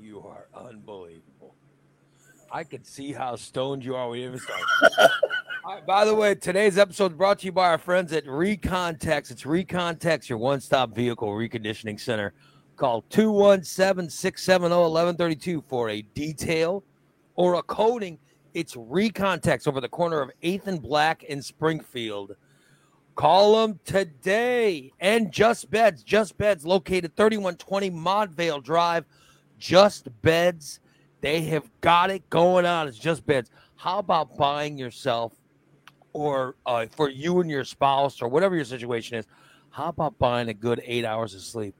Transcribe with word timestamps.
You 0.00 0.20
are 0.20 0.46
unbelievable. 0.54 1.54
I 2.50 2.64
could 2.64 2.86
see 2.86 3.12
how 3.12 3.36
stoned 3.36 3.84
you 3.84 3.96
are 3.96 4.14
you 4.16 4.28
even 4.28 4.40
right, 5.66 5.84
by 5.86 6.04
the 6.04 6.14
way, 6.14 6.34
today's 6.34 6.78
episode 6.78 7.12
is 7.12 7.18
brought 7.18 7.40
to 7.40 7.46
you 7.46 7.52
by 7.52 7.68
our 7.68 7.78
friends 7.78 8.12
at 8.12 8.24
Recontex. 8.24 9.30
It's 9.30 9.42
Recontex, 9.42 10.28
your 10.28 10.38
one 10.38 10.60
stop 10.60 10.94
vehicle 10.94 11.28
reconditioning 11.28 12.00
center. 12.00 12.32
Call 12.76 13.02
217 13.10 14.08
670 14.08 14.74
1132 14.74 15.64
for 15.68 15.90
a 15.90 16.02
detail 16.14 16.84
or 17.34 17.54
a 17.54 17.62
coating. 17.62 18.18
It's 18.54 18.76
Recontex 18.76 19.66
over 19.66 19.80
the 19.80 19.88
corner 19.88 20.20
of 20.20 20.30
8th 20.42 20.68
and 20.68 20.80
Black 20.80 21.24
in 21.24 21.42
Springfield. 21.42 22.36
Call 23.14 23.60
them 23.60 23.80
today. 23.84 24.92
And 25.00 25.32
Just 25.32 25.70
Beds, 25.70 26.04
Just 26.04 26.38
Beds, 26.38 26.64
located 26.64 27.16
3120 27.16 27.90
Montvale 27.90 28.62
Drive. 28.62 29.04
Just 29.58 30.08
Beds. 30.22 30.80
They 31.20 31.42
have 31.42 31.68
got 31.80 32.10
it 32.10 32.28
going 32.30 32.64
on. 32.64 32.88
It's 32.88 32.98
Just 32.98 33.26
Beds. 33.26 33.50
How 33.76 33.98
about 33.98 34.36
buying 34.36 34.78
yourself 34.78 35.34
or 36.12 36.56
uh, 36.66 36.86
for 36.86 37.08
you 37.08 37.40
and 37.40 37.50
your 37.50 37.64
spouse 37.64 38.22
or 38.22 38.28
whatever 38.28 38.56
your 38.56 38.64
situation 38.64 39.18
is? 39.18 39.26
How 39.70 39.88
about 39.88 40.18
buying 40.18 40.48
a 40.48 40.54
good 40.54 40.80
eight 40.84 41.04
hours 41.04 41.34
of 41.34 41.40
sleep? 41.40 41.74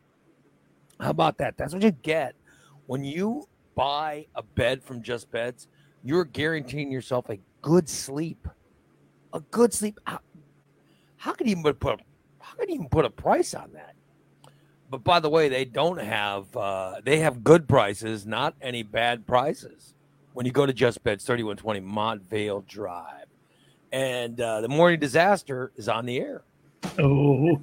How 1.01 1.11
about 1.11 1.39
that? 1.39 1.57
That's 1.57 1.73
what 1.73 1.83
you 1.83 1.93
get 1.93 2.35
when 2.87 3.05
you 3.05 3.49
buy 3.75 4.27
a 4.35 4.43
bed 4.43 4.83
from 4.83 5.03
Just 5.03 5.31
Beds. 5.31 5.69
You're 6.03 6.25
guaranteeing 6.25 6.91
yourself 6.91 7.29
a 7.29 7.39
good 7.63 7.89
sleep. 7.89 8.47
A 9.33 9.41
good 9.41 9.73
sleep. 9.73 9.99
How, 10.05 10.21
how 11.17 11.35
you 11.41 11.47
even 11.47 11.75
put 11.75 12.01
how 12.41 12.55
you 12.61 12.75
even 12.75 12.89
put 12.89 13.05
a 13.05 13.11
price 13.11 13.55
on 13.55 13.73
that? 13.73 13.95
But 14.91 15.05
by 15.05 15.21
the 15.21 15.29
way, 15.29 15.49
they 15.49 15.65
don't 15.65 15.99
have 15.99 16.57
uh, 16.57 17.01
they 17.05 17.19
have 17.19 17.45
good 17.45 17.69
prices, 17.69 18.25
not 18.25 18.55
any 18.63 18.83
bad 18.83 19.27
prices. 19.27 19.95
When 20.33 20.47
you 20.47 20.53
go 20.53 20.67
to 20.67 20.73
Just 20.73 21.03
Beds, 21.03 21.25
thirty 21.25 21.43
one 21.43 21.57
twenty 21.57 21.81
Montvale 21.81 22.67
Drive, 22.67 23.27
and 23.93 24.41
uh, 24.41 24.61
the 24.61 24.69
morning 24.69 24.99
disaster 24.99 25.73
is 25.77 25.89
on 25.89 26.07
the 26.07 26.19
air. 26.19 26.43
Oh. 26.99 27.61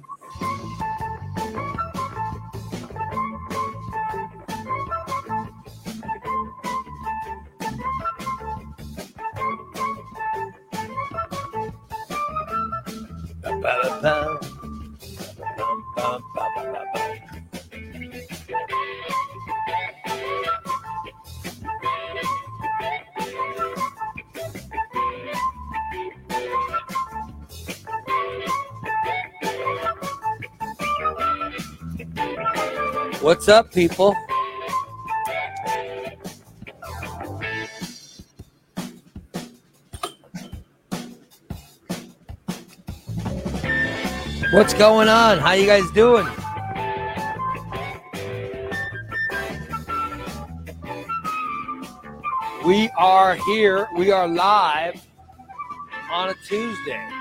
What's 33.26 33.48
up, 33.48 33.72
people? 33.72 34.14
What's 44.52 44.74
going 44.74 45.08
on? 45.08 45.38
How 45.38 45.54
you 45.54 45.66
guys 45.66 45.90
doing? 45.90 46.24
We 52.64 52.88
are 52.96 53.34
here. 53.34 53.88
We 53.96 54.12
are 54.12 54.28
live 54.28 55.04
on 56.12 56.30
a 56.30 56.34
Tuesday. 56.46 57.15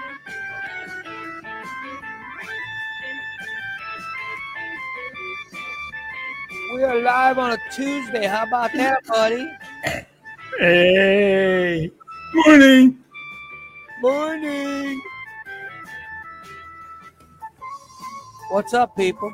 We 6.76 6.84
are 6.84 7.00
live 7.00 7.38
on 7.38 7.54
a 7.54 7.58
Tuesday. 7.74 8.28
How 8.28 8.44
about 8.44 8.74
that, 8.74 9.02
buddy? 9.08 9.48
Hey. 10.60 11.90
Morning. 12.34 13.00
Morning. 14.02 15.02
What's 18.50 18.74
up, 18.74 18.94
people? 18.98 19.34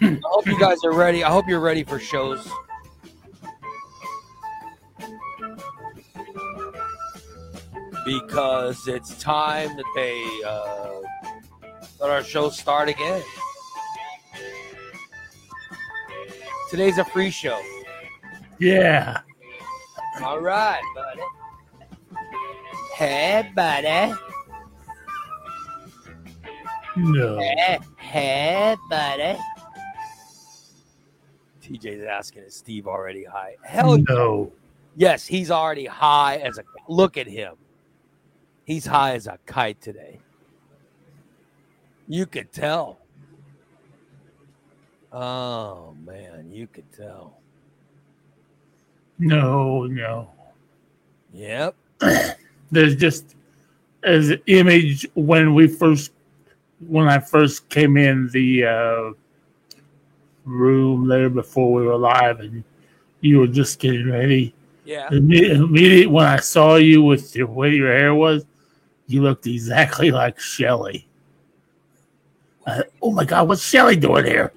I 0.00 0.20
hope 0.22 0.46
you 0.46 0.60
guys 0.60 0.84
are 0.84 0.92
ready. 0.92 1.24
I 1.24 1.30
hope 1.30 1.48
you're 1.48 1.58
ready 1.58 1.82
for 1.82 1.98
shows. 1.98 2.48
Because 8.04 8.86
it's 8.86 9.20
time 9.20 9.76
that 9.76 9.86
they 9.96 10.24
uh, 10.46 11.01
let 12.02 12.10
our 12.10 12.24
show 12.24 12.50
start 12.50 12.88
again. 12.88 13.22
Today's 16.68 16.98
a 16.98 17.04
free 17.04 17.30
show. 17.30 17.60
Yeah. 18.58 19.20
All 20.20 20.40
right, 20.40 20.80
buddy. 20.96 21.20
Hey, 22.96 23.50
buddy. 23.54 24.14
No. 26.96 27.38
Hey, 27.38 27.78
hey, 27.98 28.76
buddy. 28.90 29.38
TJ's 31.62 32.04
asking, 32.04 32.42
is 32.42 32.54
Steve 32.56 32.88
already 32.88 33.24
high? 33.24 33.54
Hell 33.62 33.96
No. 34.08 34.50
yes, 34.96 35.24
he's 35.24 35.52
already 35.52 35.86
high 35.86 36.38
as 36.38 36.58
a. 36.58 36.64
Look 36.88 37.16
at 37.16 37.28
him. 37.28 37.54
He's 38.64 38.84
high 38.86 39.14
as 39.14 39.28
a 39.28 39.38
kite 39.46 39.80
today. 39.80 40.18
You 42.08 42.26
could 42.26 42.52
tell. 42.52 42.98
Oh 45.12 45.94
man, 46.04 46.50
you 46.50 46.66
could 46.66 46.90
tell. 46.92 47.38
No, 49.18 49.86
no. 49.86 50.30
Yep. 51.32 51.76
There's 52.70 52.96
just 52.96 53.36
as 54.02 54.30
an 54.30 54.42
image 54.46 55.06
when 55.14 55.54
we 55.54 55.68
first 55.68 56.12
when 56.88 57.08
I 57.08 57.18
first 57.18 57.68
came 57.68 57.96
in 57.96 58.28
the 58.32 58.64
uh, 58.64 59.10
room 60.44 61.06
there 61.06 61.30
before 61.30 61.72
we 61.72 61.86
were 61.86 61.96
live 61.96 62.40
and 62.40 62.64
you 63.20 63.38
were 63.38 63.46
just 63.46 63.78
getting 63.78 64.10
ready. 64.10 64.54
Yeah. 64.84 65.08
Immediately 65.12 66.06
when 66.06 66.26
I 66.26 66.38
saw 66.40 66.76
you 66.76 67.02
with 67.02 67.32
the 67.32 67.44
way 67.44 67.74
your 67.74 67.92
hair 67.92 68.14
was, 68.14 68.44
you 69.06 69.22
looked 69.22 69.46
exactly 69.46 70.10
like 70.10 70.40
Shelly. 70.40 71.06
Uh, 72.66 72.82
oh 73.02 73.12
my 73.12 73.24
God, 73.24 73.48
what's 73.48 73.62
Shelly 73.62 73.96
doing 73.96 74.24
here? 74.24 74.52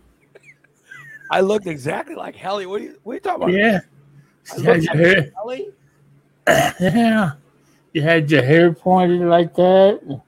I 1.32 1.42
looked 1.42 1.68
exactly 1.68 2.16
like 2.16 2.36
Helly. 2.36 2.66
What 2.66 2.82
are 2.82 2.84
you, 2.84 3.00
what 3.04 3.14
are 3.14 3.16
you 3.16 3.20
talking 3.20 3.44
about? 3.44 3.54
Yeah. 3.54 3.80
I 4.54 4.58
You 4.58 4.64
had 4.64 4.84
your 4.84 4.96
hair, 4.96 5.32
Helly? 5.36 5.70
yeah. 6.48 7.32
You 7.94 8.02
had 8.02 8.30
your 8.30 8.44
hair 8.44 8.74
pointed 8.74 9.22
like 9.22 9.56
that. 9.56 10.22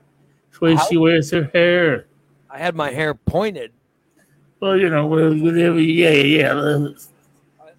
That's 0.50 0.62
way 0.62 0.78
she 0.90 0.98
wears 0.98 1.32
her 1.32 1.50
hair. 1.54 2.08
I 2.50 2.58
had 2.58 2.76
my 2.76 2.90
hair 2.90 3.14
pointed. 3.14 3.72
Well, 4.60 4.78
you 4.78 4.90
know, 4.90 5.06
whatever. 5.06 5.80
Yeah, 5.80 6.10
yeah, 6.10 6.56
yeah. 6.56 6.88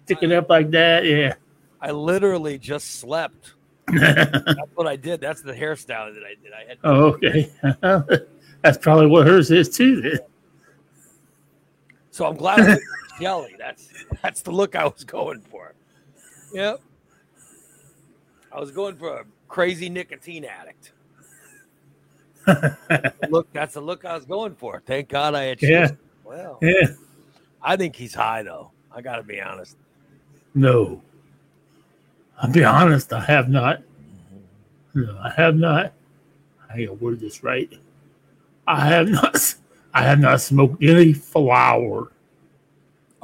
Stick 0.05 0.19
it 0.21 0.31
up 0.31 0.49
like 0.49 0.71
that. 0.71 1.05
Yeah. 1.05 1.33
I 1.81 1.91
literally 1.91 2.57
just 2.57 2.99
slept. 2.99 3.53
That's 3.87 4.75
what 4.75 4.87
I 4.87 4.95
did. 4.95 5.19
That's 5.19 5.41
the 5.41 5.53
hairstyle 5.53 6.13
that 6.13 6.23
I 6.23 6.35
did. 6.41 6.53
I 6.53 6.67
had 6.67 6.77
oh, 6.83 7.03
okay. 7.13 7.49
That's 8.61 8.77
probably 8.77 9.07
what 9.07 9.25
hers 9.25 9.51
is 9.51 9.69
too. 9.69 10.01
Then. 10.01 10.19
so 12.11 12.25
I'm 12.25 12.35
glad 12.35 12.59
I 12.59 12.77
went. 13.19 13.57
That's 13.57 13.89
that's 14.21 14.41
the 14.41 14.51
look 14.51 14.75
I 14.75 14.85
was 14.85 15.03
going 15.03 15.41
for. 15.41 15.73
Yep. 16.53 16.81
I 18.51 18.59
was 18.59 18.71
going 18.71 18.95
for 18.95 19.19
a 19.19 19.25
crazy 19.47 19.89
nicotine 19.89 20.45
addict. 20.45 20.91
look, 23.29 23.51
that's 23.53 23.75
the 23.75 23.81
look 23.81 24.05
I 24.05 24.15
was 24.15 24.25
going 24.25 24.55
for. 24.55 24.81
Thank 24.85 25.09
God 25.09 25.35
I 25.35 25.43
had 25.43 25.61
Yeah. 25.61 25.91
Well, 26.23 26.57
Yeah. 26.61 26.87
I 27.61 27.75
think 27.75 27.95
he's 27.95 28.13
high 28.13 28.43
though. 28.43 28.71
I 28.91 29.01
gotta 29.01 29.23
be 29.23 29.41
honest. 29.41 29.77
No. 30.55 31.01
I'll 32.41 32.51
be 32.51 32.63
honest. 32.63 33.13
I 33.13 33.19
have 33.21 33.49
not. 33.49 33.79
Mm-hmm. 33.79 35.01
No, 35.03 35.19
I 35.21 35.29
have 35.31 35.55
not. 35.55 35.93
I 36.69 36.79
gotta 36.81 36.93
word 36.93 37.19
this 37.19 37.43
right. 37.43 37.71
I 38.69 38.85
have 38.85 39.09
not. 39.09 39.55
I 39.93 40.03
have 40.03 40.19
not 40.19 40.39
smoked 40.41 40.83
any 40.83 41.11
flower. 41.13 42.11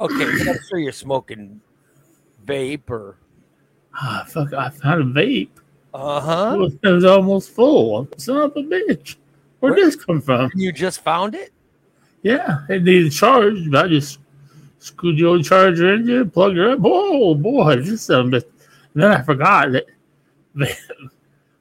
Okay, 0.00 0.24
but 0.38 0.48
I'm 0.48 0.58
sure 0.68 0.78
you're 0.78 0.92
smoking 0.92 1.60
vape 2.44 2.90
or 2.90 3.16
Ah, 3.94 4.24
fuck! 4.28 4.52
I 4.52 4.68
found 4.70 5.16
a 5.16 5.20
vape. 5.20 5.48
uh 5.94 6.20
huh. 6.20 6.54
It 6.54 6.58
was, 6.58 6.72
it 6.82 6.88
was 6.88 7.04
almost 7.04 7.50
full. 7.50 8.08
Son 8.18 8.36
of 8.38 8.56
a 8.56 8.62
bitch. 8.62 9.16
Where'd 9.60 9.76
Where- 9.76 9.84
this 9.86 9.96
come 9.96 10.20
from? 10.20 10.50
You 10.54 10.72
just 10.72 11.02
found 11.02 11.34
it? 11.34 11.52
Yeah, 12.22 12.64
it 12.68 12.82
needed 12.82 13.12
charge, 13.12 13.70
but 13.70 13.84
I 13.84 13.88
just 13.88 14.18
screwed 14.80 15.16
the 15.16 15.24
old 15.26 15.44
charger 15.44 15.94
in 15.94 16.04
there, 16.06 16.24
plugged 16.24 16.58
it 16.58 16.68
up. 16.68 16.80
Oh 16.82 17.34
boy, 17.36 17.76
this 17.76 18.02
something. 18.02 18.32
But 18.32 18.50
then 18.94 19.12
I 19.12 19.22
forgot 19.22 19.70
that 19.72 19.86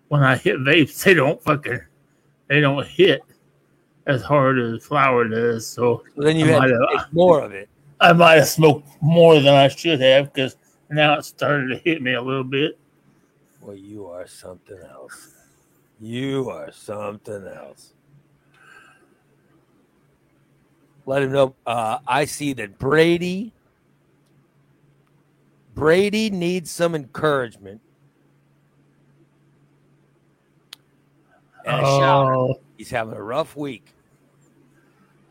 when 0.08 0.24
I 0.24 0.36
hit 0.38 0.58
vapes, 0.58 1.04
they 1.04 1.14
don't 1.14 1.42
fucking 1.44 1.82
they 2.48 2.60
don't 2.62 2.86
hit 2.88 3.22
as 4.08 4.22
hard 4.22 4.60
as 4.60 4.86
flower 4.86 5.28
does. 5.28 5.66
So 5.68 6.04
then 6.18 6.38
you 6.38 6.46
I 6.48 6.62
had 6.62 6.70
have- 6.72 6.80
take 7.06 7.14
more 7.14 7.42
of 7.42 7.52
it. 7.52 7.70
I 8.02 8.12
might 8.14 8.36
have 8.36 8.48
smoked 8.48 8.88
more 9.02 9.36
than 9.40 9.54
I 9.54 9.68
should 9.70 10.02
have 10.02 10.34
because 10.34 10.58
now 10.90 11.18
it's 11.18 11.30
starting 11.30 11.70
to 11.70 11.78
hit 11.78 12.02
me 12.02 12.14
a 12.14 12.22
little 12.22 12.44
bit. 12.44 12.78
Well, 13.62 13.76
you 13.76 14.06
are 14.08 14.28
something 14.28 14.78
else. 14.92 15.34
You 16.00 16.50
are 16.50 16.72
something 16.72 17.48
else. 17.48 17.94
Let 21.06 21.24
him 21.24 21.32
know. 21.32 21.56
Uh, 21.66 22.00
I 22.06 22.26
see 22.26 22.54
that 22.54 22.78
Brady. 22.78 23.54
Brady 25.74 26.30
needs 26.30 26.70
some 26.70 26.96
encouragement. 26.96 27.80
And 31.66 31.82
a. 31.82 31.86
Oh, 31.86 32.60
He's 32.78 32.90
having 32.90 33.16
a 33.16 33.22
rough 33.22 33.56
week. 33.56 33.94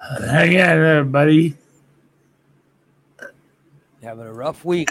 hang 0.00 0.52
in 0.52 0.58
there, 0.58 1.04
buddy. 1.04 1.56
Having 4.02 4.26
a 4.26 4.32
rough 4.32 4.64
week. 4.64 4.90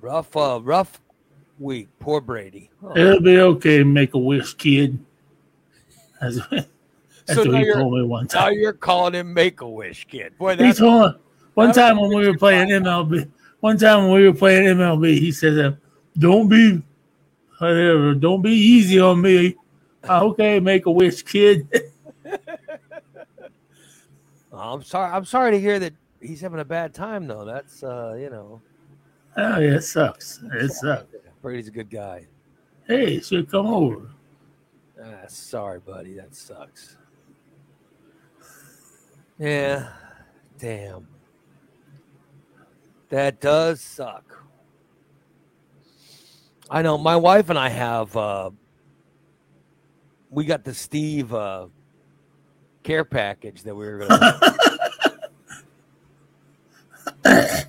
Rough, 0.00 0.36
uh, 0.36 0.60
rough 0.62 1.00
week. 1.58 1.88
Poor 2.00 2.20
Brady. 2.20 2.70
Oh. 2.82 2.96
It'll 2.96 3.20
be 3.20 3.38
okay. 3.38 3.84
Make 3.84 4.14
a 4.14 4.18
wish, 4.18 4.54
kid. 4.54 4.98
That's, 6.22 6.38
that's 6.50 6.66
So 7.34 7.44
what 7.50 7.58
he 7.60 7.72
told 7.72 7.94
me 7.94 8.02
one 8.04 8.28
time. 8.28 8.42
Now 8.42 8.48
you're 8.50 8.72
calling 8.72 9.14
him 9.14 9.34
Make 9.34 9.60
a 9.60 9.68
Wish 9.68 10.06
Kid. 10.06 10.38
Boy, 10.38 10.56
He 10.56 10.62
that's 10.62 10.78
told 10.78 11.16
one 11.54 11.72
time 11.72 12.00
when 12.00 12.14
we 12.14 12.28
were 12.28 12.38
playing 12.38 12.68
MLB. 12.68 13.28
One 13.60 13.76
time 13.76 14.04
when 14.04 14.20
we 14.20 14.28
were 14.28 14.34
playing 14.34 14.64
MLB, 14.76 15.18
he 15.18 15.30
said, 15.32 15.58
uh, 15.58 15.72
"Don't 16.18 16.48
be, 16.48 16.82
whatever. 17.68 18.14
Don't 18.14 18.42
be 18.42 18.52
easy 18.52 19.00
on 19.00 19.20
me." 19.20 19.56
Okay, 20.08 20.58
make 20.60 20.86
a 20.86 20.90
wish, 20.90 21.22
kid. 21.22 21.68
I'm 24.52 24.82
sorry. 24.82 25.12
I'm 25.12 25.24
sorry 25.24 25.52
to 25.52 25.60
hear 25.60 25.78
that 25.78 25.94
he's 26.20 26.40
having 26.40 26.60
a 26.60 26.64
bad 26.64 26.94
time, 26.94 27.26
though. 27.26 27.44
That's 27.44 27.82
uh, 27.82 28.16
you 28.18 28.30
know, 28.30 28.60
oh 29.36 29.58
yeah, 29.58 29.76
it 29.76 29.82
sucks. 29.82 30.40
It 30.54 30.72
sucks. 30.72 31.06
Brady's 31.40 31.68
a 31.68 31.72
good 31.72 31.90
guy. 31.90 32.26
Hey, 32.86 33.20
should 33.20 33.50
come 33.50 33.66
over. 33.66 34.10
Ah, 35.02 35.24
sorry, 35.28 35.80
buddy. 35.80 36.14
That 36.14 36.34
sucks. 36.34 36.96
Yeah, 39.38 39.88
damn. 40.58 41.08
That 43.08 43.40
does 43.40 43.80
suck. 43.80 44.41
I 46.74 46.80
know. 46.80 46.96
My 46.96 47.16
wife 47.16 47.50
and 47.50 47.58
I 47.58 47.68
have. 47.68 48.16
uh 48.16 48.48
We 50.30 50.46
got 50.46 50.64
the 50.64 50.72
Steve 50.72 51.34
uh 51.34 51.66
care 52.82 53.04
package 53.04 53.62
that 53.64 53.74
we 53.74 53.84
were 53.84 53.98
gonna. 53.98 54.40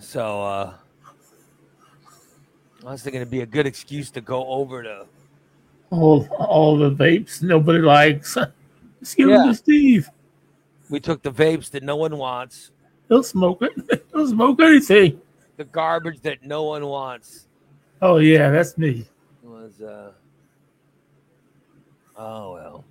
so 0.00 0.42
uh 0.42 0.74
I 2.86 2.92
was 2.92 3.02
thinking 3.02 3.20
it'd 3.20 3.30
be 3.30 3.42
a 3.42 3.46
good 3.46 3.66
excuse 3.66 4.10
to 4.12 4.22
go 4.22 4.46
over 4.46 4.82
to 4.82 5.04
all 5.90 6.26
all 6.38 6.78
the 6.78 6.90
vapes 6.90 7.42
nobody 7.42 7.80
likes. 7.80 8.36
Just 9.00 9.16
give 9.16 9.28
Yeah. 9.28 9.38
them 9.38 9.48
to 9.48 9.54
Steve. 9.54 10.08
we 10.88 11.00
took 11.00 11.22
the 11.22 11.30
vapes 11.32 11.70
that 11.70 11.82
no 11.82 11.96
one 11.96 12.16
wants, 12.16 12.70
He'll 13.08 13.22
smoke 13.22 13.62
it. 13.62 14.04
He'll 14.14 14.26
smoke 14.28 14.60
anything. 14.60 15.20
The 15.60 15.64
garbage 15.66 16.22
that 16.22 16.42
no 16.42 16.62
one 16.62 16.86
wants 16.86 17.46
Oh 18.00 18.16
yeah, 18.16 18.48
that's 18.48 18.78
me. 18.78 19.04
was 19.42 19.82
uh 19.82 20.12
oh 22.16 22.54
well. 22.54 22.84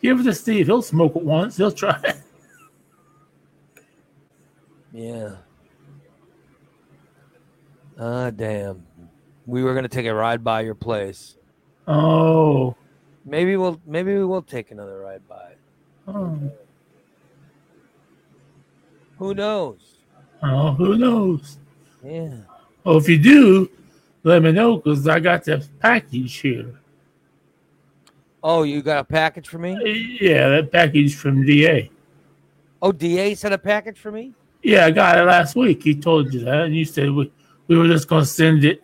Give 0.00 0.20
it 0.20 0.22
to 0.22 0.32
Steve. 0.32 0.66
He'll 0.66 0.80
smoke 0.80 1.14
it 1.16 1.22
once. 1.22 1.58
He'll 1.58 1.70
try 1.70 2.00
it. 2.02 2.16
Yeah. 4.90 5.36
Ah 7.98 8.30
damn. 8.30 8.86
We 9.44 9.62
were 9.62 9.74
gonna 9.74 9.88
take 9.88 10.06
a 10.06 10.14
ride 10.14 10.42
by 10.42 10.62
your 10.62 10.74
place. 10.74 11.36
Oh. 11.86 12.74
Maybe 13.26 13.58
we'll 13.58 13.82
maybe 13.86 14.16
we 14.16 14.24
will 14.24 14.40
take 14.40 14.70
another 14.70 14.98
ride 14.98 15.28
by. 15.28 15.52
oh. 16.08 16.38
Who 19.18 19.34
knows? 19.34 19.98
Oh, 20.42 20.72
who 20.72 20.96
knows? 20.96 21.58
Yeah. 22.04 22.34
Well, 22.84 22.96
if 22.96 23.08
you 23.08 23.18
do, 23.18 23.70
let 24.24 24.42
me 24.42 24.52
know 24.52 24.76
because 24.76 25.06
I 25.06 25.20
got 25.20 25.44
the 25.44 25.66
package 25.80 26.36
here. 26.36 26.74
Oh, 28.42 28.64
you 28.64 28.82
got 28.82 28.98
a 29.00 29.04
package 29.04 29.46
for 29.48 29.58
me? 29.58 30.18
Yeah, 30.20 30.48
that 30.48 30.72
package 30.72 31.14
from 31.14 31.46
DA. 31.46 31.90
Oh, 32.80 32.90
DA 32.90 33.34
sent 33.36 33.54
a 33.54 33.58
package 33.58 33.98
for 33.98 34.10
me? 34.10 34.34
Yeah, 34.64 34.86
I 34.86 34.90
got 34.90 35.16
it 35.18 35.22
last 35.24 35.54
week. 35.54 35.82
He 35.84 35.94
told 35.94 36.34
you 36.34 36.40
that, 36.40 36.64
and 36.64 36.74
you 36.74 36.84
said 36.84 37.10
we, 37.10 37.30
we 37.68 37.78
were 37.78 37.86
just 37.86 38.08
going 38.08 38.22
to 38.22 38.28
send 38.28 38.64
it 38.64 38.82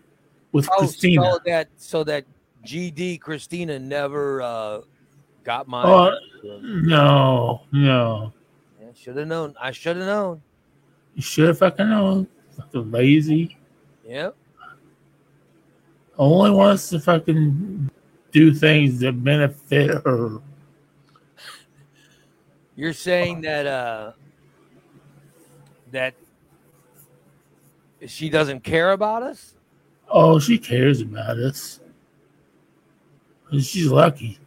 with 0.53 0.69
Oh, 0.73 0.79
Christina. 0.79 1.23
so 1.33 1.39
that 1.45 1.69
so 1.77 2.05
that 2.05 2.25
GD 2.65 3.21
Christina 3.21 3.79
never 3.79 4.43
uh 4.43 4.81
got 5.45 5.67
my 5.67 5.83
Oh, 5.85 6.19
no, 6.63 7.63
no. 7.73 8.33
yeah, 8.81 8.89
should 8.95 9.17
have 9.17 9.27
known. 9.29 9.55
I 9.61 9.73
should 9.73 9.97
have 9.97 10.07
known. 10.07 10.43
You 11.15 11.23
should 11.23 11.49
have 11.49 11.59
fucking 11.59 11.89
known. 11.89 12.29
Fucking 12.59 12.91
lazy. 12.91 13.57
Yep. 14.07 14.37
Only 16.19 16.51
wants 16.51 16.89
to 16.91 16.99
fucking 16.99 17.91
do 18.33 18.53
things 18.53 19.01
that 19.01 19.23
benefit 19.23 19.91
her. 20.05 20.41
You're 22.75 22.93
saying 22.93 23.41
that 23.43 23.67
uh 23.67 24.13
that 25.91 26.15
she 28.07 28.29
doesn't 28.29 28.63
care 28.63 28.93
about 28.93 29.23
us? 29.23 29.55
Oh, 30.09 30.39
she 30.39 30.59
cares 30.59 31.01
about 31.01 31.39
us. 31.39 31.81
And 33.51 33.65
she's 33.65 33.87
lucky 33.87 34.39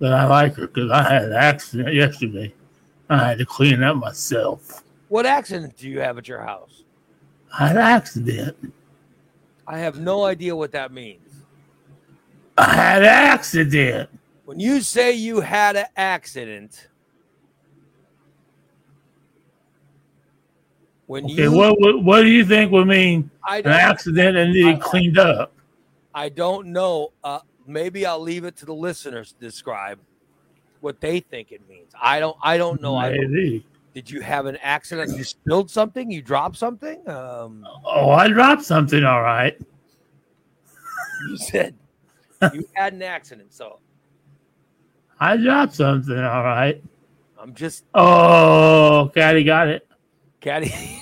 that 0.00 0.12
I 0.12 0.26
like 0.26 0.54
her 0.56 0.66
because 0.66 0.90
I 0.90 1.02
had 1.02 1.24
an 1.24 1.32
accident 1.32 1.94
yesterday. 1.94 2.54
I 3.08 3.28
had 3.28 3.38
to 3.38 3.46
clean 3.46 3.82
up 3.82 3.96
myself. 3.96 4.82
What 5.08 5.26
accident 5.26 5.76
do 5.76 5.88
you 5.88 6.00
have 6.00 6.18
at 6.18 6.26
your 6.26 6.40
house? 6.40 6.82
I 7.52 7.68
had 7.68 7.76
an 7.76 7.82
accident. 7.82 8.72
I 9.66 9.78
have 9.78 9.98
no 9.98 10.24
idea 10.24 10.54
what 10.54 10.72
that 10.72 10.92
means. 10.92 11.22
I 12.58 12.72
had 12.74 13.02
an 13.02 13.08
accident. 13.08 14.10
When 14.44 14.60
you 14.60 14.80
say 14.80 15.12
you 15.12 15.40
had 15.40 15.76
an 15.76 15.86
accident, 15.96 16.88
when 21.06 21.24
Okay, 21.24 21.34
you 21.44 21.52
what, 21.52 21.80
what 21.80 22.02
what 22.04 22.22
do 22.22 22.28
you 22.28 22.44
think 22.44 22.70
would 22.72 22.86
mean 22.86 23.30
an 23.48 23.66
accident 23.66 24.36
and 24.36 24.52
need 24.52 24.66
it 24.76 24.80
cleaned 24.80 25.18
up? 25.18 25.52
I 26.14 26.28
don't 26.28 26.68
know. 26.68 27.12
Uh, 27.22 27.40
maybe 27.66 28.06
I'll 28.06 28.20
leave 28.20 28.44
it 28.44 28.56
to 28.56 28.66
the 28.66 28.74
listeners 28.74 29.32
to 29.32 29.38
describe 29.40 29.98
what 30.80 31.00
they 31.00 31.20
think 31.20 31.52
it 31.52 31.68
means. 31.68 31.92
I 32.00 32.20
don't. 32.20 32.36
I 32.42 32.56
don't 32.56 32.80
know. 32.80 32.96
I 32.96 33.10
don't- 33.10 33.32
Maybe. 33.32 33.66
Did 33.96 34.10
you 34.10 34.20
have 34.20 34.44
an 34.44 34.58
accident? 34.60 35.16
You 35.16 35.24
spilled 35.24 35.70
something? 35.70 36.10
You 36.10 36.20
dropped 36.20 36.58
something? 36.58 37.08
Um, 37.08 37.66
Oh, 37.82 38.10
I 38.10 38.28
dropped 38.28 38.62
something. 38.62 39.02
All 39.02 39.22
right. 39.22 39.58
you 41.30 41.38
said 41.38 41.74
you 42.52 42.68
had 42.74 42.92
an 42.92 43.00
accident. 43.00 43.54
So 43.54 43.78
I 45.18 45.38
dropped 45.38 45.76
something. 45.76 46.14
All 46.14 46.44
right. 46.44 46.84
I'm 47.40 47.54
just 47.54 47.84
Oh, 47.94 49.10
Caddy 49.14 49.44
got 49.44 49.68
it. 49.68 49.88
Caddy. 50.42 50.68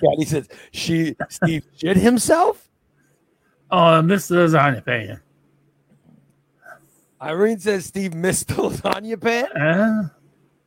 Caddy 0.00 0.24
says 0.24 0.48
she 0.72 1.14
Steve 1.28 1.64
shit 1.76 1.96
himself. 1.96 2.68
Oh, 3.70 4.02
Mr. 4.02 4.44
Lasagna 4.44 4.84
Pan. 4.84 5.20
Irene 7.22 7.58
says 7.58 7.84
Steve 7.84 8.14
missed 8.14 8.48
the 8.48 8.54
lasagna 8.54 9.20
pan. 9.20 9.46
Uh, 9.56 10.08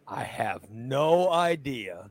I 0.07 0.23
have 0.23 0.69
no 0.69 1.31
idea. 1.31 2.09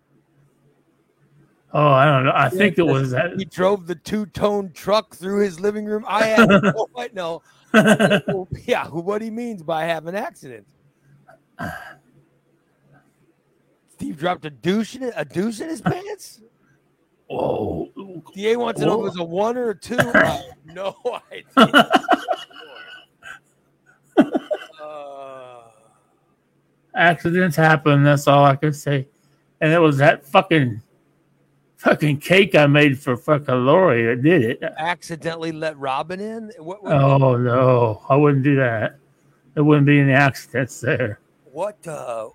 oh, 1.73 1.93
I 1.93 2.05
don't 2.05 2.25
know. 2.25 2.33
I 2.35 2.49
think 2.49 2.79
it 2.79 2.83
was 2.83 3.11
that. 3.13 3.35
He 3.39 3.45
drove 3.45 3.87
the 3.87 3.95
two-tone 3.95 4.73
truck 4.73 5.15
through 5.15 5.41
his 5.45 5.61
living 5.61 5.85
room. 5.85 6.05
I 6.09 6.25
have 6.27 6.49
no 6.49 6.89
I 6.97 7.11
know. 7.13 7.43
Yeah, 8.67 8.89
what 8.89 9.23
he 9.23 9.31
means 9.31 9.63
by 9.63 9.85
have 9.85 10.07
an 10.07 10.15
accident. 10.15 10.67
Steve 13.89 14.19
dropped 14.19 14.45
a 14.45 14.51
douche 14.51 14.97
in 14.97 15.05
a 15.17 15.25
deuce 15.25 15.61
in 15.61 15.69
his 15.69 15.81
pants. 15.81 16.41
Whoa. 17.29 17.89
Da 18.35 18.57
wants 18.57 18.81
to 18.81 18.87
know 18.87 18.95
if 18.95 19.01
it 19.01 19.03
was 19.05 19.17
a 19.19 19.25
one 19.25 19.57
or 19.57 19.71
a 19.71 19.79
two. 19.79 19.97
I 19.99 20.27
have 20.27 20.45
no 20.67 20.97
idea. 21.33 21.91
Accidents 26.95 27.57
happen. 27.57 28.03
That's 28.03 28.27
all 28.29 28.45
I 28.45 28.57
can 28.57 28.73
say. 28.73 29.09
And 29.61 29.73
it 29.73 29.79
was 29.79 29.99
that 29.99 30.27
fucking 30.27 30.83
fucking 31.77 32.19
cake 32.19 32.55
I 32.55 32.67
made 32.67 32.99
for 32.99 33.17
fucking 33.17 33.67
Lori 33.67 34.07
that 34.07 34.23
did 34.23 34.43
it. 34.43 34.63
Accidentally 34.79 35.53
let 35.53 35.77
Robin 35.79 36.21
in. 36.21 36.53
What? 36.59 36.83
What? 36.83 36.93
Oh 36.93 37.37
no, 37.37 38.03
I 38.09 38.17
wouldn't 38.17 38.45
do 38.45 38.57
that. 38.57 38.99
There 39.55 39.65
wouldn't 39.65 39.87
be 39.87 40.01
any 40.01 40.13
accidents 40.13 40.81
there. 40.81 41.21
what 41.45 41.87
uh, 41.87 42.29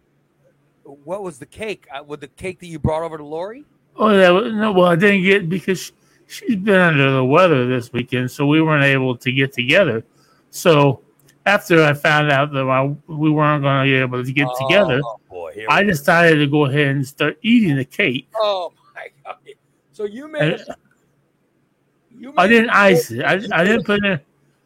what 0.84 1.24
was 1.24 1.40
the 1.40 1.46
cake? 1.46 1.88
Uh, 1.94 2.04
with 2.04 2.22
the 2.22 2.28
cake 2.28 2.60
that 2.60 2.68
you 2.68 2.80
brought 2.80 3.04
over 3.04 3.18
to 3.18 3.26
Lori? 3.26 3.66
Oh 3.96 4.10
yeah, 4.10 4.52
no. 4.52 4.72
Well, 4.72 4.88
I 4.88 4.96
didn't 4.96 5.24
get 5.24 5.50
because 5.50 5.92
she's 6.28 6.56
been 6.56 6.80
under 6.80 7.12
the 7.12 7.26
weather 7.26 7.68
this 7.68 7.92
weekend, 7.92 8.32
so 8.32 8.46
we 8.46 8.62
weren't 8.62 8.84
able 8.84 9.18
to 9.18 9.32
get 9.32 9.54
together. 9.54 10.04
So 10.50 11.02
after 11.48 11.84
I 11.84 11.94
found 11.94 12.32
out 12.32 12.52
that 12.52 12.68
I, 12.68 12.84
we 13.08 13.32
weren't 13.32 13.64
going 13.64 13.86
to 13.86 13.90
be 13.90 13.96
able 13.96 14.24
to 14.24 14.32
get 14.32 14.48
together, 14.60 15.02
Oh 15.04 15.20
boy, 15.30 15.66
I 15.70 15.84
decided 15.84 16.38
to 16.40 16.48
go 16.48 16.66
ahead 16.66 16.88
and 16.96 17.08
start 17.08 17.38
eating 17.42 17.78
the 17.78 17.86
cake. 17.86 18.28
Oh 18.36 18.74
my 18.94 19.08
god! 19.26 19.38
So 19.94 20.04
you 20.04 20.28
made. 20.28 20.54
And 20.54 20.62
A, 20.70 20.76
you 22.20 22.34
I 22.38 22.48
didn't 22.48 22.70
ice 22.72 23.10
it. 23.12 23.24
I, 23.24 23.34
I 23.52 23.64
didn't 23.64 23.86
put 23.86 24.04
in. 24.06 24.20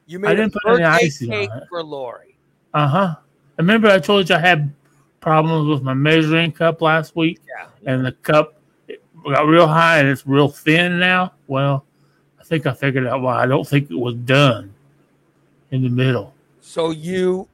You 0.08 0.18
I 0.18 0.22
made 0.22 0.36
didn't 0.36 0.56
a 0.56 0.60
put 0.60 0.74
any 0.76 0.84
icing 0.84 1.32
on 1.32 1.40
cake 1.40 1.50
it. 1.56 1.64
for 1.70 1.84
Lori. 1.84 2.36
Uh 2.74 2.88
huh. 2.88 3.16
Remember, 3.58 3.90
I 3.90 4.00
told 4.00 4.28
you 4.30 4.36
I 4.36 4.40
had 4.40 4.74
problems 5.20 5.68
with 5.68 5.84
my 5.84 5.94
measuring 5.94 6.52
cup 6.52 6.82
last 6.82 7.16
week, 7.16 7.40
Yeah. 7.48 7.68
and 7.86 8.06
the 8.06 8.12
cup 8.14 8.56
got 9.24 9.46
real 9.46 9.68
high 9.68 10.00
and 10.00 10.08
it's 10.10 10.26
real 10.26 10.50
thin 10.50 11.00
now. 11.00 11.34
Well, 11.48 11.86
I 12.40 12.44
think 12.44 12.66
I 12.66 12.74
figured 12.74 13.06
out 13.06 13.22
why. 13.22 13.44
I 13.44 13.46
don't 13.46 13.68
think 13.68 13.92
it 13.92 14.00
was 14.00 14.16
done 14.16 14.74
in 15.70 15.84
the 15.84 15.90
middle. 15.90 16.34
So 16.72 16.92
you 16.92 17.50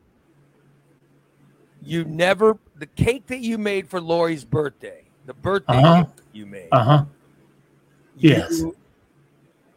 you 1.81 2.05
never 2.05 2.59
the 2.77 2.86
cake 2.86 3.25
that 3.27 3.39
you 3.39 3.57
made 3.57 3.89
for 3.89 4.00
Lori's 4.00 4.45
birthday, 4.45 5.05
the 5.25 5.33
birthday 5.33 5.74
Uh-huh. 5.74 6.03
cake 6.05 6.13
you 6.33 6.45
made. 6.45 6.69
Uh 6.71 6.83
huh. 6.83 7.05
yes. 8.15 8.59
You, 8.59 8.75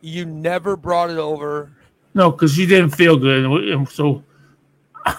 you 0.02 0.26
never 0.26 0.76
brought 0.76 1.09
it 1.09 1.16
over 1.16 1.70
No, 2.12 2.30
because 2.30 2.52
she 2.52 2.66
didn't 2.66 2.90
feel 2.90 3.16
good, 3.16 3.47
and 3.73 3.88
so 3.88 4.23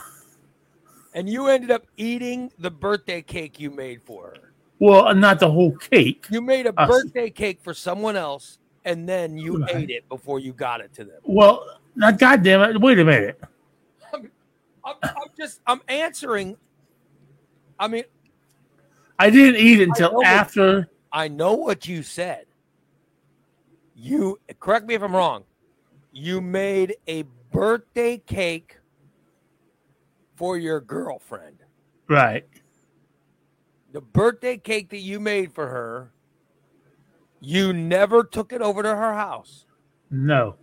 and 1.15 1.27
you 1.27 1.47
ended 1.47 1.71
up 1.71 1.87
eating 1.97 2.51
the 2.59 2.69
birthday 2.69 3.23
cake 3.23 3.59
you 3.59 3.71
made 3.71 4.03
for 4.03 4.25
her. 4.25 4.53
well, 4.77 5.15
not 5.15 5.39
the 5.39 5.49
whole 5.49 5.75
cake. 5.77 6.27
You 6.29 6.41
made 6.41 6.67
a 6.67 6.73
Uh, 6.77 6.85
birthday 6.85 7.31
cake 7.31 7.59
for 7.63 7.73
someone 7.73 8.15
else 8.15 8.59
and 8.85 9.09
then 9.09 9.35
you 9.39 9.57
Right. 9.61 9.77
ate 9.77 9.89
it 9.89 10.07
before 10.09 10.39
you 10.39 10.53
got 10.53 10.79
it 10.79 10.93
to 10.93 11.05
them. 11.05 11.21
Well, 11.23 11.65
not 11.95 12.19
goddamn 12.19 12.61
it. 12.61 12.79
Wait 12.79 12.99
a 12.99 13.03
minute. 13.03 13.39
I'm, 15.03 15.09
I'm 15.09 15.29
just 15.37 15.61
I'm 15.67 15.81
answering 15.87 16.57
I 17.79 17.87
mean, 17.87 18.03
I 19.17 19.29
didn't 19.29 19.59
eat 19.59 19.81
until 19.81 20.13
what- 20.13 20.27
after. 20.27 20.87
I 21.11 21.27
know 21.27 21.53
what 21.55 21.87
you 21.87 22.03
said. 22.03 22.45
You 23.95 24.39
correct 24.59 24.87
me 24.87 24.93
if 24.93 25.01
I'm 25.03 25.15
wrong. 25.15 25.43
You 26.13 26.41
made 26.41 26.95
a 27.07 27.23
birthday 27.51 28.17
cake 28.17 28.77
for 30.35 30.57
your 30.57 30.79
girlfriend. 30.79 31.57
Right. 32.07 32.45
The 33.93 34.01
birthday 34.01 34.57
cake 34.57 34.89
that 34.91 34.99
you 34.99 35.19
made 35.19 35.51
for 35.53 35.67
her, 35.67 36.11
you 37.41 37.73
never 37.73 38.23
took 38.23 38.53
it 38.53 38.61
over 38.61 38.81
to 38.83 38.89
her 38.95 39.13
house 39.13 39.65
No. 40.09 40.55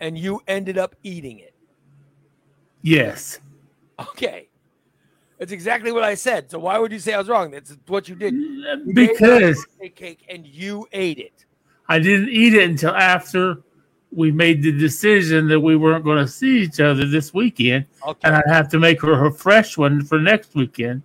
and 0.00 0.16
you 0.16 0.40
ended 0.46 0.78
up 0.78 0.94
eating 1.02 1.40
it. 1.40 1.49
Yes. 2.82 3.38
Okay. 3.98 4.48
That's 5.38 5.52
exactly 5.52 5.90
what 5.92 6.02
I 6.04 6.14
said. 6.14 6.50
So 6.50 6.58
why 6.58 6.78
would 6.78 6.92
you 6.92 6.98
say 6.98 7.14
I 7.14 7.18
was 7.18 7.28
wrong? 7.28 7.50
That's 7.50 7.76
what 7.86 8.08
you 8.08 8.14
did. 8.14 8.34
You 8.34 8.62
made 8.84 9.10
a 9.10 9.12
Because 9.12 9.66
cake 9.96 10.24
and 10.28 10.46
you 10.46 10.86
ate 10.92 11.18
it. 11.18 11.44
I 11.88 11.98
didn't 11.98 12.28
eat 12.28 12.54
it 12.54 12.68
until 12.68 12.90
after 12.94 13.62
we 14.12 14.30
made 14.32 14.62
the 14.62 14.72
decision 14.72 15.48
that 15.48 15.58
we 15.60 15.76
weren't 15.76 16.04
going 16.04 16.18
to 16.18 16.30
see 16.30 16.60
each 16.62 16.80
other 16.80 17.06
this 17.06 17.32
weekend, 17.32 17.86
Okay. 18.06 18.20
and 18.24 18.36
I'd 18.36 18.48
have 18.54 18.68
to 18.70 18.78
make 18.78 19.00
her 19.02 19.26
a 19.26 19.32
fresh 19.32 19.78
one 19.78 20.04
for 20.04 20.18
next 20.18 20.54
weekend. 20.54 21.02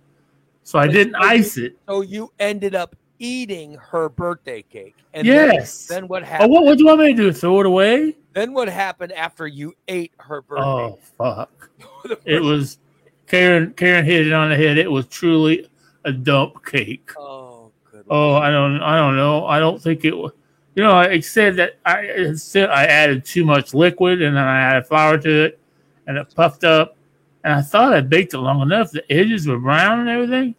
So 0.64 0.78
I 0.78 0.86
But 0.86 0.92
didn't 0.92 1.14
you- 1.14 1.28
ice 1.28 1.56
it. 1.56 1.76
So 1.88 2.00
you 2.02 2.32
ended 2.38 2.74
up 2.74 2.94
eating 3.18 3.74
her 3.90 4.08
birthday 4.08 4.62
cake. 4.62 4.96
And 5.14 5.26
Yes. 5.26 5.86
Then, 5.86 6.02
then 6.02 6.08
what 6.08 6.22
Oh, 6.22 6.26
happened? 6.26 6.50
what 6.52 6.76
do 6.76 6.82
you 6.84 6.88
want 6.88 7.00
me 7.00 7.14
to 7.14 7.14
do? 7.14 7.32
Throw 7.32 7.60
it 7.60 7.66
away? 7.66 8.16
Then 8.36 8.52
what 8.52 8.68
happened 8.68 9.12
after 9.12 9.46
you 9.46 9.72
ate 9.88 10.12
her 10.18 10.42
birthday? 10.42 10.62
Oh 10.62 10.98
fuck! 11.16 11.70
It 12.26 12.42
was 12.42 12.78
Karen. 13.26 13.72
Karen 13.72 14.04
hit 14.04 14.26
it 14.26 14.32
on 14.34 14.50
the 14.50 14.56
head. 14.56 14.76
It 14.76 14.90
was 14.90 15.06
truly 15.06 15.66
a 16.04 16.12
dump 16.12 16.62
cake. 16.66 17.10
Oh, 17.18 17.72
good. 17.90 18.04
Oh, 18.10 18.34
I 18.34 18.50
don't. 18.50 18.82
I 18.82 18.98
don't 18.98 19.16
know. 19.16 19.46
I 19.46 19.58
don't 19.58 19.82
think 19.82 20.04
it 20.04 20.14
was. 20.14 20.32
You 20.74 20.82
know, 20.82 20.92
I 20.92 21.18
said 21.20 21.56
that 21.56 21.78
I 21.86 22.00
it 22.00 22.36
said 22.36 22.68
I 22.68 22.84
added 22.84 23.24
too 23.24 23.46
much 23.46 23.72
liquid, 23.72 24.20
and 24.20 24.36
then 24.36 24.44
I 24.44 24.60
added 24.60 24.86
flour 24.86 25.16
to 25.16 25.44
it, 25.46 25.58
and 26.06 26.18
it 26.18 26.34
puffed 26.34 26.62
up. 26.62 26.94
And 27.42 27.54
I 27.54 27.62
thought 27.62 27.94
I 27.94 28.02
baked 28.02 28.34
it 28.34 28.38
long 28.38 28.60
enough. 28.60 28.90
The 28.90 29.10
edges 29.10 29.46
were 29.46 29.58
brown 29.58 30.00
and 30.00 30.10
everything, 30.10 30.54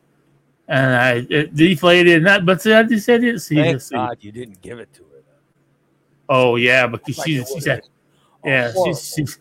and 0.67 0.95
I 0.95 1.27
it 1.29 1.55
deflated. 1.55 2.17
And 2.17 2.25
that, 2.25 2.43
but 2.43 2.59
see, 2.59 2.73
I 2.73 2.81
just 2.81 3.07
I 3.07 3.19
didn't 3.19 3.41
see 3.41 3.55
Thank. 3.57 3.83
God 3.91 4.17
you 4.21 4.31
didn't 4.31 4.63
give 4.63 4.79
it 4.79 4.91
to. 4.95 5.06
Oh 6.29 6.55
yeah, 6.57 6.87
because 6.87 7.17
Like 7.17 7.27
she 7.27 7.35
it 7.37 7.47
she 7.47 7.53
was 7.55 7.63
said 7.63 7.79
a 8.43 8.47
yeah 8.47 8.71
she's, 8.85 9.13
she's 9.15 9.39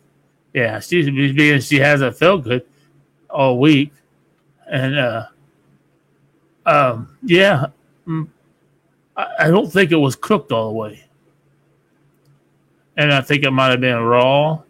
yeah 0.54 0.80
she's 0.80 1.06
being 1.34 1.60
she 1.60 1.78
hasn't 1.78 2.16
felt 2.16 2.44
good 2.44 2.64
all 3.30 3.58
week, 3.58 3.92
and 4.70 4.96
uh 4.98 5.26
um 6.64 7.16
yeah. 7.22 7.66
mm, 8.06 8.28
I 9.16 9.26
I 9.40 9.48
don't 9.48 9.70
think 9.72 9.92
it 9.92 9.96
was 9.96 10.16
cooked 10.16 10.52
all 10.52 10.68
the 10.68 10.74
way. 10.74 11.02
And 12.96 13.12
I 13.12 13.20
think 13.20 13.44
it 13.44 13.50
might 13.50 13.68
have 13.70 13.80
been 13.80 13.98
raw 14.00 14.62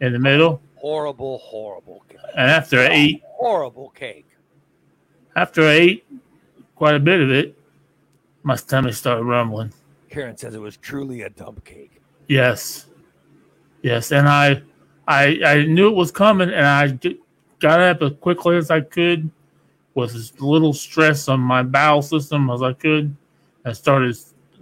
in 0.00 0.12
the 0.12 0.18
middle. 0.18 0.60
horrible, 0.76 1.38
horrible 1.38 2.02
cake. 2.08 2.18
And 2.36 2.50
after 2.50 2.80
I 2.80 2.88
ate, 2.88 3.22
Horrible 3.24 3.90
cake. 3.90 4.26
after 5.36 5.62
I 5.62 5.72
ate 5.72 6.06
quite 6.74 6.94
a 6.96 7.00
bit 7.00 7.20
of 7.20 7.30
it, 7.30 7.56
my 8.42 8.56
stomach 8.56 8.94
started 8.94 9.22
rumbling. 9.24 9.72
Karen 10.10 10.36
says 10.36 10.54
it 10.54 10.60
was 10.60 10.76
truly 10.76 11.22
a 11.22 11.30
dump 11.30 11.64
cake. 11.64 12.02
Yes, 12.28 12.86
yes. 13.82 14.12
And 14.12 14.28
I, 14.28 14.62
I, 15.06 15.40
I 15.44 15.64
knew 15.66 15.88
it 15.88 15.94
was 15.94 16.10
coming, 16.10 16.50
and 16.50 16.66
I 16.66 16.98
got 17.60 17.80
up 17.80 18.02
as 18.02 18.12
quickly 18.20 18.56
as 18.56 18.70
I 18.70 18.80
could, 18.80 19.30
with 19.94 20.14
as 20.14 20.38
little 20.40 20.72
stress 20.72 21.28
on 21.28 21.40
my 21.40 21.62
bowel 21.62 22.02
system 22.02 22.50
as 22.50 22.62
I 22.62 22.72
could, 22.72 23.16
and 23.64 23.76
started. 23.76 24.16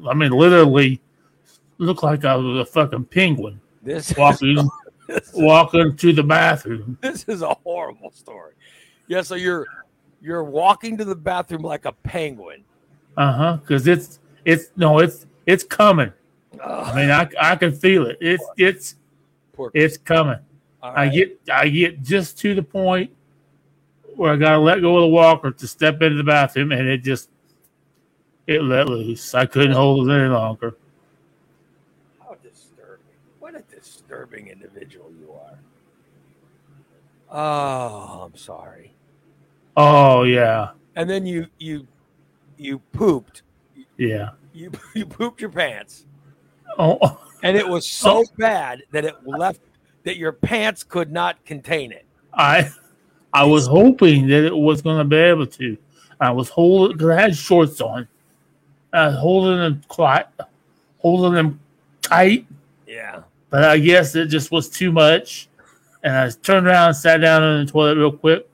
I 0.09 0.15
mean, 0.15 0.31
literally, 0.31 1.01
looked 1.79 2.03
like 2.03 2.25
I 2.25 2.37
was 2.37 2.69
a 2.69 2.71
fucking 2.71 3.07
penguin 3.07 3.61
This 3.83 4.15
walking. 4.17 4.69
this, 5.09 5.33
walking 5.35 5.97
to 5.97 6.13
the 6.13 6.23
bathroom. 6.23 6.99
this 7.01 7.25
is 7.25 7.43
a 7.43 7.55
horrible 7.65 8.11
story. 8.13 8.53
Yeah, 9.07 9.23
so 9.23 9.35
you're 9.35 9.67
you're 10.21 10.45
walking 10.45 10.99
to 10.99 11.05
the 11.05 11.17
bathroom 11.17 11.63
like 11.63 11.87
a 11.87 11.93
penguin. 11.93 12.65
Uh 13.17 13.33
huh. 13.33 13.57
Because 13.57 13.87
it's 13.87 14.21
it's 14.45 14.71
no, 14.77 14.99
it's 14.99 15.27
it's 15.49 15.65
coming. 15.65 16.13
I 16.63 16.95
mean, 16.95 17.11
I 17.11 17.27
I 17.41 17.57
can 17.57 17.73
feel 17.73 18.07
it. 18.07 18.19
It's 18.21 18.45
it's 18.59 18.97
it's 19.73 19.97
coming. 19.97 20.39
all 20.83 20.93
I 20.95 21.09
get 21.09 21.41
I 21.51 21.71
get 21.71 22.03
just 22.03 22.39
to 22.41 22.55
the 22.55 22.63
point 22.63 23.11
where 24.15 24.35
I 24.35 24.37
gotta 24.37 24.59
let 24.59 24.83
go 24.83 24.97
of 24.97 25.03
the 25.03 25.09
walker 25.09 25.51
to 25.51 25.67
step 25.67 26.03
into 26.03 26.19
the 26.19 26.23
bathroom, 26.25 26.71
and 26.71 26.87
it 26.87 26.99
just 26.99 27.31
it 28.47 28.63
let 28.63 28.89
loose. 28.89 29.35
I 29.35 29.47
couldn't 29.47 29.73
hold 29.73 30.11
it 30.11 30.13
any 30.13 30.29
longer. 30.29 30.77
How 32.21 32.35
disturbing. 32.43 33.07
What 33.41 33.55
a 33.55 33.63
disturbing 33.75 34.49
individual 34.49 35.11
you 35.19 35.33
are. 35.33 35.59
Oh, 37.31 38.23
I'm 38.27 38.37
sorry. 38.37 38.93
Oh 39.79 40.25
yeah, 40.25 40.73
And 40.95 41.09
then 41.09 41.25
you 41.25 41.47
you 41.59 41.87
you 42.59 42.81
pooped. 42.93 43.43
Yeah. 43.99 44.31
You 44.53 44.71
you 44.95 45.05
pooped 45.05 45.41
your 45.41 45.51
pants. 45.51 46.07
Oh, 46.79 46.99
oh. 47.03 47.21
And 47.43 47.57
it 47.57 47.67
was 47.69 47.87
so 47.87 48.19
oh. 48.19 48.27
bad 48.37 48.83
that 48.93 49.05
it 49.05 49.15
left 49.27 49.61
that 50.05 50.17
your 50.17 50.33
pants 50.33 50.83
could 50.83 51.13
not 51.13 51.45
contain 51.45 51.93
it. 51.93 52.07
I 52.33 52.71
I 53.33 53.45
was 53.45 53.67
hoping 53.67 54.27
that 54.29 54.45
it 54.45 54.57
was 54.57 54.83
going 54.83 54.99
to 54.99 55.05
be 55.05 55.17
able 55.17 55.47
to. 55.47 55.77
I 56.21 56.31
was 56.31 56.49
holding 56.49 56.97
because 56.97 57.11
I 57.11 57.21
had 57.21 57.37
shorts 57.37 57.81
on. 57.81 58.09
I 58.93 59.09
was 59.09 59.17
holding 59.17 59.59
them 59.59 59.83
quite, 59.89 60.27
holding 60.99 61.35
them 61.35 61.61
tight, 62.01 62.47
Yeah. 62.87 63.23
but 63.51 63.65
I 63.65 63.79
guess 63.79 64.15
it 64.15 64.27
just 64.27 64.51
was 64.51 64.69
too 64.69 64.91
much. 64.91 65.49
And 66.03 66.17
I 66.17 66.31
turned 66.31 66.67
around 66.67 66.89
and 66.89 66.97
sat 66.97 67.19
down 67.19 67.43
in 67.43 67.67
the 67.67 67.71
toilet 67.71 67.97
real 67.97 68.13
quick. 68.13 68.49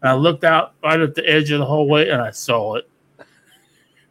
And 0.00 0.10
I 0.10 0.14
looked 0.14 0.44
out 0.44 0.74
right 0.82 1.00
at 1.00 1.14
the 1.14 1.28
edge 1.28 1.50
of 1.50 1.58
the 1.58 1.66
hallway 1.66 2.08
and 2.08 2.22
I 2.22 2.30
saw 2.30 2.76
it. 2.76 2.88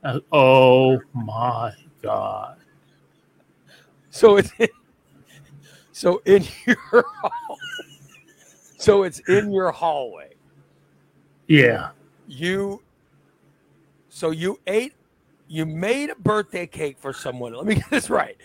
I- 0.04 0.22
oh 0.32 1.00
my 1.14 1.74
god! 2.02 2.58
So 4.10 4.38
it's 4.38 4.52
so 5.92 6.22
in 6.26 6.46
your 6.66 6.78
hall- 7.22 7.58
so 8.78 9.04
it's 9.04 9.20
in 9.28 9.52
your 9.52 9.72
hallway. 9.72 10.34
Yeah. 11.48 11.90
You 12.28 12.82
so 14.08 14.32
you 14.32 14.60
ate 14.68 14.94
you 15.48 15.66
made 15.66 16.12
a 16.12 16.16
birthday 16.16 16.66
cake 16.68 16.98
for 17.00 17.12
someone. 17.12 17.54
Let 17.54 17.66
me 17.66 17.76
get 17.82 17.90
this 17.90 18.10
right. 18.10 18.38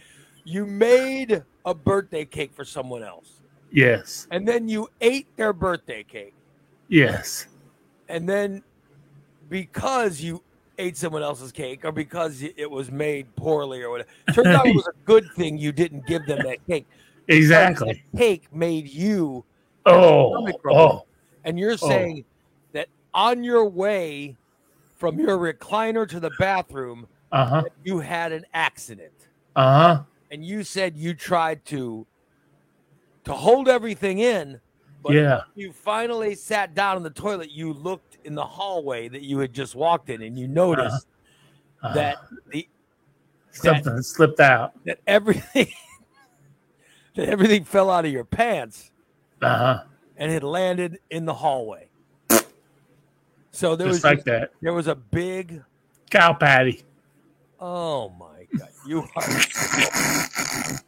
You 0.45 0.67
made 0.67 1.43
a 1.65 1.75
birthday 1.75 2.25
cake 2.25 2.53
for 2.55 2.65
someone 2.65 3.03
else. 3.03 3.41
Yes. 3.71 4.27
And 4.31 4.47
then 4.47 4.69
you 4.69 4.89
ate 5.01 5.27
their 5.37 5.53
birthday 5.53 6.03
cake. 6.03 6.35
Yes. 6.89 7.47
And 8.09 8.29
then 8.29 8.63
because 9.49 10.21
you 10.21 10.43
ate 10.79 10.97
someone 10.97 11.23
else's 11.23 11.53
cake 11.53 11.85
or 11.85 11.93
because 11.93 12.43
it 12.43 12.71
was 12.71 12.91
made 12.91 13.35
poorly 13.37 13.83
or 13.83 13.91
whatever. 13.91 14.09
Turns 14.33 14.49
out 14.49 14.67
it 14.67 14.75
was 14.75 14.87
a 14.89 14.93
good 15.05 15.25
thing 15.37 15.57
you 15.59 15.73
didn't 15.73 16.07
give 16.07 16.27
them 16.27 16.39
that 16.45 16.65
cake. 16.67 16.87
Exactly. 17.29 18.03
That 18.13 18.19
cake 18.19 18.53
made 18.55 18.89
you 18.89 19.45
Oh. 19.87 20.49
Oh. 20.67 21.05
and 21.45 21.59
you're 21.59 21.73
Oh. 21.73 21.77
saying 21.77 22.25
that 22.73 22.89
on 23.13 23.45
your 23.45 23.65
way 23.67 24.37
from 24.97 25.19
your 25.19 25.39
recliner 25.39 26.09
to 26.09 26.19
the 26.21 26.31
bathroom, 26.39 27.07
Uh 27.33 27.47
huh. 27.47 27.63
you 27.85 28.01
had 28.01 28.33
an 28.33 28.45
accident. 28.55 29.13
Uh 29.57 29.73
huh. 29.97 30.03
And 30.31 30.45
you 30.45 30.65
said 30.65 30.97
you 30.97 31.15
tried 31.15 31.65
to 31.67 32.07
to 33.25 33.33
hold 33.33 33.69
everything 33.69 34.19
in, 34.19 34.61
but 35.05 35.13
Yeah. 35.15 35.43
you 35.55 35.73
finally 35.73 36.35
sat 36.35 36.75
down 36.75 36.97
in 36.97 37.03
the 37.05 37.11
toilet, 37.11 37.51
you 37.51 37.73
looked 37.73 38.19
in 38.25 38.35
the 38.35 38.45
hallway 38.45 39.07
that 39.09 39.23
you 39.23 39.39
had 39.39 39.53
just 39.53 39.75
walked 39.77 40.09
in 40.11 40.23
and 40.23 40.37
you 40.39 40.49
noticed 40.49 41.07
Uh-huh. 41.83 41.95
that 41.95 42.17
the 42.51 42.67
something 43.53 44.01
slipped 44.03 44.41
out. 44.41 44.73
that 44.87 44.99
everything 45.07 45.69
that 47.15 47.29
everything 47.29 47.65
fell 47.65 47.91
out 47.91 48.05
of 48.07 48.11
your 48.13 48.25
pants 48.25 48.91
Uh 49.43 49.57
huh. 49.59 49.85
and 50.17 50.33
it 50.33 50.43
landed 50.43 50.99
in 51.11 51.25
the 51.27 51.35
hallway. 51.35 51.89
So 53.53 53.77
there 53.77 53.87
was 53.87 54.03
like 54.03 54.17
just- 54.19 54.27
that. 54.27 54.51
there 54.63 54.73
was 54.73 54.89
a 54.89 54.97
big 54.97 55.63
Cow 56.11 56.33
patty. 56.33 56.83
oh 57.61 58.09
my 58.19 58.47
god 58.59 58.69
you 58.87 59.05
are 59.15 59.29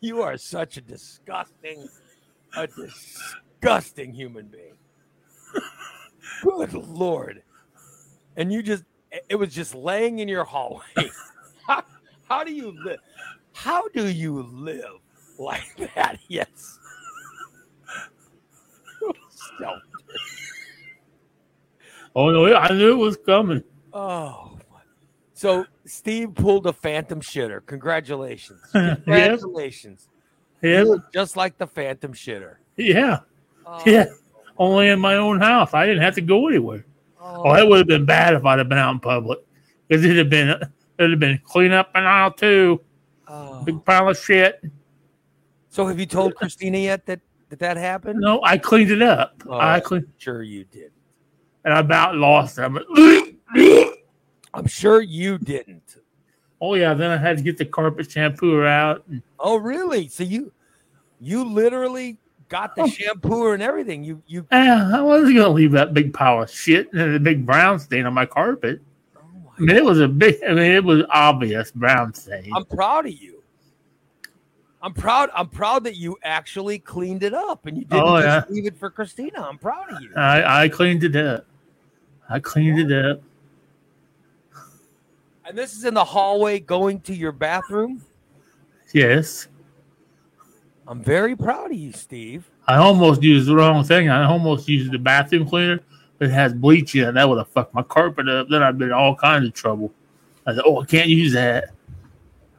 you 0.00 0.22
are 0.22 0.36
such 0.36 0.76
a 0.76 0.80
disgusting 0.80 1.88
a 2.56 2.66
disgusting 2.66 4.12
human 4.12 4.46
being. 4.46 4.74
Good 6.42 6.72
lord. 6.74 7.42
And 8.36 8.52
you 8.52 8.62
just 8.62 8.84
it 9.28 9.36
was 9.36 9.54
just 9.54 9.74
laying 9.74 10.18
in 10.18 10.28
your 10.28 10.44
hallway. 10.44 10.82
How, 11.66 11.82
how 12.28 12.44
do 12.44 12.52
you 12.52 12.72
live? 12.84 12.98
How 13.52 13.88
do 13.88 14.06
you 14.06 14.42
live 14.42 15.00
like 15.38 15.76
that? 15.94 16.18
Yes. 16.28 16.78
So- 19.58 19.78
Oh 22.16 22.30
no, 22.30 22.52
I 22.54 22.72
knew 22.72 22.92
it 22.92 22.96
was 22.96 23.16
coming. 23.16 23.62
Oh, 23.92 24.58
so 25.34 25.66
Steve 25.86 26.34
pulled 26.34 26.66
a 26.66 26.72
phantom 26.72 27.20
shitter. 27.20 27.64
Congratulations! 27.64 28.60
Congratulations! 28.72 30.08
Yes. 30.10 30.17
Look 30.62 31.12
just 31.12 31.36
like 31.36 31.58
the 31.58 31.66
phantom 31.66 32.12
shitter. 32.12 32.56
Yeah. 32.76 33.20
Oh, 33.66 33.82
Yeah. 33.86 34.06
Only 34.56 34.88
in 34.88 34.98
my 34.98 35.14
own 35.14 35.40
house. 35.40 35.72
I 35.72 35.86
didn't 35.86 36.02
have 36.02 36.14
to 36.16 36.20
go 36.20 36.48
anywhere. 36.48 36.84
oh, 37.20 37.42
Oh, 37.44 37.54
it 37.54 37.68
would 37.68 37.78
have 37.78 37.86
been 37.86 38.04
bad 38.04 38.34
if 38.34 38.44
I'd 38.44 38.58
have 38.58 38.68
been 38.68 38.78
out 38.78 38.92
in 38.94 39.00
public. 39.00 39.38
Because 39.86 40.04
it'd 40.04 40.16
have 40.18 40.30
been 40.30 40.48
it'd 40.98 41.10
have 41.12 41.20
been 41.20 41.40
clean 41.44 41.72
up 41.72 41.90
an 41.94 42.04
aisle 42.04 42.32
too. 42.32 42.80
oh. 43.28 43.62
Big 43.64 43.84
pile 43.84 44.08
of 44.08 44.18
shit. 44.18 44.60
So 45.68 45.86
have 45.86 46.00
you 46.00 46.06
told 46.06 46.34
Christina 46.34 46.78
yet 46.78 47.06
that 47.06 47.20
that, 47.50 47.58
that 47.60 47.76
happened? 47.76 48.18
No, 48.20 48.40
I 48.42 48.58
cleaned 48.58 48.90
it 48.90 49.00
up. 49.02 49.42
Oh. 49.46 49.58
I 49.58 49.80
cleaned 49.80 50.08
Sure 50.18 50.42
you 50.42 50.64
did. 50.64 50.90
and 51.64 51.72
I 51.72 51.78
about 51.80 52.16
lost 52.16 52.58
it. 52.58 52.62
I'm 52.62 52.74
like, 52.74 53.94
I'm 54.54 54.66
sure 54.66 55.00
you 55.00 55.38
didn't. 55.38 55.96
Oh 56.60 56.74
yeah, 56.74 56.94
then 56.94 57.10
I 57.10 57.16
had 57.16 57.36
to 57.38 57.42
get 57.42 57.58
the 57.58 57.64
carpet 57.64 58.08
shampooer 58.08 58.66
out. 58.66 59.04
And, 59.08 59.22
Oh, 59.38 59.56
really? 59.56 60.08
So 60.08 60.24
you 60.24 60.52
you 61.20 61.44
literally 61.44 62.18
got 62.48 62.74
the 62.74 62.82
Oh. 62.82 62.86
shampooer 62.86 63.54
and 63.54 63.62
everything. 63.62 64.04
You 64.04 64.22
you 64.26 64.46
eh, 64.50 64.90
I 64.94 65.00
wasn't 65.00 65.36
gonna 65.36 65.48
leave 65.50 65.72
that 65.72 65.94
big 65.94 66.12
pile 66.12 66.42
of 66.42 66.50
shit 66.50 66.92
and 66.92 67.14
the 67.14 67.20
big 67.20 67.44
brown 67.46 67.78
stain 67.78 68.06
on 68.06 68.14
my 68.14 68.26
carpet. 68.26 68.80
oh 69.16 69.20
I 69.56 69.60
my, 69.60 69.66
mean, 69.66 69.76
it 69.76 69.84
was 69.84 70.00
a 70.00 70.08
big. 70.08 70.36
I 70.44 70.54
mean, 70.54 70.72
it 70.72 70.84
was 70.84 71.04
obvious 71.10 71.70
brown 71.70 72.14
stain. 72.14 72.52
I'm 72.54 72.64
proud 72.64 73.06
of 73.06 73.12
you. 73.12 73.34
I'm 74.80 74.94
proud. 74.94 75.28
I'm 75.34 75.48
proud 75.48 75.82
that 75.84 75.96
you 75.96 76.16
actually 76.22 76.78
cleaned 76.78 77.24
it 77.24 77.34
up 77.34 77.66
and 77.66 77.76
you 77.76 77.84
didn't 77.84 78.04
Oh, 78.04 78.22
just 78.22 78.48
leave 78.48 78.64
it 78.66 78.78
for 78.78 78.90
Christina. 78.90 79.42
I'm 79.42 79.58
proud 79.58 79.92
of 79.92 80.00
you. 80.00 80.10
I 80.14 80.64
I 80.64 80.68
cleaned 80.68 81.02
it 81.02 81.16
up. 81.16 81.44
I 82.30 82.38
cleaned 82.38 82.78
it 82.78 82.92
up. 83.06 83.20
And 85.48 85.56
this 85.56 85.74
is 85.74 85.86
in 85.86 85.94
the 85.94 86.04
hallway 86.04 86.60
going 86.60 87.00
to 87.00 87.14
your 87.14 87.32
bathroom. 87.32 88.04
Yes. 88.92 89.48
I'm 90.86 91.02
very 91.02 91.34
proud 91.34 91.70
of 91.70 91.76
you, 91.78 91.92
Steve. 91.92 92.50
I 92.66 92.76
almost 92.76 93.22
used 93.22 93.48
the 93.48 93.56
wrong 93.56 93.82
thing. 93.82 94.10
I 94.10 94.24
almost 94.24 94.68
used 94.68 94.92
the 94.92 94.98
bathroom 94.98 95.48
cleaner, 95.48 95.80
but 96.18 96.28
it 96.28 96.32
has 96.32 96.52
bleach 96.52 96.94
in 96.94 97.08
it. 97.08 97.12
That 97.12 97.26
would 97.26 97.38
have 97.38 97.48
fucked 97.48 97.72
my 97.72 97.82
carpet 97.82 98.28
up. 98.28 98.48
Then 98.50 98.62
I'd 98.62 98.76
been 98.76 98.88
in 98.88 98.94
all 98.94 99.16
kinds 99.16 99.46
of 99.46 99.54
trouble. 99.54 99.90
I 100.46 100.54
said, 100.54 100.64
"Oh, 100.66 100.82
I 100.82 100.84
can't 100.84 101.08
use 101.08 101.32
that." 101.32 101.70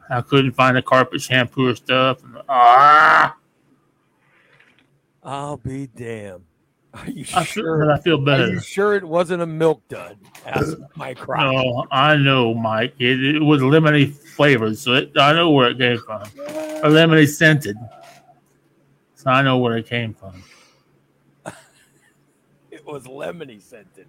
I 0.08 0.20
couldn't 0.20 0.52
find 0.52 0.76
the 0.76 0.82
carpet 0.82 1.22
shampoo 1.22 1.68
or 1.68 1.76
stuff. 1.76 2.24
And, 2.24 2.38
ah, 2.48 3.36
I'll 5.22 5.56
be 5.58 5.86
damned. 5.86 6.42
Are 6.94 7.08
you 7.08 7.24
I 7.34 7.44
sure? 7.44 7.78
but 7.86 7.90
I 7.90 7.98
feel 7.98 8.18
better. 8.18 8.44
Are 8.44 8.52
you 8.54 8.60
sure 8.60 8.96
it 8.96 9.04
wasn't 9.04 9.42
a 9.42 9.46
milk 9.46 9.86
dud? 9.88 10.18
Asked 10.44 10.76
my 10.96 11.14
crop. 11.14 11.52
No, 11.52 11.86
I 11.90 12.16
know, 12.16 12.52
Mike. 12.52 12.94
It, 12.98 13.36
it 13.36 13.40
was 13.40 13.62
lemony 13.62 14.12
flavored, 14.12 14.76
so 14.76 14.94
it, 14.94 15.12
I 15.16 15.32
know 15.32 15.50
where 15.50 15.70
it 15.70 15.78
came 15.78 15.98
from. 15.98 16.22
Or 16.22 16.90
lemony 16.90 17.28
scented, 17.28 17.76
so 19.14 19.30
I 19.30 19.42
know 19.42 19.58
where 19.58 19.76
it 19.76 19.86
came 19.86 20.14
from. 20.14 20.42
It 22.72 22.86
was 22.86 23.04
lemony 23.04 23.60
scented. 23.60 24.06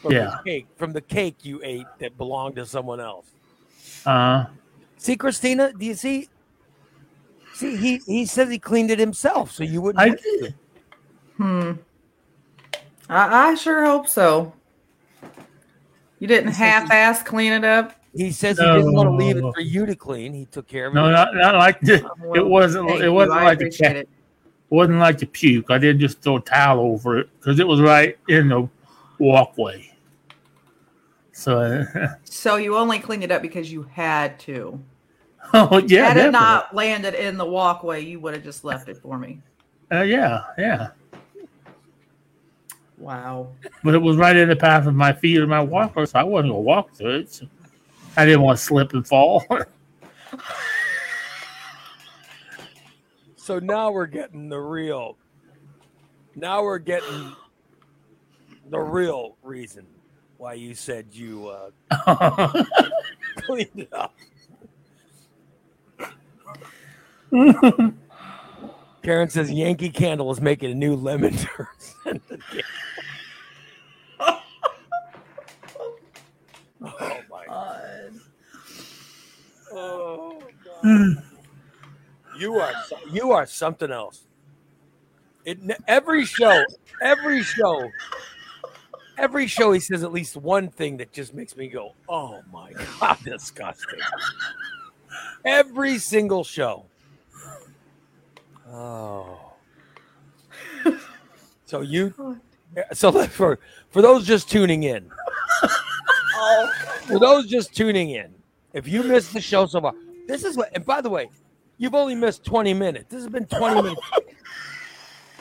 From 0.00 0.12
Yeah. 0.12 0.38
The 0.44 0.50
cake, 0.50 0.66
from 0.76 0.92
the 0.92 1.00
cake 1.00 1.36
you 1.42 1.60
ate 1.62 1.86
that 1.98 2.16
belonged 2.16 2.56
to 2.56 2.64
someone 2.66 3.00
else. 3.00 3.26
Uh, 4.06 4.46
See, 4.96 5.16
Christina, 5.16 5.72
do 5.72 5.84
you 5.84 5.94
see? 5.94 6.28
See, 7.54 7.76
he, 7.76 8.00
he 8.06 8.26
says 8.26 8.48
he 8.48 8.58
cleaned 8.58 8.90
it 8.90 8.98
himself, 8.98 9.50
so 9.50 9.64
you 9.64 9.80
wouldn't. 9.80 10.00
I 10.00 10.08
have 10.10 10.20
to. 10.20 10.38
did. 10.40 10.54
Hmm. 11.36 11.72
I, 13.10 13.50
I 13.50 13.54
sure 13.56 13.84
hope 13.84 14.08
so. 14.08 14.52
You 16.20 16.28
didn't 16.28 16.52
half-ass 16.52 17.22
clean 17.22 17.52
it 17.52 17.64
up. 17.64 17.96
He 18.14 18.30
says 18.30 18.58
he 18.58 18.64
didn't 18.64 18.92
want 18.92 19.08
to 19.08 19.14
leave 19.14 19.36
it 19.36 19.54
for 19.54 19.60
you 19.60 19.86
to 19.86 19.94
clean. 19.94 20.32
He 20.32 20.44
took 20.46 20.66
care 20.66 20.86
of 20.86 20.92
it. 20.92 20.94
No, 20.96 21.10
not, 21.10 21.34
not 21.34 21.54
like 21.54 21.80
the, 21.80 21.94
it 22.34 22.46
wasn't. 22.46 22.88
thank 22.88 23.02
It 23.02 23.08
wasn't 23.08 23.38
I 23.38 23.44
like 23.44 23.58
the 23.58 23.66
appreciate 23.66 23.96
it. 23.96 24.08
wasn't 24.68 24.98
like 24.98 25.18
the 25.18 25.26
puke. 25.26 25.70
I 25.70 25.78
didn't 25.78 26.00
just 26.00 26.20
throw 26.20 26.36
a 26.36 26.40
towel 26.40 26.80
over 26.80 27.18
it 27.18 27.28
because 27.38 27.58
it 27.60 27.66
was 27.66 27.80
right 27.80 28.18
in 28.28 28.48
the 28.48 28.68
walkway. 29.18 29.92
So, 31.32 31.84
So 32.24 32.56
you 32.56 32.76
only 32.76 32.98
cleaned 32.98 33.24
it 33.24 33.30
up 33.30 33.42
because 33.42 33.72
you 33.72 33.84
had 33.84 34.38
to. 34.40 34.78
oh 35.54 35.78
yeah, 35.78 36.08
had 36.08 36.16
it 36.16 36.30
not 36.32 36.74
landed 36.74 37.14
in 37.14 37.38
the 37.38 37.46
walkway, 37.46 38.04
you 38.04 38.20
would 38.20 38.34
have 38.34 38.44
just 38.44 38.64
left 38.64 38.88
it 38.88 38.98
for 38.98 39.18
me. 39.18 39.40
Uh, 39.90 40.02
yeah, 40.02 40.44
yeah. 40.58 40.88
Wow. 43.00 43.48
But 43.82 43.94
it 43.94 43.98
was 43.98 44.18
right 44.18 44.36
in 44.36 44.50
the 44.50 44.56
path 44.56 44.86
of 44.86 44.94
my 44.94 45.12
feet 45.12 45.38
and 45.38 45.48
my 45.48 45.62
walker, 45.62 46.04
so 46.04 46.18
I 46.18 46.22
wasn't 46.22 46.52
gonna 46.52 46.60
walk 46.60 46.92
through 46.92 47.20
it. 47.20 47.32
So 47.32 47.46
I 48.14 48.26
didn't 48.26 48.42
want 48.42 48.58
to 48.58 48.64
slip 48.64 48.92
and 48.92 49.06
fall. 49.06 49.44
So 53.36 53.58
now 53.58 53.90
we're 53.90 54.06
getting 54.06 54.50
the 54.50 54.60
real. 54.60 55.16
Now 56.36 56.62
we're 56.62 56.78
getting 56.78 57.34
the 58.68 58.78
real 58.78 59.36
reason 59.42 59.86
why 60.36 60.52
you 60.52 60.74
said 60.74 61.06
you 61.10 61.48
uh, 61.48 62.62
cleaned 63.38 63.70
it 63.76 63.92
up. 63.92 64.14
Karen 69.02 69.30
says 69.30 69.50
Yankee 69.50 69.90
Candle 69.90 70.30
is 70.30 70.40
making 70.40 70.70
a 70.70 70.74
new 70.74 70.94
lemon 70.94 71.34
turd. 71.36 72.20
oh 76.82 77.20
my 77.30 77.46
Oh, 79.72 80.42
God. 80.82 81.22
you 82.38 82.56
are 82.58 82.72
you 83.12 83.30
are 83.32 83.46
something 83.46 83.90
else. 83.90 84.26
It 85.44 85.58
every 85.86 86.24
show, 86.26 86.64
every 87.00 87.42
show, 87.42 87.88
every 89.16 89.46
show 89.46 89.70
he 89.72 89.78
says 89.80 90.02
at 90.02 90.12
least 90.12 90.36
one 90.36 90.68
thing 90.68 90.96
that 90.98 91.12
just 91.12 91.34
makes 91.34 91.56
me 91.56 91.68
go, 91.68 91.94
"Oh 92.08 92.40
my 92.52 92.72
god, 92.98 93.18
disgusting." 93.24 94.00
every 95.44 95.98
single 95.98 96.42
show. 96.44 96.84
Oh. 98.70 99.38
So 101.66 101.80
you 101.80 102.14
oh, 102.18 102.36
So 102.92 103.26
for 103.26 103.58
for 103.90 104.02
those 104.02 104.26
just 104.26 104.50
tuning 104.50 104.84
in, 104.84 105.10
Oh, 106.42 106.72
for 107.02 107.18
those 107.18 107.46
just 107.46 107.74
tuning 107.74 108.10
in, 108.10 108.32
if 108.72 108.88
you 108.88 109.02
missed 109.02 109.34
the 109.34 109.40
show 109.40 109.66
so 109.66 109.80
far, 109.80 109.92
this 110.26 110.44
is 110.44 110.56
what. 110.56 110.70
And 110.74 110.84
by 110.86 111.00
the 111.00 111.10
way, 111.10 111.28
you've 111.76 111.94
only 111.94 112.14
missed 112.14 112.44
twenty 112.44 112.72
minutes. 112.72 113.06
This 113.10 113.22
has 113.22 113.28
been 113.28 113.46
twenty 113.46 113.82
minutes. 113.82 114.00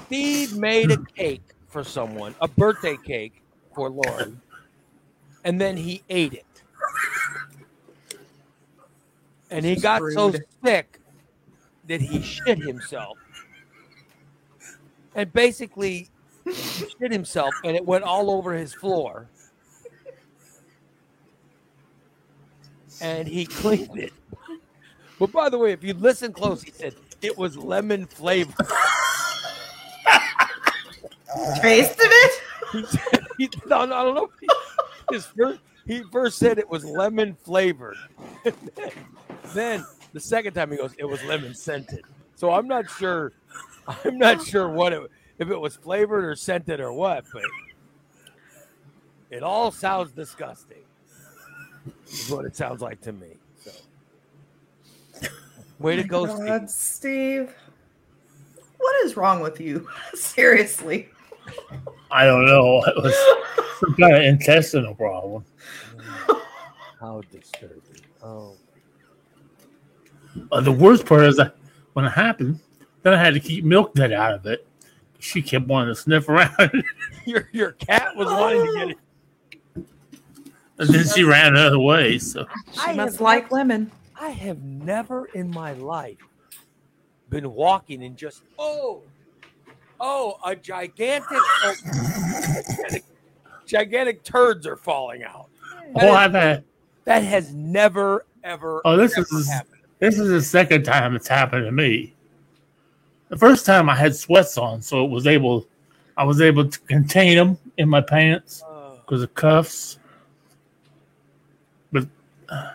Steve 0.08 0.58
made 0.58 0.92
a 0.92 0.98
cake 1.16 1.44
for 1.68 1.84
someone, 1.84 2.34
a 2.42 2.48
birthday 2.48 2.98
cake 3.06 3.44
for 3.76 3.90
Lori, 3.90 4.36
and 5.44 5.62
then 5.62 5.78
he 5.78 6.02
ate 6.10 6.34
it. 6.34 6.46
And 9.52 9.64
he 9.64 9.76
got 9.76 10.02
so 10.12 10.34
sick 10.66 11.00
that 11.88 12.02
he 12.02 12.22
shit 12.22 12.58
himself. 12.58 13.19
And 15.16 15.32
basically 15.34 16.10
he 16.46 16.54
shit 16.54 17.12
himself 17.12 17.54
and 17.64 17.76
it 17.76 17.86
went 17.86 18.04
all 18.04 18.32
over 18.32 18.54
his 18.54 18.74
floor. 18.74 19.28
And 23.02 23.28
he 23.28 23.46
cleaned 23.46 23.98
it. 23.98 24.14
But 25.20 25.32
by 25.32 25.50
the 25.50 25.58
way, 25.58 25.72
if 25.72 25.84
you 25.84 25.94
listen 25.94 26.34
close, 26.34 26.64
he 26.64 26.72
said 26.72 26.96
it 27.22 27.38
was 27.38 27.58
lemon 27.58 28.06
flavored. 28.06 28.56
tasted 31.62 32.08
it? 32.10 32.42
He 32.72 32.86
said, 32.86 33.26
he, 33.38 33.50
no, 33.66 33.86
no, 33.86 33.96
I 33.96 34.04
don't 34.04 34.16
know. 34.16 34.30
His 35.12 35.26
first, 35.26 35.60
he 35.86 36.04
first 36.12 36.38
said 36.38 36.60
it 36.60 36.70
was 36.70 36.86
lemon 36.86 37.36
flavored. 37.44 37.98
then, 38.44 38.54
then 39.54 39.86
the 40.14 40.20
second 40.20 40.54
time 40.54 40.72
he 40.72 40.78
goes, 40.78 40.94
it 40.98 41.06
was 41.06 41.24
lemon 41.24 41.54
scented. 41.54 42.06
So 42.36 42.52
I'm 42.52 42.68
not 42.68 42.90
sure. 42.90 43.34
I'm 44.06 44.18
not 44.18 44.44
sure 44.46 44.70
what 44.70 44.94
it 44.94 45.02
if 45.40 45.50
it 45.50 45.60
was 45.60 45.76
flavored 45.76 46.26
or 46.26 46.36
scented 46.36 46.80
or 46.80 46.92
what, 46.94 47.26
but 47.34 47.44
it 49.30 49.44
all 49.44 49.72
sounds 49.72 50.12
disgusting. 50.12 50.78
Is 52.08 52.30
what 52.30 52.46
it 52.46 52.56
sounds 52.56 52.82
like 52.82 53.00
to 53.02 53.14
me. 53.14 53.38
So, 53.64 53.72
way 55.80 55.96
to 55.96 56.04
go, 56.04 56.26
Steve. 56.26 56.70
Steve. 56.70 57.56
What 58.78 59.06
is 59.06 59.16
wrong 59.18 59.40
with 59.42 59.60
you? 59.60 59.88
Seriously. 60.14 61.10
I 62.12 62.26
don't 62.26 62.46
know. 62.46 62.84
It 62.88 63.04
was 63.04 63.16
some 63.80 63.96
kind 63.96 64.16
of 64.16 64.24
intestinal 64.24 64.96
problem. 64.96 65.46
How 67.00 67.22
disturbing. 67.32 67.80
Oh, 68.22 68.56
Uh, 70.52 70.62
the 70.62 70.72
worst 70.72 71.06
part 71.06 71.24
is 71.24 71.38
that 71.38 71.56
when 71.94 72.06
it 72.06 72.10
happened, 72.10 72.60
then 73.12 73.20
I 73.20 73.24
had 73.24 73.34
to 73.34 73.40
keep 73.40 73.64
Milk 73.64 73.94
Dud 73.94 74.12
out 74.12 74.34
of 74.34 74.46
it. 74.46 74.66
She 75.20 75.42
kept 75.42 75.68
wanting 75.68 75.94
to 75.94 76.00
sniff 76.00 76.30
around, 76.30 76.84
your 77.26 77.50
your 77.52 77.72
cat 77.74 78.16
was 78.16 78.28
wanting 78.28 78.66
to 78.66 78.74
get 78.78 78.90
it. 78.92 78.98
And 80.78 80.90
then 80.90 81.06
she 81.14 81.24
ran 81.24 81.56
the 81.56 81.62
other 81.62 81.80
way. 81.80 82.18
So 82.20 82.46
She 82.72 82.80
I 82.80 82.94
must 82.94 83.14
have 83.16 83.22
like 83.22 83.52
lemon. 83.52 83.92
I 84.20 84.30
have 84.30 84.64
never 84.64 85.26
in 85.34 85.50
my 85.52 85.74
life 85.74 86.18
been 87.30 87.52
walking 87.54 88.04
and 88.04 88.16
just 88.18 88.44
oh 88.58 89.02
oh 90.00 90.40
a 90.46 90.56
gigantic 90.56 91.38
gigantic, 91.64 93.04
gigantic 93.66 94.24
turds 94.24 94.66
are 94.66 94.78
falling 94.78 95.24
out. 95.24 95.48
That, 95.96 96.04
oh, 96.04 96.08
is- 96.08 96.14
I've 96.16 96.32
had. 96.34 96.64
that 97.04 97.24
has 97.24 97.54
never 97.54 98.26
ever 98.44 98.82
Oh, 98.86 98.96
this 98.96 99.18
ever 99.18 99.28
is- 99.34 99.50
happened. 99.50 99.76
This 100.00 100.18
is 100.18 100.30
the 100.30 100.42
second 100.42 100.84
time 100.84 101.14
it's 101.14 101.28
happened 101.28 101.66
to 101.66 101.74
me. 101.74 102.16
The 103.30 103.38
first 103.38 103.66
time 103.66 103.90
I 103.90 103.96
had 103.96 104.16
sweats 104.16 104.58
on, 104.58 104.82
so 104.82 105.06
it 105.06 105.10
was 105.10 105.28
able, 105.28 105.68
I 106.18 106.24
was 106.24 106.42
able 106.42 106.68
to 106.68 106.80
contain 106.82 107.38
them 107.38 107.58
in 107.78 107.88
my 107.88 108.02
pants 108.02 108.64
Oh, 108.66 108.98
because 109.06 109.22
of 109.24 109.34
cuffs. 109.36 110.00
But 111.92 112.08
uh, 112.50 112.72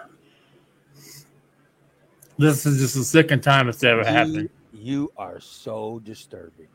this 2.39 2.65
is 2.67 2.81
just 2.81 2.95
the 2.95 3.05
second 3.05 3.43
time 3.43 3.69
it's 3.69 3.83
ever 3.83 4.05
happened. 4.05 4.49
you, 4.73 4.81
you 4.81 5.13
are 5.17 5.41
so 5.41 6.01
disturbing. 6.05 6.69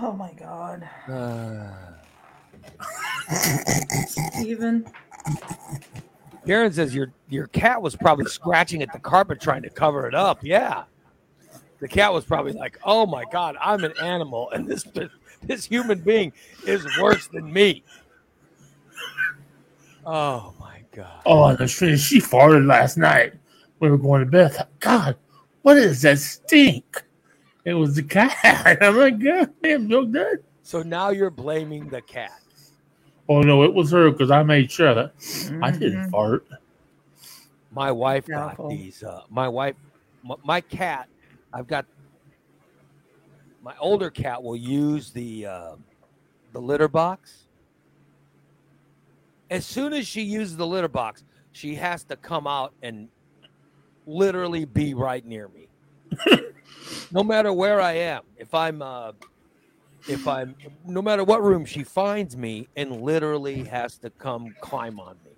Oh 0.00 0.12
my 0.12 0.32
God. 0.34 0.88
Uh, 1.08 1.72
Steven. 4.38 4.86
Karen 6.46 6.72
says 6.72 6.94
your 6.94 7.12
your 7.28 7.48
cat 7.48 7.82
was 7.82 7.96
probably 7.96 8.26
scratching 8.26 8.82
at 8.82 8.92
the 8.92 8.98
carpet 8.98 9.40
trying 9.40 9.62
to 9.62 9.70
cover 9.70 10.06
it 10.06 10.14
up. 10.14 10.38
Yeah. 10.42 10.84
The 11.80 11.88
cat 11.88 12.12
was 12.12 12.24
probably 12.24 12.52
like, 12.52 12.78
"Oh 12.84 13.04
my 13.04 13.24
god, 13.32 13.56
I'm 13.60 13.84
an 13.84 13.92
animal 14.00 14.50
and 14.50 14.66
this 14.66 14.84
this 15.42 15.64
human 15.64 16.00
being 16.00 16.32
is 16.66 16.86
worse 17.00 17.26
than 17.28 17.52
me." 17.52 17.82
Oh 20.06 20.54
my 20.60 20.82
god. 20.92 21.22
Oh, 21.26 21.54
the 21.56 21.66
she, 21.66 21.96
she 21.96 22.20
farted 22.20 22.66
last 22.66 22.96
night. 22.96 23.34
We 23.80 23.90
were 23.90 23.98
going 23.98 24.24
to 24.24 24.30
bed. 24.30 24.66
God, 24.78 25.16
what 25.62 25.76
is 25.76 26.00
that 26.02 26.18
stink? 26.18 27.02
It 27.64 27.74
was 27.74 27.96
the 27.96 28.04
cat. 28.04 28.78
I'm 28.80 28.96
like, 28.96 29.18
God 29.18 29.52
damn, 29.62 29.88
milk 29.88 30.12
dud. 30.12 30.38
So 30.62 30.82
now 30.82 31.10
you're 31.10 31.30
blaming 31.30 31.88
the 31.88 32.00
cat. 32.00 32.40
Oh 33.28 33.40
no, 33.42 33.64
it 33.64 33.74
was 33.74 33.90
her 33.90 34.10
because 34.10 34.30
I 34.30 34.42
made 34.42 34.70
sure 34.70 34.94
that 34.94 35.12
I 35.62 35.70
didn't 35.70 36.06
Mhm. 36.06 36.10
fart. 36.10 36.46
My 37.70 37.92
wife 37.92 38.28
got 38.28 38.58
these 38.68 39.02
uh 39.02 39.22
my 39.30 39.48
wife 39.48 39.76
my, 40.22 40.36
my 40.44 40.60
cat, 40.60 41.08
I've 41.52 41.66
got 41.66 41.86
my 43.62 43.74
older 43.80 44.10
cat 44.10 44.42
will 44.42 44.56
use 44.56 45.12
the 45.12 45.46
uh, 45.46 45.76
the 46.52 46.60
litter 46.60 46.88
box. 46.88 47.48
As 49.50 49.66
soon 49.66 49.92
as 49.92 50.06
she 50.06 50.22
uses 50.22 50.56
the 50.56 50.66
litter 50.66 50.88
box, 50.88 51.24
she 51.52 51.74
has 51.76 52.04
to 52.04 52.16
come 52.16 52.46
out 52.46 52.74
and 52.82 53.08
literally 54.06 54.64
be 54.64 54.94
right 54.94 55.24
near 55.24 55.48
me. 55.48 55.68
no 57.10 57.24
matter 57.24 57.52
where 57.52 57.80
I 57.80 57.92
am, 57.94 58.22
if 58.36 58.54
I'm 58.54 58.82
uh, 58.82 59.12
if 60.08 60.26
I'm 60.28 60.54
no 60.86 61.02
matter 61.02 61.24
what 61.24 61.42
room 61.42 61.64
she 61.64 61.82
finds 61.82 62.36
me 62.36 62.68
and 62.76 63.00
literally 63.02 63.64
has 63.64 63.98
to 63.98 64.10
come 64.10 64.54
climb 64.60 65.00
on 65.00 65.16
me. 65.24 65.32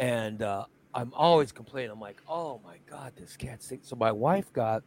And 0.00 0.42
uh, 0.42 0.66
I'm 0.94 1.12
always 1.14 1.52
complaining. 1.52 1.90
I'm 1.90 2.00
like, 2.00 2.20
oh 2.28 2.60
my 2.64 2.76
god, 2.88 3.12
this 3.16 3.36
cat 3.36 3.62
stinks. 3.62 3.88
So 3.88 3.96
my 3.96 4.12
wife 4.12 4.52
got 4.52 4.82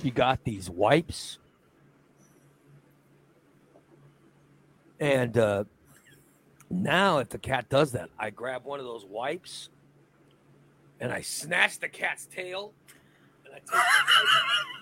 she 0.00 0.10
got 0.10 0.44
these 0.44 0.70
wipes. 0.70 1.38
And 5.00 5.36
uh, 5.36 5.64
now, 6.70 7.18
if 7.18 7.28
the 7.28 7.38
cat 7.38 7.68
does 7.68 7.92
that, 7.92 8.10
I 8.18 8.30
grab 8.30 8.64
one 8.64 8.80
of 8.80 8.86
those 8.86 9.04
wipes 9.04 9.70
and 11.00 11.12
I 11.12 11.20
snatch 11.20 11.78
the 11.78 11.88
cat's 11.88 12.26
tail 12.26 12.72
and 13.44 13.54
I 13.54 13.58
take 13.58 14.77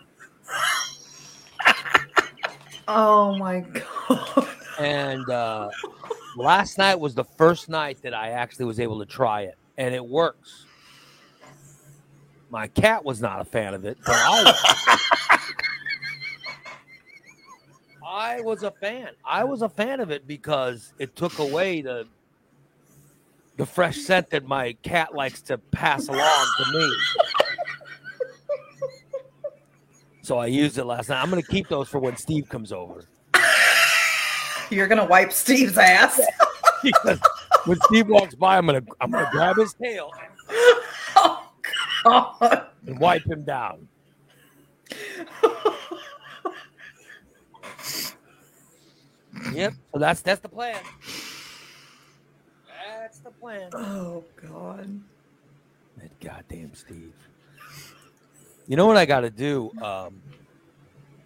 Oh 2.88 3.36
my 3.36 3.60
God. 3.60 4.48
And 4.78 5.28
uh, 5.30 5.70
last 6.36 6.78
night 6.78 7.00
was 7.00 7.14
the 7.14 7.24
first 7.24 7.68
night 7.68 7.98
that 8.02 8.14
I 8.14 8.30
actually 8.30 8.66
was 8.66 8.78
able 8.78 8.98
to 9.00 9.06
try 9.06 9.42
it, 9.42 9.56
and 9.76 9.94
it 9.94 10.04
works. 10.04 10.66
My 12.50 12.68
cat 12.68 13.04
was 13.04 13.20
not 13.20 13.40
a 13.40 13.44
fan 13.44 13.74
of 13.74 13.84
it, 13.84 13.98
but 14.04 14.14
I 14.14 14.42
was. 14.44 15.38
I 18.08 18.40
was 18.40 18.62
a 18.62 18.70
fan. 18.70 19.08
I 19.24 19.44
was 19.44 19.62
a 19.62 19.68
fan 19.68 20.00
of 20.00 20.10
it 20.10 20.26
because 20.26 20.92
it 20.98 21.16
took 21.16 21.38
away 21.38 21.82
the 21.82 22.06
the 23.56 23.66
fresh 23.66 23.96
scent 23.96 24.30
that 24.30 24.44
my 24.44 24.74
cat 24.82 25.14
likes 25.14 25.42
to 25.42 25.58
pass 25.58 26.08
along 26.08 26.46
to 26.58 26.78
me. 26.78 26.92
So 30.26 30.38
I 30.38 30.46
used 30.46 30.76
it 30.76 30.84
last 30.84 31.08
night. 31.08 31.22
I'm 31.22 31.30
going 31.30 31.40
to 31.40 31.48
keep 31.48 31.68
those 31.68 31.88
for 31.88 32.00
when 32.00 32.16
Steve 32.16 32.48
comes 32.48 32.72
over. 32.72 33.04
You're 34.70 34.88
gonna 34.88 35.06
wipe 35.06 35.30
Steve's 35.30 35.78
ass. 35.78 36.20
when 37.64 37.78
Steve 37.82 38.08
walks 38.08 38.34
by, 38.34 38.58
I'm 38.58 38.66
gonna 38.66 38.82
I'm 39.00 39.12
gonna 39.12 39.28
grab 39.30 39.56
his 39.56 39.74
tail 39.74 40.10
oh 41.14 41.48
God. 42.40 42.66
and 42.88 42.98
wipe 42.98 43.24
him 43.24 43.44
down. 43.44 43.86
Yep. 49.52 49.74
So 49.92 49.98
that's 50.00 50.22
that's 50.22 50.40
the 50.40 50.48
plan. 50.48 50.82
That's 52.88 53.20
the 53.20 53.30
plan. 53.30 53.70
Oh 53.74 54.24
God. 54.42 55.00
That 55.98 56.18
goddamn 56.18 56.74
Steve. 56.74 57.14
You 58.66 58.76
know 58.76 58.86
what 58.86 58.96
I 58.96 59.06
got 59.06 59.20
to 59.20 59.30
do? 59.30 59.70
Um, 59.80 60.20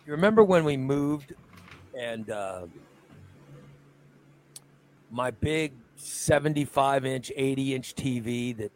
you 0.05 0.13
remember 0.13 0.43
when 0.45 0.65
we 0.65 0.77
moved 0.77 1.33
and 1.99 2.29
uh, 2.31 2.67
my 5.11 5.31
big 5.31 5.73
75 5.97 7.07
inch, 7.07 7.33
80 7.35 7.75
inch 7.75 7.95
TV 7.95 8.57
that 8.59 8.73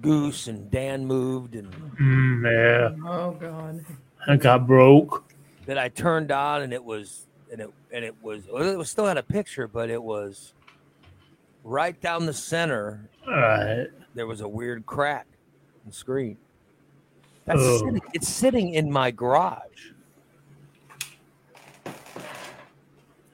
Goose 0.00 0.48
and 0.48 0.70
Dan 0.70 1.06
moved, 1.06 1.54
and 1.54 1.68
Mm, 2.00 2.42
yeah, 2.44 3.08
Oh 3.08 3.30
God. 3.32 3.84
I 4.26 4.36
got 4.36 4.66
broke. 4.66 5.24
that 5.66 5.78
I 5.78 5.88
turned 5.88 6.32
on, 6.32 6.62
and 6.62 6.72
it 6.72 6.82
was 6.82 7.26
and 7.52 7.60
it 7.60 7.70
and 7.92 8.04
it 8.04 8.14
was 8.20 8.46
it 8.46 8.76
was 8.78 8.90
still 8.90 9.06
had 9.06 9.18
a 9.18 9.22
picture, 9.22 9.68
but 9.68 9.90
it 9.90 10.02
was 10.02 10.52
right 11.62 11.98
down 12.00 12.26
the 12.26 12.32
center. 12.32 13.08
All 13.26 13.34
right. 13.34 13.86
There 14.14 14.26
was 14.26 14.40
a 14.40 14.48
weird 14.48 14.84
crack 14.86 15.26
the 15.86 15.92
screen. 15.92 16.36
That's 17.44 17.60
Oh. 17.60 17.78
sitting, 17.78 18.00
it's 18.14 18.28
sitting 18.28 18.74
in 18.74 18.90
my 18.90 19.10
garage, 19.10 19.90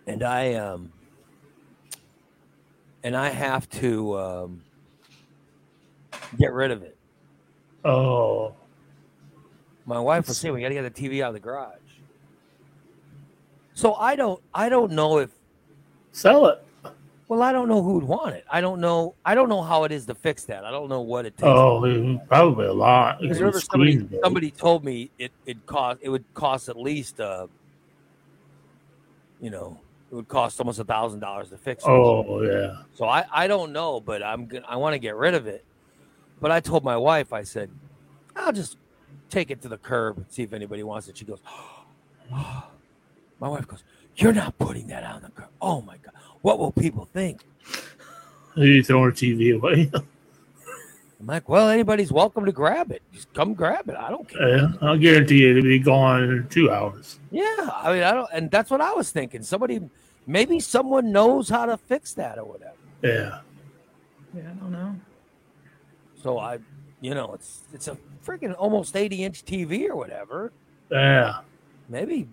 and 0.06 0.22
I 0.22 0.54
um 0.54 0.92
and 3.04 3.16
I 3.16 3.28
have 3.28 3.68
to 3.70 4.18
um 4.18 4.62
get 6.38 6.52
rid 6.52 6.70
of 6.70 6.82
it. 6.82 6.96
Oh, 7.84 8.54
My 9.86 9.98
wife 9.98 10.28
was 10.28 10.38
saying 10.38 10.52
we 10.54 10.60
got 10.60 10.68
to 10.68 10.74
get 10.74 10.94
the 10.94 11.08
TV 11.08 11.22
out 11.22 11.28
of 11.28 11.34
the 11.34 11.40
garage. 11.40 11.76
So 13.74 13.94
I 13.94 14.16
don't 14.16 14.42
I 14.52 14.68
don't 14.68 14.92
know 14.92 15.18
if 15.18 15.30
sell 16.12 16.46
it. 16.46 16.62
Well 17.30 17.42
I 17.42 17.52
don't 17.52 17.68
know 17.68 17.80
who 17.80 17.94
would 17.94 18.04
want 18.04 18.34
it. 18.34 18.44
I 18.50 18.60
don't 18.60 18.80
know 18.80 19.14
I 19.24 19.36
don't 19.36 19.48
know 19.48 19.62
how 19.62 19.84
it 19.84 19.92
is 19.92 20.04
to 20.06 20.16
fix 20.16 20.44
that. 20.46 20.64
I 20.64 20.72
don't 20.72 20.88
know 20.88 21.00
what 21.00 21.26
it 21.26 21.36
takes. 21.36 21.46
Oh, 21.46 22.18
probably 22.26 22.66
a 22.66 22.72
lot. 22.72 23.20
Remember 23.20 23.60
somebody 23.60 24.04
somebody 24.20 24.50
told 24.50 24.84
me 24.84 25.12
it 25.16 25.30
it 25.46 25.64
cost 25.64 26.00
it 26.02 26.08
would 26.08 26.24
cost 26.34 26.68
at 26.68 26.76
least 26.76 27.20
uh 27.20 27.46
you 29.40 29.48
know 29.48 29.78
it 30.10 30.16
would 30.16 30.26
cost 30.26 30.58
almost 30.58 30.80
a 30.80 30.84
thousand 30.84 31.20
dollars 31.20 31.50
to 31.50 31.56
fix 31.56 31.84
it. 31.84 31.88
Oh, 31.88 32.42
yeah. 32.42 32.82
So 32.94 33.04
I 33.06 33.24
I 33.32 33.46
don't 33.46 33.72
know, 33.72 34.00
but 34.00 34.24
I'm 34.24 34.46
gonna 34.46 34.66
I 34.68 34.76
want 34.76 34.94
to 34.94 34.98
get 34.98 35.14
rid 35.14 35.34
of 35.34 35.46
it. 35.46 35.64
But 36.40 36.50
I 36.50 36.58
told 36.58 36.82
my 36.82 36.96
wife 36.96 37.32
I 37.32 37.44
said 37.44 37.70
I'll 38.34 38.52
just 38.52 38.76
take 39.28 39.52
it 39.52 39.62
to 39.62 39.68
the 39.68 39.78
curb 39.78 40.16
and 40.16 40.26
see 40.30 40.42
if 40.42 40.52
anybody 40.52 40.82
wants 40.82 41.06
it. 41.06 41.16
She 41.16 41.24
goes, 41.24 41.38
my 42.30 43.48
wife 43.48 43.68
goes, 43.68 43.84
you're 44.20 44.32
not 44.32 44.58
putting 44.58 44.86
that 44.88 45.04
on 45.04 45.22
the 45.22 45.30
curb. 45.30 45.48
Oh 45.60 45.80
my 45.82 45.96
god, 45.98 46.14
what 46.42 46.58
will 46.58 46.72
people 46.72 47.08
think? 47.12 47.40
Are 48.56 48.64
You 48.64 48.82
throwing 48.82 49.10
the 49.10 49.16
TV 49.16 49.56
away. 49.56 49.90
I'm 51.20 51.26
like, 51.26 51.48
well, 51.50 51.68
anybody's 51.68 52.10
welcome 52.10 52.46
to 52.46 52.52
grab 52.52 52.90
it. 52.90 53.02
Just 53.12 53.32
come 53.34 53.52
grab 53.52 53.90
it. 53.90 53.94
I 53.96 54.08
don't 54.08 54.26
care. 54.26 54.56
yeah, 54.56 54.68
I'll 54.80 54.96
guarantee 54.96 55.42
you 55.42 55.50
it'll 55.50 55.62
be 55.62 55.78
gone 55.78 56.22
in 56.24 56.48
two 56.48 56.70
hours. 56.70 57.18
Yeah, 57.30 57.44
I 57.74 57.92
mean, 57.92 58.02
I 58.02 58.12
don't, 58.14 58.28
and 58.32 58.50
that's 58.50 58.70
what 58.70 58.80
I 58.80 58.92
was 58.94 59.10
thinking. 59.10 59.42
Somebody, 59.42 59.80
maybe 60.26 60.58
someone 60.60 61.12
knows 61.12 61.50
how 61.50 61.66
to 61.66 61.76
fix 61.76 62.14
that 62.14 62.38
or 62.38 62.44
whatever. 62.44 62.72
Yeah. 63.02 63.40
Yeah, 64.34 64.50
I 64.50 64.54
don't 64.54 64.72
know. 64.72 64.96
So 66.22 66.38
I, 66.38 66.58
you 67.02 67.14
know, 67.14 67.32
it's 67.34 67.62
it's 67.74 67.88
a 67.88 67.98
freaking 68.24 68.54
almost 68.58 68.96
80 68.96 69.24
inch 69.24 69.44
TV 69.44 69.88
or 69.90 69.96
whatever. 69.96 70.52
Yeah. 70.90 71.40
Maybe, 71.90 72.28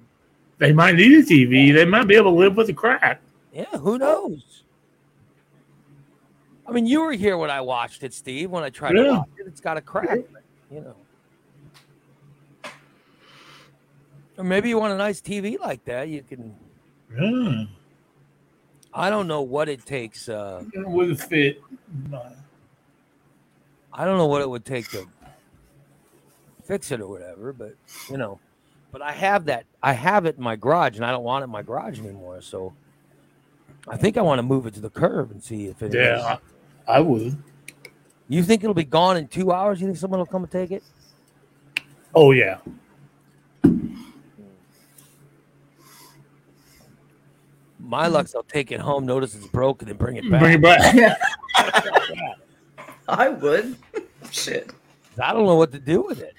They 0.60 0.74
might 0.74 0.96
need 0.96 1.14
a 1.20 1.24
TV. 1.24 1.74
They 1.74 1.86
might 1.86 2.06
be 2.08 2.16
able 2.16 2.32
to 2.32 2.38
live 2.38 2.58
with 2.58 2.68
the 2.68 2.74
crack. 2.74 3.22
yeah, 3.54 3.66
who 3.78 3.98
knows? 3.98 4.64
I 6.68 6.72
mean, 6.72 6.86
you 6.86 7.02
were 7.02 7.14
here 7.14 7.38
when 7.38 7.50
I 7.50 7.62
watched 7.62 8.04
it, 8.04 8.14
Steve. 8.14 8.50
When 8.52 8.64
I 8.64 8.70
tried 8.70 8.94
to 8.94 9.10
watch 9.12 9.28
it, 9.38 9.48
it's 9.48 9.62
got 9.62 9.78
a 9.78 9.82
crack. 9.82 10.20
You 10.72 10.82
know. 10.82 10.96
Or 14.38 14.44
maybe 14.44 14.70
you 14.70 14.78
want 14.78 14.94
a 14.94 14.98
nice 14.98 15.22
TV 15.22 15.60
like 15.60 15.84
that. 15.86 16.10
You 16.10 16.24
can. 16.24 16.56
Yeah. 17.18 17.66
I 18.94 19.10
don't 19.10 19.28
know 19.28 19.42
what 19.42 19.70
it 19.70 19.86
takes. 19.86 20.28
Uh, 20.28 20.64
It 20.74 20.88
would 20.88 21.20
fit. 21.20 21.62
I 23.94 24.06
don't 24.06 24.18
know 24.18 24.28
what 24.28 24.42
it 24.42 24.50
would 24.50 24.66
take 24.66 24.90
to 24.92 25.08
fix 26.64 26.92
it 26.92 27.00
or 27.00 27.08
whatever, 27.08 27.54
but 27.54 27.76
you 28.10 28.18
know, 28.18 28.40
but 28.92 29.02
I 29.02 29.12
have 29.12 29.46
that. 29.46 29.66
I 29.82 29.94
have 29.94 30.26
it 30.26 30.38
in 30.38 30.44
my 30.44 30.56
garage, 30.56 30.96
and 30.96 31.06
I 31.06 31.12
don't 31.12 31.24
want 31.24 31.44
it 31.44 31.46
in 31.46 31.50
my 31.52 31.62
garage 31.62 32.00
anymore. 32.00 32.42
So 32.42 32.74
I 33.88 33.98
think 33.98 34.18
I 34.18 34.22
want 34.22 34.40
to 34.40 34.44
move 34.44 34.66
it 34.66 34.74
to 34.76 34.80
the 34.80 34.90
curb 34.90 35.32
and 35.32 35.44
see 35.44 35.68
if 35.68 35.82
it. 35.82 35.94
Yeah, 35.94 36.38
I, 36.88 36.98
I 36.98 37.00
would. 37.00 37.38
You 38.30 38.44
think 38.44 38.64
it'll 38.64 38.74
be 38.74 38.84
gone 38.84 39.18
in 39.18 39.28
two 39.28 39.52
hours? 39.52 39.80
You 39.80 39.88
think 39.88 39.98
someone 39.98 40.20
will 40.20 40.26
come 40.26 40.44
and 40.44 40.52
take 40.52 40.72
it? 40.72 40.84
Oh, 42.14 42.32
yeah. 42.32 42.58
My 47.80 48.08
luck, 48.08 48.28
they'll 48.28 48.44
take 48.44 48.74
it 48.74 48.82
home, 48.82 49.06
notice 49.06 49.34
it's 49.34 49.48
broken, 49.48 49.88
and 49.88 49.98
bring 49.98 50.18
it 50.18 50.30
back. 50.30 50.42
Bring 50.42 50.54
it 50.56 50.62
back. 50.62 51.18
I 53.08 53.30
would. 53.30 53.78
Shit. 54.32 54.72
I 55.22 55.32
don't 55.32 55.46
know 55.46 55.56
what 55.56 55.72
to 55.72 55.80
do 55.80 56.02
with 56.02 56.20
it. 56.20 56.34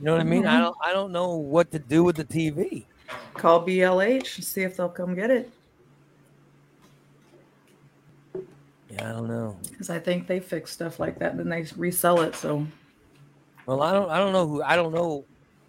You 0.00 0.06
know 0.06 0.12
what 0.12 0.22
I 0.22 0.24
mean? 0.24 0.46
I 0.46 0.58
don't. 0.58 0.76
I 0.82 0.94
don't 0.94 1.12
know 1.12 1.34
what 1.34 1.70
to 1.72 1.78
do 1.78 2.02
with 2.02 2.16
the 2.16 2.24
TV. 2.24 2.86
Call 3.34 3.66
BLH 3.66 4.36
and 4.36 4.44
see 4.44 4.62
if 4.62 4.78
they'll 4.78 4.88
come 4.88 5.14
get 5.14 5.30
it. 5.30 5.52
Yeah, 8.88 9.10
I 9.10 9.12
don't 9.12 9.28
know. 9.28 9.58
Because 9.70 9.90
I 9.90 9.98
think 9.98 10.26
they 10.26 10.40
fix 10.40 10.72
stuff 10.72 10.98
like 11.00 11.18
that, 11.18 11.32
and 11.32 11.40
then 11.40 11.50
they 11.50 11.66
resell 11.76 12.22
it. 12.22 12.34
So 12.34 12.66
Well, 13.66 13.82
I 13.82 13.92
don't. 13.92 14.08
I 14.08 14.16
don't 14.16 14.32
know 14.32 14.46
who. 14.46 14.62
I 14.62 14.74
don't 14.74 14.94
know 14.94 15.26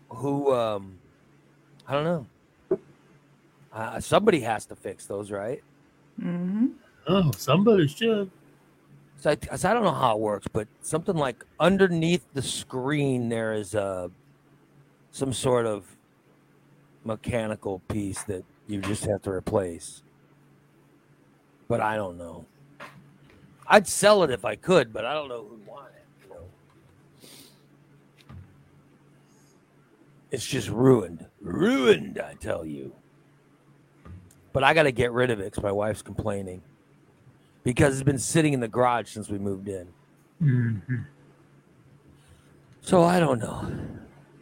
who. 0.09 0.53
Um, 0.53 0.97
I 1.85 1.91
don't 1.91 2.05
know. 2.05 2.79
Uh, 3.73 3.99
somebody 3.99 4.39
has 4.39 4.65
to 4.67 4.77
fix 4.77 5.07
those, 5.07 5.29
right? 5.29 5.61
Mm-hmm. 6.21 6.67
Oh, 7.07 7.31
somebody 7.35 7.89
should. 7.89 8.31
So 9.17 9.31
I, 9.31 9.55
so 9.57 9.69
I 9.69 9.73
don't 9.73 9.83
know 9.83 9.91
how 9.91 10.15
it 10.15 10.21
works, 10.21 10.47
but 10.51 10.69
something 10.81 11.15
like 11.15 11.43
underneath 11.59 12.25
the 12.33 12.41
screen 12.41 13.27
there 13.27 13.53
is 13.53 13.75
a 13.75 14.09
some 15.11 15.33
sort 15.33 15.65
of 15.65 15.85
mechanical 17.03 17.79
piece 17.89 18.23
that 18.23 18.43
you 18.67 18.79
just 18.81 19.05
have 19.05 19.21
to 19.23 19.31
replace. 19.31 20.03
But 21.67 21.81
I 21.81 21.95
don't 21.95 22.17
know. 22.17 22.45
I'd 23.67 23.87
sell 23.87 24.23
it 24.23 24.31
if 24.31 24.43
I 24.43 24.55
could, 24.55 24.91
but 24.91 25.05
I 25.05 25.13
don't 25.13 25.29
know 25.29 25.45
who'd 25.49 25.65
want 25.65 25.87
it. 25.87 26.27
You 26.27 26.33
know? 26.33 26.43
It's 30.31 30.45
just 30.45 30.69
ruined, 30.69 31.25
ruined. 31.41 32.19
I 32.19 32.33
tell 32.35 32.65
you. 32.65 32.93
But 34.53 34.63
I 34.63 34.73
got 34.73 34.83
to 34.83 34.91
get 34.91 35.11
rid 35.13 35.29
of 35.31 35.39
it 35.39 35.45
because 35.45 35.63
my 35.63 35.71
wife's 35.71 36.01
complaining 36.01 36.61
because 37.63 37.93
it's 37.93 38.03
been 38.03 38.19
sitting 38.19 38.53
in 38.53 38.59
the 38.59 38.67
garage 38.67 39.09
since 39.09 39.29
we 39.29 39.37
moved 39.37 39.69
in. 39.69 39.87
hmm 40.39 40.77
So 42.81 43.03
I 43.03 43.19
don't 43.19 43.39
know. 43.39 43.71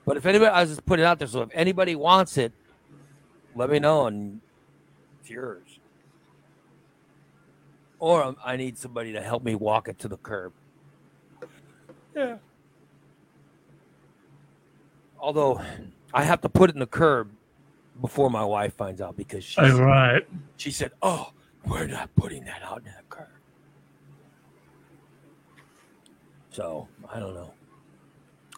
But 0.10 0.18
if 0.18 0.26
anybody, 0.26 0.50
I 0.50 0.62
was 0.62 0.72
just 0.72 0.88
putting 0.88 1.06
it 1.06 1.08
out 1.08 1.20
there. 1.20 1.28
So 1.28 1.44
if 1.44 1.50
anybody 1.54 1.96
wants 1.96 2.40
it, 2.40 2.52
let 3.54 3.70
me 3.70 3.78
know 3.78 4.08
and 4.08 4.42
it's 5.22 5.30
yours. 5.30 5.80
Or 8.00 8.36
I 8.44 8.58
need 8.58 8.80
somebody 8.80 9.14
to 9.14 9.22
help 9.22 9.44
me 9.44 9.54
walk 9.54 9.88
it 9.88 10.00
to 10.00 10.08
the 10.08 10.18
curb. 10.18 10.54
Yeah. 12.16 12.38
Although 15.20 15.62
I 16.12 16.24
have 16.24 16.42
to 16.42 16.50
put 16.50 16.72
it 16.72 16.76
in 16.76 16.80
the 16.80 16.88
curb 16.88 17.30
before 18.02 18.32
my 18.32 18.44
wife 18.44 18.74
finds 18.76 19.02
out 19.02 19.16
because 19.16 19.44
she, 19.44 19.62
All 19.62 19.80
right. 19.80 20.28
she 20.58 20.72
said, 20.72 20.92
"Oh, 21.04 21.34
we're 21.68 21.86
not 21.86 22.10
putting 22.16 22.46
that 22.46 22.64
out 22.64 22.80
in 22.80 22.86
the 22.86 23.04
curb." 23.10 23.28
So 26.50 26.88
I 27.08 27.20
don't 27.20 27.36
know. 27.36 27.54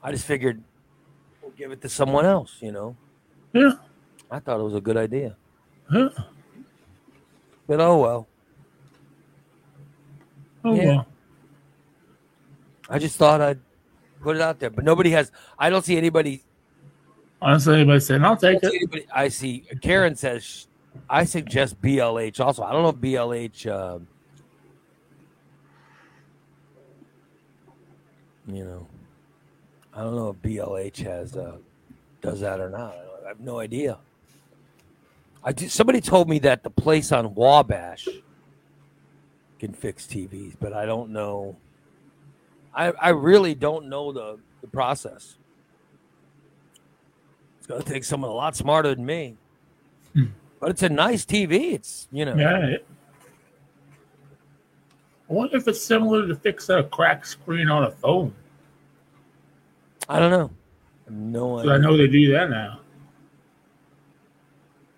I 0.02 0.14
just 0.14 0.26
figured 0.26 0.64
give 1.62 1.72
it 1.72 1.82
to 1.82 1.90
someone 1.90 2.26
else. 2.26 2.58
You 2.60 2.72
know, 2.72 2.96
Yeah. 3.54 3.74
I 4.32 4.40
thought 4.40 4.60
it 4.60 4.64
was 4.64 4.74
a 4.76 4.82
good 4.82 4.98
idea, 4.98 5.36
yeah. 5.94 6.08
but 7.68 7.80
oh 7.80 7.98
well. 8.00 8.28
Oh, 10.64 10.74
Yeah. 10.74 10.86
well. 10.86 11.08
I 12.90 12.98
just 13.00 13.16
thought 13.18 13.42
I'd 13.42 13.60
put 14.22 14.36
it 14.38 14.42
out 14.42 14.60
there, 14.60 14.70
but 14.72 14.84
nobody 14.84 15.12
has. 15.12 15.32
I 15.60 15.70
don't 15.70 15.86
see 15.86 15.98
anybody. 15.98 16.44
Honestly, 17.42 17.76
anybody 17.76 18.00
saying, 18.00 18.24
I'll 18.24 18.36
take 18.38 18.60
don't 18.62 18.72
see 18.72 18.78
it. 18.78 18.82
anybody, 18.82 19.06
I 19.14 19.28
see 19.30 19.66
Karen 19.82 20.16
says. 20.16 20.68
I 21.10 21.24
suggest 21.24 21.80
BLH 21.82 22.40
also. 22.42 22.64
I 22.64 22.72
don't 22.74 22.82
know 22.84 22.90
if 22.90 22.96
BLH. 22.98 23.66
Um, 23.72 24.08
you 28.48 28.66
know, 28.66 28.88
I 29.94 30.02
don't 30.02 30.16
know 30.16 30.30
if 30.30 30.38
BLH 30.42 30.98
has 31.06 31.36
uh, 31.36 31.58
does 32.22 32.40
that 32.40 32.60
or 32.60 32.70
not. 32.70 32.96
I, 33.26 33.28
have 33.28 33.40
no 33.40 33.60
idea. 33.60 33.98
I 35.44 35.52
do, 35.54 35.68
somebody 35.68 36.02
told 36.02 36.30
me 36.30 36.40
that 36.40 36.64
the 36.64 36.70
place 36.70 37.12
on 37.12 37.34
Wabash 37.34 38.08
can 39.60 39.74
fix 39.74 40.06
TVs, 40.06 40.56
but 40.60 40.74
I 40.74 40.86
don't 40.86 41.12
know. 41.12 41.56
I 42.74 42.94
I 43.02 43.10
really 43.10 43.56
don't 43.56 43.88
know 43.88 44.12
the, 44.12 44.40
the 44.62 44.68
process. 44.68 45.38
It's 47.58 47.68
gonna 47.68 47.84
take 47.84 48.04
someone 48.04 48.32
a 48.32 48.34
lot 48.34 48.56
smarter 48.56 48.96
than 48.96 49.06
me. 49.06 49.38
Hmm. 50.14 50.26
But 50.60 50.72
it's 50.72 50.84
a 50.84 50.90
nice 50.90 51.26
TV. 51.26 51.74
It's 51.74 52.08
you 52.12 52.26
know 52.26 52.36
Yeah. 52.36 52.78
I 55.30 55.34
wonder 55.34 55.56
if 55.56 55.68
it's 55.68 55.82
similar 55.82 56.28
to 56.28 56.36
fixing 56.36 56.78
a 56.78 56.84
cracked 56.84 57.26
screen 57.26 57.70
on 57.70 57.84
a 57.84 57.92
phone. 57.92 58.34
I 60.12 60.20
don't 60.20 60.30
know. 60.32 60.52
I 61.08 61.10
have 61.10 61.14
no 61.14 61.58
'Cause 61.58 61.68
I 61.70 61.78
know 61.78 61.96
they 61.96 62.08
do 62.08 62.32
that 62.34 62.50
now. 62.50 62.82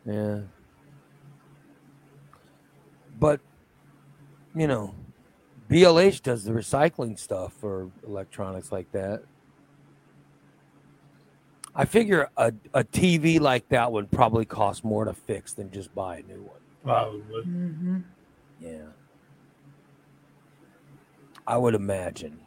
Yeah. 0.05 0.41
But 3.19 3.39
you 4.55 4.65
know, 4.65 4.95
BLH 5.69 6.21
does 6.23 6.45
the 6.45 6.51
recycling 6.51 7.17
stuff 7.19 7.53
for 7.53 7.91
electronics 8.05 8.71
like 8.71 8.91
that. 8.91 9.23
I 11.75 11.85
figure 11.85 12.29
a, 12.35 12.51
a 12.73 12.83
TV 12.83 13.39
like 13.39 13.69
that 13.69 13.91
would 13.91 14.09
probably 14.11 14.45
cost 14.45 14.83
more 14.83 15.05
to 15.05 15.13
fix 15.13 15.53
than 15.53 15.71
just 15.71 15.93
buy 15.93 16.17
a 16.17 16.23
new 16.23 16.41
one. 16.41 16.59
Probably. 16.83 17.43
hmm 17.43 17.97
Yeah. 18.59 18.85
I 21.47 21.57
would 21.57 21.75
imagine. 21.75 22.39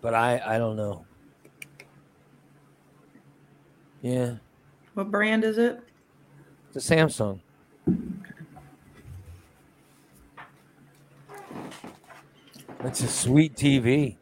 But 0.00 0.14
I 0.14 0.40
I 0.44 0.58
don't 0.58 0.76
know. 0.76 1.04
Yeah. 4.02 4.34
What 4.94 5.10
brand 5.10 5.44
is 5.44 5.58
it? 5.58 5.80
It's 6.74 6.90
a 6.90 6.94
Samsung. 6.94 7.40
It's 12.84 13.02
a 13.02 13.08
sweet 13.08 13.54
TV. 13.56 14.16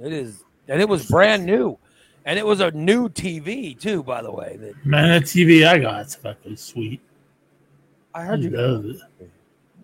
It 0.00 0.12
is, 0.12 0.42
and 0.68 0.80
it 0.80 0.88
was 0.88 1.06
brand 1.06 1.46
new, 1.46 1.78
and 2.24 2.38
it 2.38 2.44
was 2.44 2.60
a 2.60 2.70
new 2.72 3.08
TV 3.08 3.78
too. 3.78 4.02
By 4.02 4.22
the 4.22 4.32
way, 4.32 4.56
that 4.60 4.84
Man, 4.84 5.08
that 5.08 5.22
TV 5.22 5.64
I 5.66 5.78
got 5.78 6.06
is 6.06 6.14
fucking 6.16 6.56
sweet. 6.56 7.00
I 8.14 8.22
I 8.22 8.24
heard 8.24 8.42
you. 8.42 8.50
love 8.50 8.84
it. 8.86 9.30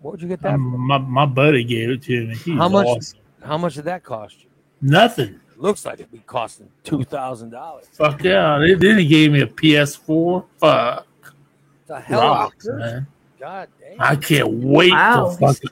What 0.01 0.11
would 0.11 0.21
you 0.21 0.27
get 0.27 0.41
that? 0.41 0.53
Um, 0.53 0.79
my, 0.87 0.97
my 0.97 1.25
buddy 1.25 1.63
gave 1.63 1.89
it 1.89 2.03
to 2.03 2.27
me. 2.27 2.35
He's 2.35 2.57
How 2.57 2.67
much? 2.69 2.87
awesome. 2.87 3.19
How 3.43 3.57
much 3.57 3.75
did 3.75 3.85
that 3.85 4.03
cost 4.03 4.43
you? 4.43 4.48
Nothing. 4.81 5.39
Looks 5.57 5.85
like 5.85 5.95
it'd 5.95 6.11
be 6.11 6.19
costing 6.19 6.69
two 6.83 7.03
thousand 7.03 7.49
dollars. 7.49 7.85
Fuck 7.91 8.23
yeah. 8.23 8.57
They, 8.59 8.75
then 8.75 8.97
he 8.97 9.05
gave 9.07 9.31
me 9.31 9.41
a 9.41 9.47
PS4. 9.47 10.45
Fuck. 10.57 11.05
The 11.87 11.99
hell, 11.99 12.21
Rocks, 12.21 12.67
man. 12.67 13.07
God 13.39 13.67
damn! 13.79 13.95
I 13.99 14.15
can't 14.15 14.49
wait 14.49 14.91
Wow. 14.91 15.31
fucking 15.31 15.69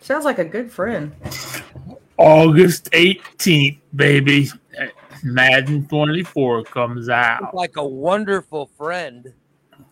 Sounds 0.00 0.24
like 0.24 0.38
a 0.38 0.44
good 0.44 0.70
friend. 0.70 1.12
August 2.16 2.90
18th, 2.92 3.78
baby. 3.94 4.48
Madden 5.22 5.86
24 5.86 6.64
comes 6.64 7.08
out. 7.10 7.54
like 7.54 7.76
a 7.76 7.86
wonderful 7.86 8.66
friend 8.78 9.32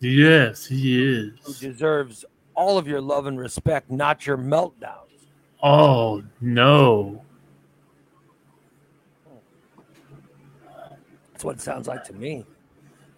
Yes, 0.01 0.65
he 0.67 0.97
who 1.43 1.51
is. 1.51 1.59
deserves 1.61 2.25
all 2.55 2.79
of 2.79 2.87
your 2.89 3.01
love 3.01 3.27
and 3.27 3.39
respect, 3.39 3.91
not 3.91 4.27
your 4.27 4.39
meltdowns. 4.39 5.27
Oh, 5.63 6.23
no. 6.41 7.23
That's 11.39 11.45
what 11.45 11.55
it 11.55 11.61
sounds 11.61 11.87
like 11.87 12.03
to 12.07 12.13
me. 12.15 12.45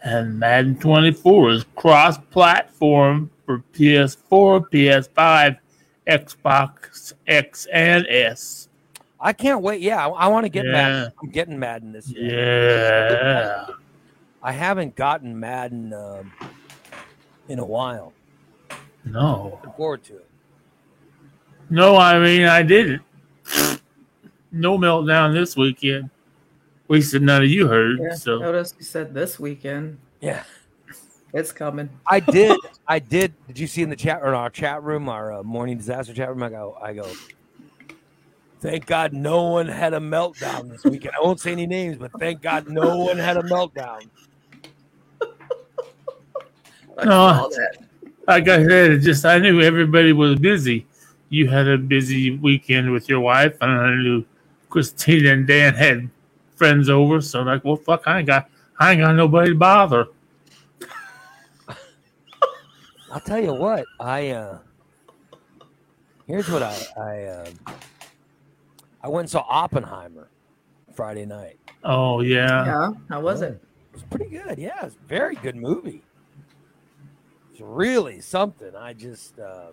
And 0.04 0.38
Madden 0.38 0.78
24 0.78 1.52
is 1.52 1.64
cross 1.74 2.18
platform 2.18 3.30
for 3.46 3.64
PS4, 3.72 4.68
PS5, 4.70 5.56
Xbox 6.06 7.14
X, 7.26 7.66
and 7.72 8.06
S. 8.10 8.68
I 9.18 9.32
can't 9.32 9.62
wait. 9.62 9.80
Yeah, 9.80 10.06
I, 10.06 10.10
I 10.10 10.28
want 10.28 10.44
to 10.44 10.50
get 10.50 10.66
Yeah. 10.66 10.72
Madden. 10.72 11.12
I'm 11.22 11.30
getting 11.30 11.58
Madden 11.58 11.92
this 11.92 12.10
year. 12.10 12.28
Yeah. 12.30 13.66
I 14.42 14.52
haven't 14.52 14.96
gotten 14.96 15.40
Madden 15.40 15.94
um, 15.94 16.30
in 17.48 17.58
a 17.58 17.64
while. 17.64 18.12
No. 19.06 19.52
Looking 19.62 19.72
forward 19.78 20.04
to 20.04 20.16
it. 20.16 20.28
No, 21.70 21.96
I 21.96 22.18
mean, 22.18 22.42
I 22.44 22.62
didn't. 22.62 23.00
No 24.52 24.76
meltdown 24.76 25.32
this 25.32 25.56
weekend. 25.56 26.10
Wasted 26.90 27.22
none 27.22 27.44
of 27.44 27.48
you 27.48 27.68
heard. 27.68 28.00
Yeah. 28.00 28.14
So 28.16 28.40
Notice 28.40 28.74
you 28.76 28.84
said 28.84 29.14
this 29.14 29.38
weekend. 29.38 29.96
Yeah, 30.20 30.42
It's 31.32 31.52
coming. 31.52 31.88
I 32.08 32.18
did. 32.18 32.58
I 32.88 32.98
did. 32.98 33.32
Did 33.46 33.60
you 33.60 33.68
see 33.68 33.82
in 33.82 33.90
the 33.90 33.94
chat 33.96 34.20
or 34.20 34.28
in 34.30 34.34
our 34.34 34.50
chat 34.50 34.82
room, 34.82 35.08
our 35.08 35.34
uh, 35.34 35.42
morning 35.44 35.78
disaster 35.78 36.12
chat 36.12 36.28
room? 36.28 36.42
I 36.42 36.48
go. 36.48 36.76
I 36.82 36.92
go. 36.94 37.06
Thank 38.58 38.86
God 38.86 39.12
no 39.12 39.44
one 39.44 39.68
had 39.68 39.94
a 39.94 40.00
meltdown 40.00 40.68
this 40.68 40.84
weekend. 40.84 41.14
I 41.16 41.24
won't 41.24 41.38
say 41.38 41.52
any 41.52 41.68
names, 41.68 41.96
but 41.96 42.10
thank 42.18 42.42
God 42.42 42.68
no 42.68 42.98
one 42.98 43.18
had 43.18 43.36
a 43.36 43.42
meltdown. 43.42 44.00
I 46.98 47.04
No. 47.04 47.50
like 48.26 48.48
I 48.48 48.66
said, 48.66 48.90
it 48.90 48.98
just 48.98 49.24
I 49.24 49.38
knew 49.38 49.60
everybody 49.60 50.12
was 50.12 50.40
busy. 50.40 50.88
You 51.28 51.46
had 51.46 51.68
a 51.68 51.78
busy 51.78 52.36
weekend 52.38 52.90
with 52.90 53.08
your 53.08 53.20
wife, 53.20 53.56
and 53.60 53.70
I 53.70 53.94
knew 53.94 54.24
Christina 54.68 55.30
and 55.34 55.46
Dan 55.46 55.74
had 55.74 56.10
friends 56.60 56.90
over. 56.90 57.22
So 57.22 57.40
like, 57.40 57.64
well, 57.64 57.74
fuck, 57.76 58.02
I 58.04 58.18
ain't 58.18 58.26
got, 58.26 58.50
I 58.78 58.92
ain't 58.92 59.00
got 59.00 59.16
nobody 59.16 59.52
to 59.52 59.54
bother. 59.54 60.08
I'll 63.10 63.20
tell 63.20 63.40
you 63.40 63.54
what. 63.54 63.86
I 63.98 64.28
uh 64.28 64.58
here's 66.26 66.50
what 66.50 66.62
I 66.62 66.76
I 66.98 67.22
uh, 67.24 67.50
I 69.02 69.08
went 69.08 69.24
and 69.24 69.30
saw 69.30 69.46
Oppenheimer 69.48 70.28
Friday 70.94 71.24
night. 71.24 71.58
Oh 71.82 72.20
yeah, 72.20 72.66
Yeah. 72.66 72.90
How 73.08 73.22
was 73.22 73.40
it? 73.40 73.52
It 73.54 73.94
was 73.94 74.02
pretty 74.02 74.28
good. 74.28 74.58
Yeah, 74.58 74.84
it's 74.84 74.96
a 74.96 75.08
very 75.08 75.36
good 75.36 75.56
movie. 75.56 76.02
It's 77.52 77.60
really 77.62 78.20
something. 78.20 78.76
I 78.76 78.92
just 78.92 79.38
uh, 79.40 79.68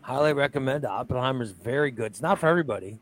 highly 0.00 0.32
recommend. 0.32 0.84
it. 0.84 0.90
Oppenheimer's 0.90 1.50
very 1.50 1.90
good. 1.90 2.06
It's 2.06 2.22
not 2.22 2.38
for 2.38 2.48
everybody. 2.48 2.98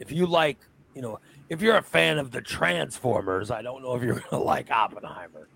If 0.00 0.10
you 0.10 0.26
like, 0.26 0.58
you 0.96 1.02
know, 1.02 1.20
if 1.50 1.60
you're 1.60 1.76
a 1.76 1.82
fan 1.82 2.18
of 2.18 2.30
the 2.30 2.40
Transformers, 2.40 3.50
I 3.50 3.60
don't 3.60 3.82
know 3.82 3.94
if 3.94 4.02
you're 4.02 4.22
gonna 4.30 4.42
like 4.42 4.70
Oppenheimer. 4.70 5.46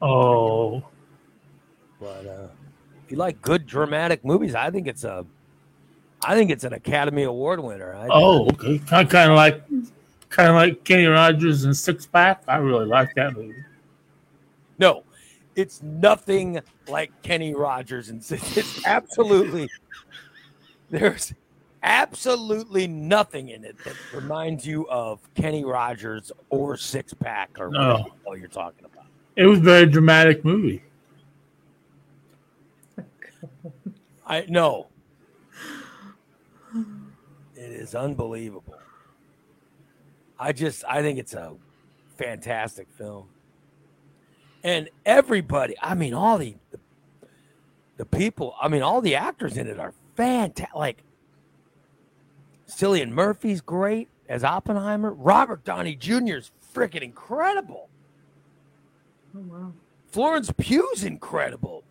oh 0.00 0.84
But 2.00 2.26
uh, 2.26 2.48
if 3.04 3.10
you 3.10 3.16
like 3.16 3.42
good 3.42 3.66
dramatic 3.66 4.24
movies, 4.24 4.54
I 4.54 4.70
think 4.70 4.86
it's 4.86 5.02
a, 5.02 5.26
I 6.24 6.36
think 6.36 6.52
it's 6.52 6.62
an 6.62 6.72
Academy 6.72 7.24
Award 7.24 7.58
winner. 7.58 7.94
I, 7.94 8.06
oh, 8.10 8.46
okay, 8.50 8.78
kind 8.78 9.10
kind 9.10 9.30
of 9.32 9.36
like, 9.36 9.60
kind 10.28 10.50
of 10.50 10.54
like 10.54 10.84
Kenny 10.84 11.06
Rogers 11.06 11.64
and 11.64 11.76
Six 11.76 12.06
Pack. 12.06 12.42
I 12.46 12.58
really 12.58 12.86
like 12.86 13.12
that 13.16 13.34
movie. 13.34 13.64
no, 14.78 15.02
it's 15.56 15.82
nothing 15.82 16.60
like 16.86 17.10
Kenny 17.22 17.56
Rogers, 17.56 18.08
and 18.08 18.20
it's 18.20 18.56
it's 18.56 18.86
absolutely 18.86 19.68
there's 20.90 21.34
absolutely 21.82 22.86
nothing 22.86 23.48
in 23.50 23.64
it 23.64 23.76
that 23.84 23.94
reminds 24.14 24.66
you 24.66 24.88
of 24.88 25.20
Kenny 25.34 25.64
Rogers 25.64 26.32
or 26.50 26.76
Six 26.76 27.14
Pack 27.14 27.50
or 27.58 27.70
No. 27.70 28.06
hell 28.24 28.36
you're 28.36 28.48
talking 28.48 28.84
about. 28.84 29.06
It 29.36 29.46
was 29.46 29.58
a 29.60 29.62
very 29.62 29.86
dramatic 29.86 30.44
movie. 30.44 30.82
I 34.26 34.44
know. 34.48 34.88
It 36.74 37.72
is 37.72 37.94
unbelievable. 37.94 38.74
I 40.38 40.52
just 40.52 40.84
I 40.88 41.02
think 41.02 41.18
it's 41.18 41.34
a 41.34 41.54
fantastic 42.16 42.88
film. 42.96 43.28
And 44.62 44.88
everybody, 45.06 45.74
I 45.80 45.94
mean 45.94 46.14
all 46.14 46.38
the 46.38 46.54
the, 46.70 46.78
the 47.96 48.04
people, 48.04 48.54
I 48.60 48.68
mean 48.68 48.82
all 48.82 49.00
the 49.00 49.14
actors 49.16 49.56
in 49.56 49.66
it 49.66 49.78
are 49.80 49.94
fantastic. 50.14 50.74
Like 50.74 51.02
Cillian 52.68 53.10
Murphy's 53.10 53.60
great 53.60 54.08
as 54.28 54.44
Oppenheimer. 54.44 55.12
Robert 55.12 55.64
Downey 55.64 55.94
Jr. 55.94 56.36
is 56.36 56.50
freaking 56.74 57.02
incredible. 57.02 57.88
Oh 59.36 59.40
wow. 59.40 59.72
Florence 60.08 60.50
Pugh's 60.56 61.04
incredible. 61.04 61.82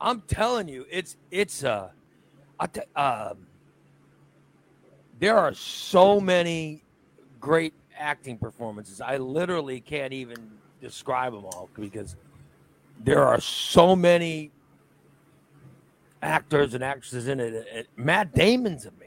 I'm 0.00 0.22
telling 0.22 0.68
you, 0.68 0.86
it's 0.90 1.16
it's 1.30 1.64
uh, 1.64 1.90
t- 2.72 2.80
um, 2.94 3.46
there 5.18 5.36
are 5.36 5.54
so 5.54 6.20
many 6.20 6.82
great 7.40 7.74
acting 7.96 8.38
performances. 8.38 9.00
I 9.00 9.16
literally 9.16 9.80
can't 9.80 10.12
even 10.12 10.36
describe 10.80 11.32
them 11.32 11.44
all 11.44 11.68
because 11.74 12.14
there 13.00 13.24
are 13.24 13.40
so 13.40 13.96
many 13.96 14.52
actors 16.22 16.74
and 16.74 16.82
actresses 16.82 17.28
in 17.28 17.40
it. 17.40 17.54
It- 17.54 17.88
Matt 17.96 18.32
Damon's 18.34 18.86
amazing. 18.86 19.04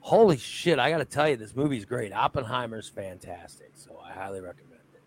Holy 0.00 0.36
shit! 0.36 0.78
I 0.78 0.90
got 0.90 0.98
to 0.98 1.04
tell 1.06 1.28
you, 1.28 1.36
this 1.36 1.56
movie's 1.56 1.84
great. 1.86 2.12
Oppenheimer's 2.12 2.88
fantastic, 2.88 3.70
so 3.74 3.98
I 4.04 4.12
highly 4.12 4.40
recommend 4.40 4.80
it. 4.92 5.00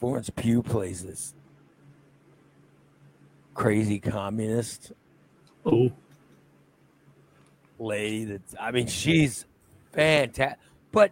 Florence 0.00 0.30
Pugh 0.30 0.62
plays 0.62 1.04
this 1.04 1.34
crazy 3.54 3.98
communist 3.98 4.92
Oh, 5.64 5.90
lady 7.78 8.24
that's 8.24 8.54
I 8.60 8.70
mean 8.70 8.86
she's 8.86 9.46
fantastic 9.92 10.58
but 10.92 11.10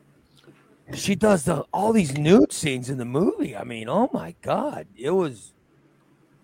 she 0.93 1.15
does 1.15 1.45
the 1.45 1.65
all 1.73 1.93
these 1.95 2.17
nude 2.19 2.53
scenes 2.53 2.91
in 2.91 2.99
the 2.99 3.05
movie 3.07 3.57
I 3.57 3.65
mean 3.65 3.89
oh 3.89 4.11
my 4.13 4.35
god 4.43 4.87
it 4.95 5.11
was 5.11 5.55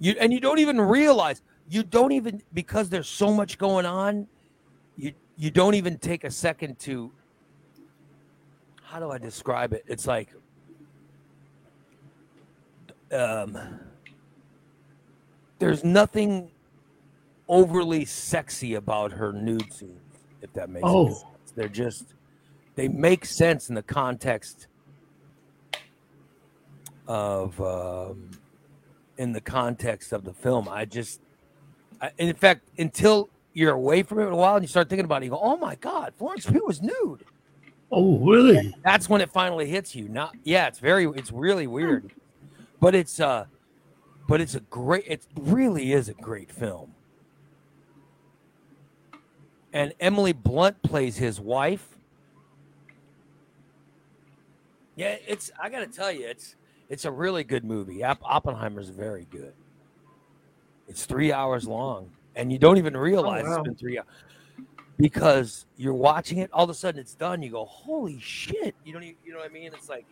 You 0.00 0.16
and 0.18 0.32
you 0.32 0.40
don't 0.40 0.58
even 0.58 0.80
realize 0.80 1.42
you 1.68 1.82
don't 1.84 2.12
even 2.12 2.42
because 2.54 2.88
there's 2.88 3.08
so 3.08 3.32
much 3.32 3.58
going 3.58 3.86
on. 3.86 4.26
You 4.96 5.12
you 5.36 5.50
don't 5.50 5.74
even 5.74 5.98
take 5.98 6.24
a 6.24 6.30
second 6.30 6.78
to. 6.80 7.12
How 8.82 8.98
do 8.98 9.10
I 9.10 9.18
describe 9.18 9.72
it? 9.72 9.84
It's 9.86 10.06
like. 10.06 10.28
Um, 13.12 13.58
there's 15.58 15.82
nothing 15.84 16.50
overly 17.48 18.04
sexy 18.04 18.74
about 18.74 19.10
her 19.12 19.32
nude 19.32 19.72
scenes, 19.72 19.98
if 20.40 20.52
that 20.54 20.70
makes 20.70 20.84
Oh. 20.86 21.08
sense. 21.08 21.24
They're 21.56 21.68
just 21.68 22.14
they 22.76 22.88
make 22.88 23.24
sense 23.26 23.68
in 23.68 23.74
the 23.74 23.82
context 23.82 24.68
of 27.08 27.60
um, 27.60 28.30
in 29.20 29.34
the 29.34 29.40
context 29.40 30.12
of 30.12 30.24
the 30.24 30.32
film. 30.32 30.66
I 30.66 30.86
just, 30.86 31.20
I, 32.00 32.10
in 32.16 32.34
fact, 32.34 32.62
until 32.78 33.28
you're 33.52 33.74
away 33.74 34.02
from 34.02 34.18
it 34.20 34.32
a 34.32 34.34
while 34.34 34.56
and 34.56 34.64
you 34.64 34.68
start 34.68 34.88
thinking 34.88 35.04
about 35.04 35.20
it, 35.20 35.26
you 35.26 35.30
go, 35.30 35.38
"Oh 35.40 35.58
my 35.58 35.74
God, 35.74 36.14
Florence 36.16 36.46
Pugh 36.46 36.64
was 36.66 36.80
nude." 36.80 37.24
Oh, 37.92 38.18
really? 38.18 38.74
That's 38.82 39.10
when 39.10 39.20
it 39.20 39.30
finally 39.30 39.68
hits 39.68 39.94
you. 39.94 40.08
Not, 40.08 40.34
yeah, 40.42 40.68
it's 40.68 40.78
very, 40.78 41.04
it's 41.16 41.32
really 41.32 41.66
weird, 41.66 42.12
but 42.80 42.94
it's, 42.94 43.20
uh, 43.20 43.44
but 44.26 44.40
it's 44.40 44.54
a 44.54 44.60
great. 44.60 45.04
It 45.06 45.26
really 45.36 45.92
is 45.92 46.08
a 46.08 46.14
great 46.14 46.50
film. 46.50 46.94
And 49.74 49.92
Emily 50.00 50.32
Blunt 50.32 50.82
plays 50.82 51.18
his 51.18 51.38
wife. 51.38 51.86
Yeah, 54.96 55.16
it's. 55.28 55.50
I 55.62 55.68
got 55.68 55.80
to 55.80 55.86
tell 55.86 56.10
you, 56.10 56.26
it's 56.26 56.56
it's 56.90 57.04
a 57.04 57.10
really 57.10 57.44
good 57.44 57.64
movie. 57.64 58.04
Opp- 58.04 58.22
Oppenheimer's 58.22 58.90
very 58.90 59.26
good. 59.30 59.54
It's 60.88 61.06
three 61.06 61.32
hours 61.32 61.66
long, 61.66 62.10
and 62.34 62.52
you 62.52 62.58
don't 62.58 62.76
even 62.76 62.96
oh, 62.96 63.00
realize 63.00 63.44
wow. 63.44 63.54
it's 63.54 63.62
been 63.62 63.76
three 63.76 63.98
hours 63.98 64.08
because 64.98 65.66
you're 65.76 65.94
watching 65.94 66.38
it. 66.38 66.50
All 66.52 66.64
of 66.64 66.70
a 66.70 66.74
sudden, 66.74 67.00
it's 67.00 67.14
done. 67.14 67.42
You 67.42 67.50
go, 67.50 67.64
"Holy 67.64 68.18
shit!" 68.18 68.74
You 68.84 68.92
don't. 68.92 69.04
Even, 69.04 69.16
you 69.24 69.32
know 69.32 69.38
what 69.38 69.48
I 69.48 69.54
mean? 69.54 69.70
It's 69.72 69.88
like, 69.88 70.04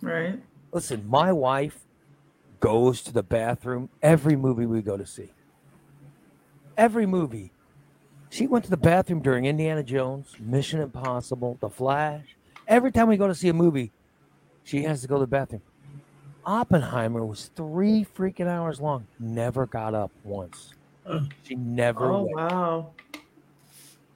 Right. 0.00 0.40
listen, 0.72 1.06
my 1.06 1.32
wife 1.32 1.84
goes 2.60 3.02
to 3.02 3.12
the 3.12 3.22
bathroom 3.22 3.90
every 4.02 4.34
movie 4.34 4.66
we 4.66 4.80
go 4.80 4.96
to 4.96 5.06
see. 5.06 5.32
Every 6.78 7.06
movie. 7.06 7.52
She 8.30 8.46
went 8.46 8.64
to 8.64 8.70
the 8.70 8.78
bathroom 8.78 9.20
during 9.20 9.44
Indiana 9.44 9.82
Jones, 9.82 10.34
Mission 10.40 10.80
Impossible, 10.80 11.58
The 11.60 11.68
Flash. 11.68 12.34
Every 12.66 12.90
time 12.90 13.08
we 13.08 13.18
go 13.18 13.26
to 13.26 13.34
see 13.34 13.50
a 13.50 13.52
movie, 13.52 13.92
she 14.64 14.84
has 14.84 15.02
to 15.02 15.08
go 15.08 15.16
to 15.16 15.20
the 15.20 15.26
bathroom. 15.26 15.60
Oppenheimer 16.44 17.24
was 17.24 17.50
three 17.54 18.04
freaking 18.04 18.46
hours 18.48 18.80
long. 18.80 19.06
Never 19.18 19.66
got 19.66 19.94
up 19.94 20.10
once. 20.24 20.74
She 21.44 21.56
never 21.56 22.12
Oh 22.12 22.22
went. 22.22 22.36
wow. 22.36 22.90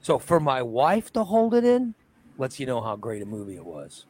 So 0.01 0.18
for 0.20 0.39
my 0.39 0.62
wife 0.62 1.12
to 1.14 1.24
hold 1.24 1.55
it 1.55 1.64
in, 1.64 1.95
lets 2.39 2.61
you 2.61 2.66
know 2.66 2.81
how 2.81 2.95
great 2.95 3.22
a 3.22 3.27
movie 3.27 3.57
it 3.57 3.64
was. 3.64 4.07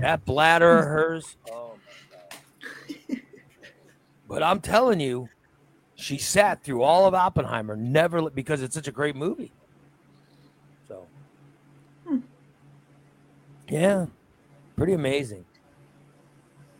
That 0.00 0.24
bladder 0.24 0.78
of 0.78 0.84
hers. 0.84 1.36
Oh 1.52 1.74
my 1.86 3.14
god. 3.14 3.20
But 4.28 4.42
I'm 4.42 4.60
telling 4.60 5.00
you, 5.00 5.28
she 5.94 6.18
sat 6.18 6.62
through 6.62 6.82
all 6.82 7.06
of 7.06 7.14
Oppenheimer, 7.14 7.76
never 7.76 8.30
because 8.30 8.62
it's 8.62 8.74
such 8.74 8.88
a 8.88 8.92
great 8.92 9.16
movie. 9.16 9.52
So 10.86 11.06
hmm. 12.06 12.18
yeah, 13.68 14.06
pretty 14.78 14.92
amazing. 14.92 15.44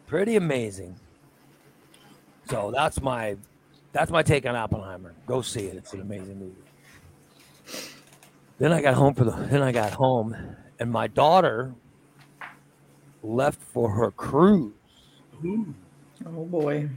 Pretty 0.06 0.36
amazing. 0.36 0.94
So 2.48 2.70
that's 2.74 3.02
my 3.02 3.36
that's 3.92 4.12
my 4.12 4.22
take 4.22 4.46
on 4.46 4.54
Oppenheimer. 4.54 5.14
Go 5.26 5.42
see 5.42 5.66
it. 5.66 5.76
It's 5.76 5.92
an 5.92 6.02
amazing 6.02 6.38
movie. 6.38 6.54
Then 8.58 8.72
I 8.72 8.80
got 8.80 8.94
home 8.94 9.14
for 9.14 9.24
the 9.24 9.32
then 9.32 9.62
I 9.62 9.72
got 9.72 9.92
home 9.92 10.36
and 10.78 10.90
my 10.90 11.08
daughter 11.08 11.74
left 13.24 13.60
for 13.60 13.90
her 13.90 14.12
cruise. 14.12 14.72
Ooh. 15.44 15.74
Oh 16.24 16.44
boy. 16.44 16.88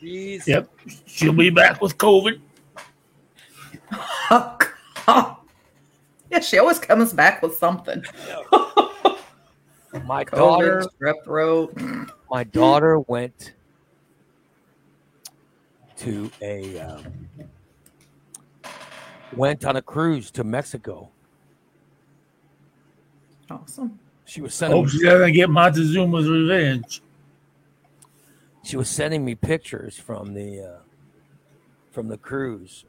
She's 0.00 0.48
Yep. 0.48 0.70
She'll 1.04 1.34
be 1.34 1.50
back 1.50 1.82
with 1.82 1.98
COVID. 1.98 2.40
yeah, 6.46 6.50
she 6.50 6.58
always 6.58 6.78
comes 6.78 7.12
back 7.12 7.42
with 7.42 7.56
something. 7.56 8.02
my 10.04 10.24
COVID, 10.24 10.30
daughter 10.30 10.84
strep 11.00 11.24
throat. 11.24 11.76
my 12.30 12.44
daughter 12.44 13.00
went 13.00 13.52
to 15.96 16.30
a 16.42 16.78
um, 16.78 17.28
went 19.34 19.64
on 19.64 19.76
a 19.76 19.82
cruise 19.82 20.30
to 20.32 20.44
Mexico. 20.44 21.10
Awesome. 23.50 23.98
She 24.24 24.40
was 24.40 24.54
sending 24.54 24.82
Hope 24.82 24.90
she 24.90 25.02
doesn't 25.02 25.32
get 25.32 25.48
Montezuma's 25.48 26.28
revenge. 26.28 27.00
she 28.64 28.76
was 28.76 28.88
sending 28.88 29.24
me 29.24 29.34
pictures 29.36 29.96
from 29.96 30.34
the 30.34 30.60
uh, 30.60 30.78
from 31.92 32.08
the 32.08 32.18
cruise. 32.18 32.84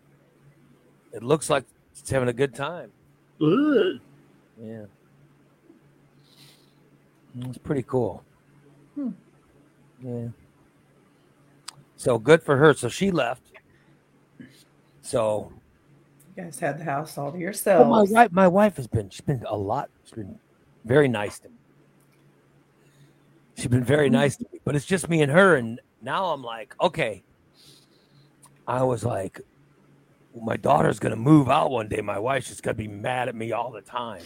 It 1.14 1.24
looks 1.24 1.50
like 1.50 1.64
she's 1.94 2.10
having 2.10 2.28
a 2.28 2.34
good 2.34 2.54
time. 2.56 2.92
Ugh. 3.42 4.00
Yeah, 4.62 4.86
it's 7.42 7.58
pretty 7.60 7.84
cool. 7.84 8.24
Hmm. 8.96 9.10
Yeah. 10.02 10.28
So 11.96 12.18
good 12.18 12.42
for 12.42 12.58
her. 12.58 12.74
So 12.74 12.90
she 12.90 13.12
left. 13.12 13.44
So 15.02 15.52
You 16.36 16.44
guys 16.44 16.60
had 16.60 16.80
the 16.80 16.84
house 16.84 17.18
all 17.18 17.32
to 17.32 17.54
well, 17.66 17.86
my 17.86 18.04
wife, 18.04 18.32
my 18.32 18.48
wife 18.48 18.78
has 18.78 18.88
been 18.88 19.10
she's 19.10 19.22
been 19.22 19.44
a 19.48 19.58
lot. 19.58 19.90
She's 20.04 20.14
been 20.14 20.40
very 20.86 21.08
nice 21.08 21.40
to 21.40 21.50
me. 21.50 21.56
She's 23.56 23.68
been 23.68 23.84
very 23.84 24.10
nice 24.10 24.38
to 24.38 24.46
me, 24.52 24.60
but 24.64 24.76
it's 24.76 24.86
just 24.86 25.10
me 25.10 25.22
and 25.22 25.32
her. 25.32 25.56
And 25.56 25.80
now 26.02 26.26
I'm 26.26 26.44
like, 26.44 26.76
okay. 26.80 27.24
I 28.68 28.84
was 28.84 29.04
like, 29.04 29.42
my 30.44 30.58
daughter's 30.58 31.00
gonna 31.00 31.16
move 31.16 31.50
out 31.50 31.72
one 31.72 31.88
day. 31.88 32.02
My 32.02 32.20
wife's 32.20 32.48
just 32.50 32.64
gonna 32.64 32.76
be 32.76 32.88
mad 32.88 33.28
at 33.28 33.36
me 33.36 33.52
all 33.52 33.72
the 33.72 33.82
time. 33.82 34.22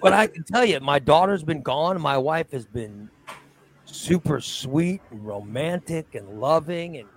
but 0.00 0.12
I 0.12 0.26
can 0.26 0.44
tell 0.44 0.64
you, 0.64 0.80
my 0.80 0.98
daughter's 0.98 1.42
been 1.42 1.62
gone. 1.62 2.00
My 2.00 2.16
wife 2.18 2.50
has 2.52 2.66
been 2.66 3.08
super 3.84 4.40
sweet 4.40 5.00
and 5.10 5.24
romantic 5.26 6.14
and 6.14 6.40
loving 6.40 6.98
and 6.98 7.08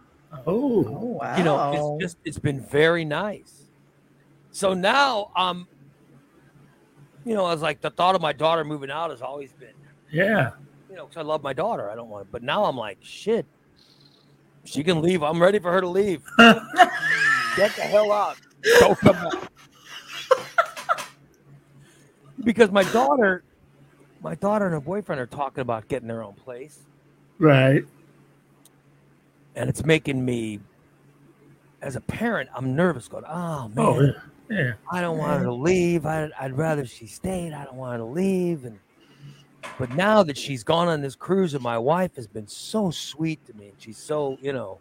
Oh. 0.47 0.86
Oh 0.88 1.05
wow. 1.19 1.38
you 1.38 1.43
know, 1.43 1.97
it's 1.99 2.03
just 2.05 2.17
it's 2.24 2.39
been 2.39 2.61
very 2.61 3.03
nice. 3.03 3.63
So 4.51 4.74
now 4.74 5.32
um 5.36 5.67
you 7.26 7.36
know, 7.36 7.45
I 7.45 7.51
was 7.53 7.61
like 7.61 7.82
the 7.82 7.89
thought 7.91 8.15
of 8.15 8.22
my 8.22 8.34
daughter 8.34 8.63
moving 8.63 8.89
out 8.89 9.11
has 9.11 9.22
always 9.22 9.51
been, 9.53 9.74
Yeah. 10.11 10.51
you 10.89 10.95
know, 10.95 11.05
because 11.05 11.19
I 11.19 11.24
love 11.24 11.43
my 11.43 11.53
daughter. 11.53 11.89
I 11.91 11.95
don't 11.95 12.09
want 12.09 12.26
to, 12.26 12.32
but 12.32 12.41
now 12.43 12.63
I'm 12.65 12.78
like, 12.78 12.97
shit. 13.01 13.45
She 14.63 14.84
can 14.84 15.01
leave. 15.01 15.22
I'm 15.24 15.41
ready 15.41 15.57
for 15.59 15.72
her 15.72 15.82
to 15.82 15.88
leave. 15.88 16.22
Get 17.56 17.76
the 17.76 17.82
hell 17.82 18.12
out. 18.12 18.38
Don't 18.80 18.97
come 18.99 19.16
back. 19.16 19.49
because 22.43 22.72
my 22.72 22.84
daughter, 22.91 23.43
my 24.22 24.36
daughter 24.36 24.66
and 24.66 24.74
her 24.74 24.82
boyfriend 24.82 25.20
are 25.22 25.26
talking 25.26 25.62
about 25.62 25.88
getting 25.88 26.08
their 26.08 26.24
own 26.24 26.34
place. 26.34 26.80
Right. 27.39 27.84
And 29.56 29.70
it's 29.70 29.84
making 29.84 30.24
me 30.24 30.60
as 31.82 31.95
a 31.95 32.02
parent, 32.02 32.49
I'm 32.56 32.76
nervous 32.76 33.08
going, 33.08 33.26
oh, 33.28 33.32
oh 33.32 33.68
man. 33.70 33.86
Oh, 33.86 34.02
yeah. 34.02 34.12
Yeah. 34.52 34.74
I 34.91 34.99
don't 34.99 35.18
want 35.18 35.39
her 35.39 35.45
to 35.45 35.54
leave. 35.54 36.06
I, 36.06 36.30
I'd 36.39 36.58
rather 36.58 36.86
she 36.86 37.08
stayed. 37.08 37.54
I 37.54 37.64
don't 37.64 37.76
want 37.76 37.93
her 37.93 37.97
to 37.99 38.06
leave. 38.06 38.66
And 38.66 38.80
but 39.80 39.91
now 39.95 40.24
that 40.24 40.38
she's 40.38 40.62
gone 40.64 40.89
on 40.89 41.02
this 41.02 41.16
cruise, 41.16 41.54
and 41.54 41.64
my 41.64 41.78
wife 41.78 42.18
has 42.18 42.28
been 42.28 42.47
so 42.47 42.91
sweet 42.91 43.45
to 43.45 43.54
me, 43.54 43.70
and 43.70 43.76
she's 43.78 43.97
so 43.97 44.38
you 44.41 44.52
know. 44.52 44.80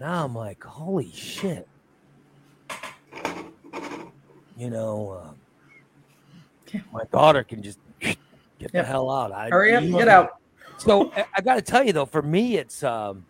Now 0.00 0.24
I'm 0.24 0.34
like, 0.34 0.64
holy 0.64 1.12
shit. 1.12 1.68
You 4.56 4.70
know, 4.70 5.22
uh, 6.74 6.78
my 6.92 7.04
daughter 7.12 7.44
can 7.44 7.62
just 7.62 7.78
get 8.00 8.72
the 8.72 8.82
hell 8.82 9.10
out. 9.10 9.30
I, 9.30 9.50
Hurry 9.50 9.74
up, 9.74 9.82
you 9.82 9.88
and 9.88 9.92
know- 9.92 9.98
get 9.98 10.08
out. 10.08 10.30
so 10.78 11.12
I, 11.14 11.26
I 11.36 11.40
got 11.42 11.54
to 11.56 11.62
tell 11.62 11.84
you 11.84 11.92
though, 11.92 12.06
for 12.06 12.22
me, 12.22 12.56
it's 12.56 12.82
um, 12.82 13.26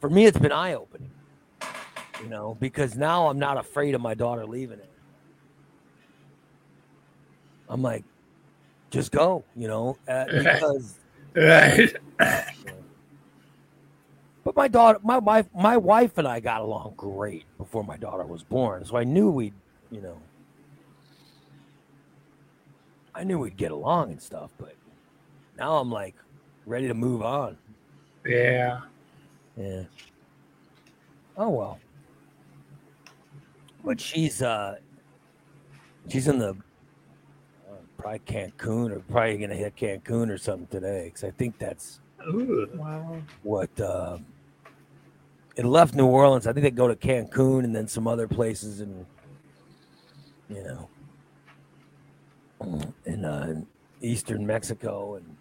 for 0.00 0.08
me, 0.08 0.24
it's 0.24 0.38
been 0.38 0.52
eye 0.52 0.72
opening. 0.74 1.10
You 2.22 2.30
know, 2.30 2.56
because 2.58 2.96
now 2.96 3.26
I'm 3.28 3.38
not 3.38 3.58
afraid 3.58 3.94
of 3.94 4.00
my 4.00 4.14
daughter 4.14 4.46
leaving 4.46 4.78
it. 4.78 4.90
I'm 7.68 7.82
like, 7.82 8.04
just 8.90 9.12
go. 9.12 9.44
You 9.54 9.68
know, 9.68 9.98
uh, 10.08 10.24
because. 10.32 10.98
Right. 11.34 11.94
But 14.44 14.56
my 14.56 14.68
daughter, 14.68 14.98
my 15.02 15.18
wife, 15.18 15.46
my 15.54 15.76
wife 15.78 16.18
and 16.18 16.28
I 16.28 16.38
got 16.38 16.60
along 16.60 16.94
great 16.96 17.46
before 17.56 17.82
my 17.82 17.96
daughter 17.96 18.24
was 18.24 18.42
born, 18.42 18.84
so 18.84 18.96
I 18.96 19.04
knew 19.04 19.30
we'd, 19.30 19.54
you 19.90 20.02
know, 20.02 20.20
I 23.14 23.24
knew 23.24 23.38
we'd 23.38 23.56
get 23.56 23.70
along 23.70 24.10
and 24.10 24.20
stuff, 24.20 24.50
but 24.58 24.74
now 25.56 25.78
I'm 25.78 25.90
like 25.90 26.14
ready 26.66 26.88
to 26.88 26.94
move 26.94 27.22
on. 27.22 27.56
Yeah. 28.26 28.80
Yeah. 29.56 29.84
Oh 31.36 31.48
well. 31.48 31.78
But 33.82 34.00
she's 34.00 34.42
uh 34.42 34.76
she's 36.08 36.28
in 36.28 36.38
the 36.38 36.50
uh, 36.50 37.76
probably 37.96 38.18
Cancun 38.20 38.90
or 38.90 39.00
probably 39.00 39.38
gonna 39.38 39.54
hit 39.54 39.76
Cancun 39.76 40.28
or 40.28 40.38
something 40.38 40.66
today 40.66 41.04
because 41.06 41.24
I 41.24 41.30
think 41.30 41.58
that's 41.58 42.00
Ooh. 42.28 42.68
Wow. 42.74 43.18
what 43.42 43.78
uh, 43.80 44.18
it 45.56 45.64
left 45.64 45.94
New 45.94 46.06
Orleans. 46.06 46.46
I 46.46 46.52
think 46.52 46.64
they 46.64 46.70
go 46.70 46.88
to 46.88 46.96
Cancun 46.96 47.64
and 47.64 47.74
then 47.74 47.88
some 47.88 48.06
other 48.06 48.28
places 48.28 48.80
and 48.80 49.06
you 50.48 50.62
know 50.62 50.88
in 53.04 53.24
uh, 53.24 53.62
eastern 54.00 54.46
Mexico 54.46 55.16
and 55.16 55.36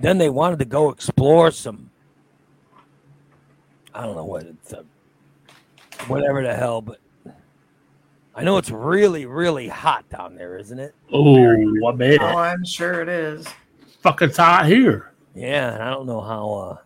then 0.00 0.18
they 0.18 0.28
wanted 0.28 0.58
to 0.58 0.64
go 0.64 0.90
explore 0.90 1.50
some 1.50 1.90
I 3.94 4.04
don't 4.06 4.16
know 4.16 4.24
what 4.24 4.44
it's 4.44 4.72
uh, 4.72 4.82
whatever 6.06 6.42
the 6.42 6.54
hell, 6.54 6.80
but 6.80 6.98
I 8.34 8.42
know 8.42 8.56
it's 8.56 8.70
really 8.70 9.26
really 9.26 9.68
hot 9.68 10.08
down 10.08 10.34
there, 10.34 10.56
isn't 10.56 10.78
it? 10.78 10.94
Oh, 11.12 11.86
I 11.86 11.92
bet. 11.94 12.22
Oh, 12.22 12.38
I'm 12.38 12.64
sure 12.64 13.02
it 13.02 13.08
is. 13.08 13.46
Fucking 14.00 14.30
hot 14.30 14.66
here. 14.66 15.12
Yeah, 15.34 15.74
and 15.74 15.82
I 15.82 15.90
don't 15.90 16.06
know 16.06 16.20
how 16.20 16.52
uh 16.52 16.76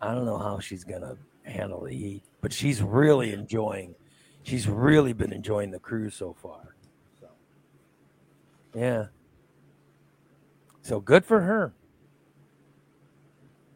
I 0.00 0.14
don't 0.14 0.24
know 0.24 0.38
how 0.38 0.60
she's 0.60 0.84
gonna 0.84 1.16
handle 1.42 1.84
the 1.84 1.92
heat, 1.92 2.22
but 2.40 2.52
she's 2.52 2.82
really 2.82 3.32
enjoying 3.32 3.94
she's 4.42 4.68
really 4.68 5.12
been 5.12 5.32
enjoying 5.32 5.70
the 5.70 5.78
cruise 5.78 6.14
so 6.14 6.34
far. 6.40 6.74
So 7.20 7.28
yeah. 8.74 9.06
So 10.82 11.00
good 11.00 11.24
for 11.24 11.40
her. 11.40 11.72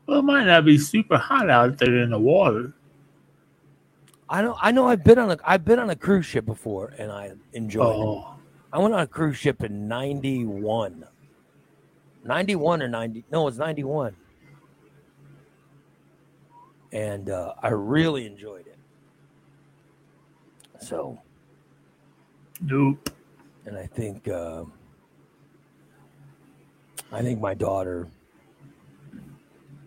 Well, 0.07 0.21
it 0.21 0.23
might 0.23 0.45
not 0.45 0.65
be 0.65 0.79
super 0.79 1.19
hot 1.19 1.51
out 1.51 1.79
there 1.79 1.99
in 1.99 2.11
the 2.11 2.19
water. 2.19 2.73
I 4.29 4.41
know 4.41 4.57
I 4.61 4.73
know 4.73 4.89
I've 4.89 5.05
been 5.05 5.19
on 5.19 5.31
a 5.31 5.37
I've 5.45 5.65
been 5.65 5.79
on 5.79 5.91
a 5.91 5.97
cruise 5.97 6.25
ship 6.25 6.47
before 6.47 6.95
and 6.99 7.13
I 7.13 7.33
enjoyed 7.53 7.97
it. 7.97 8.07
Oh, 8.07 8.35
I 8.73 8.79
went 8.79 8.95
on 8.95 9.01
a 9.01 9.07
cruise 9.07 9.37
ship 9.37 9.63
in 9.63 9.89
91. 9.89 11.05
91 12.25 12.83
or 12.83 12.89
90 12.89 13.25
no, 13.31 13.47
it's 13.47 13.59
91. 13.59 14.17
And 16.93 17.31
uh, 17.31 17.55
I 17.63 17.69
really 17.69 18.27
enjoyed 18.27 18.67
it. 18.67 18.79
So, 20.81 21.19
nope. 22.61 23.09
and 23.67 23.79
I 23.79 23.87
think 23.87 24.29
uh, 24.29 24.65
I 27.13 27.23
think 27.23 27.41
my 27.41 27.55
daughter 27.55 28.09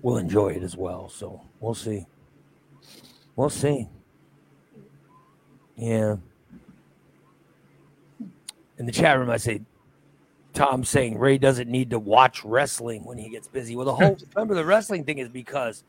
will 0.02 0.18
enjoy 0.18 0.50
it 0.50 0.64
as 0.64 0.78
well. 0.78 1.10
So 1.10 1.42
we'll 1.60 1.74
see. 1.74 2.06
We'll 3.36 3.50
see. 3.50 3.88
Yeah. 5.76 6.18
In 8.78 8.86
the 8.86 8.92
chat 8.92 9.18
room, 9.18 9.30
I 9.30 9.38
say 9.38 9.62
Tom 10.54 10.84
saying 10.84 11.18
Ray 11.18 11.38
doesn't 11.38 11.70
need 11.70 11.90
to 11.90 12.00
watch 12.00 12.46
wrestling 12.46 13.04
when 13.04 13.18
he 13.18 13.30
gets 13.30 13.48
busy. 13.48 13.76
Well, 13.76 13.86
the 13.86 13.96
whole 13.96 14.18
remember 14.36 14.56
the 14.56 14.66
wrestling 14.66 15.04
thing 15.04 15.18
is 15.18 15.28
because 15.28 15.84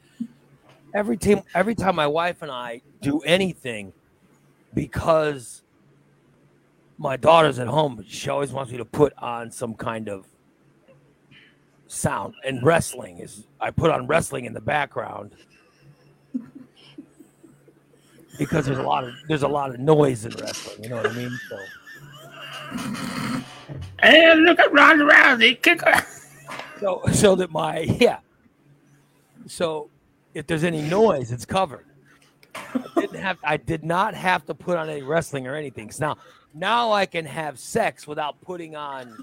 every 0.95 1.16
time 1.16 1.43
every 1.55 1.74
time 1.74 1.97
my 1.97 2.07
wife 2.07 2.43
and 2.43 2.51
I 2.51 2.82
do 3.01 3.20
anything, 3.20 3.93
because 4.74 5.62
my 6.99 7.16
daughter's 7.16 7.59
at 7.59 7.66
home, 7.66 8.05
she 8.07 8.30
always 8.30 8.53
wants 8.53 8.72
me 8.72 8.78
to 8.78 8.84
put 8.84 9.12
on 9.18 9.51
some 9.51 9.74
kind 9.74 10.09
of 10.09 10.26
sound. 11.87 12.34
And 12.45 12.62
wrestling 12.62 13.18
is 13.18 13.47
I 13.61 13.70
put 13.70 13.91
on 13.91 14.07
wrestling 14.07 14.45
in 14.45 14.55
the 14.55 14.61
background 14.61 15.32
because 18.39 18.66
there's 18.66 18.78
a 18.78 18.82
lot 18.82 19.05
of 19.05 19.14
there's 19.28 19.43
a 19.43 19.49
lot 19.49 19.70
of 19.70 19.80
noise 19.80 20.24
in 20.24 20.32
wrestling. 20.32 20.82
You 20.84 20.91
know 20.91 20.97
what 20.97 21.07
I 21.07 21.12
mean? 21.12 21.39
So 21.49 21.59
And 24.01 24.45
look 24.45 24.59
at 24.59 24.72
Ronda 24.72 25.05
Rousey. 25.05 25.61
Kick 25.61 25.82
her. 25.82 26.07
so 26.80 27.03
so 27.12 27.34
that 27.37 27.51
my 27.51 27.80
yeah. 28.01 28.18
So 29.47 29.91
if 30.37 30.47
there's 30.47 30.64
any 30.64 30.82
noise, 30.82 31.32
it's 31.32 31.47
covered. 31.47 31.87
I 32.55 33.01
didn't 33.01 33.20
have 33.20 33.39
I 33.43 33.57
did 33.57 33.82
not 33.82 34.14
have 34.14 34.45
to 34.47 34.55
put 34.55 34.76
on 34.76 34.91
any 34.91 35.03
wrestling 35.03 35.47
or 35.47 35.55
anything. 35.55 35.91
So 35.91 36.07
now 36.07 36.16
now 36.55 36.93
I 36.93 37.07
can 37.07 37.24
have 37.24 37.59
sex 37.59 38.07
without 38.07 38.41
putting 38.43 38.76
on 38.76 39.16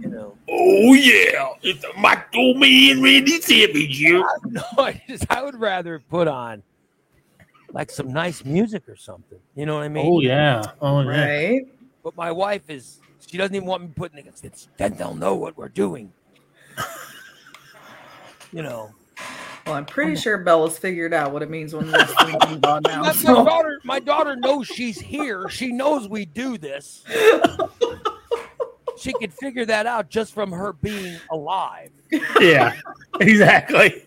you 0.00 0.08
know 0.08 0.36
Oh, 0.48 0.94
yeah. 0.94 1.54
It's 1.62 1.84
a 1.84 1.98
Macho 1.98 2.54
Man 2.54 3.02
Randy 3.02 3.40
Savage 3.40 3.98
here. 3.98 4.24
no, 4.44 4.62
I 4.78 5.02
just 5.08 5.26
I 5.28 5.42
would 5.42 5.56
rather 5.56 5.98
put 6.08 6.28
on 6.28 6.62
like 7.72 7.90
some 7.90 8.12
nice 8.12 8.44
music 8.44 8.88
or 8.88 8.96
something. 8.96 9.38
You 9.56 9.66
know 9.66 9.74
what 9.74 9.82
I 9.82 9.88
mean? 9.88 10.06
Oh, 10.06 10.20
yeah. 10.20 10.62
Oh, 10.80 11.00
yeah. 11.00 11.24
Right? 11.24 11.60
But 12.02 12.16
my 12.16 12.32
wife 12.32 12.70
is 12.70 13.00
she 13.26 13.36
doesn't 13.36 13.54
even 13.54 13.66
want 13.66 13.82
me 13.82 13.90
putting 13.94 14.18
it. 14.24 14.40
It's, 14.42 14.68
then 14.76 14.94
they'll 14.94 15.14
know 15.14 15.34
what 15.34 15.56
we're 15.56 15.68
doing. 15.68 16.12
you 18.52 18.62
know. 18.62 18.94
Well, 19.68 19.76
I'm 19.76 19.84
pretty 19.84 20.16
sure 20.16 20.38
Bella's 20.38 20.78
figured 20.78 21.12
out 21.12 21.30
what 21.30 21.42
it 21.42 21.50
means 21.50 21.74
when 21.74 21.92
wrestling 21.92 22.38
comes 22.40 22.64
on 22.64 22.82
now. 22.84 23.02
My, 23.02 23.12
my 23.12 23.44
daughter, 23.44 23.80
my 23.84 24.00
daughter 24.00 24.34
knows 24.34 24.66
she's 24.66 24.98
here. 24.98 25.46
She 25.50 25.72
knows 25.72 26.08
we 26.08 26.24
do 26.24 26.56
this. 26.56 27.04
She 28.96 29.12
could 29.12 29.30
figure 29.30 29.66
that 29.66 29.84
out 29.84 30.08
just 30.08 30.32
from 30.32 30.52
her 30.52 30.72
being 30.72 31.18
alive. 31.30 31.90
Yeah, 32.40 32.72
exactly. 33.20 34.06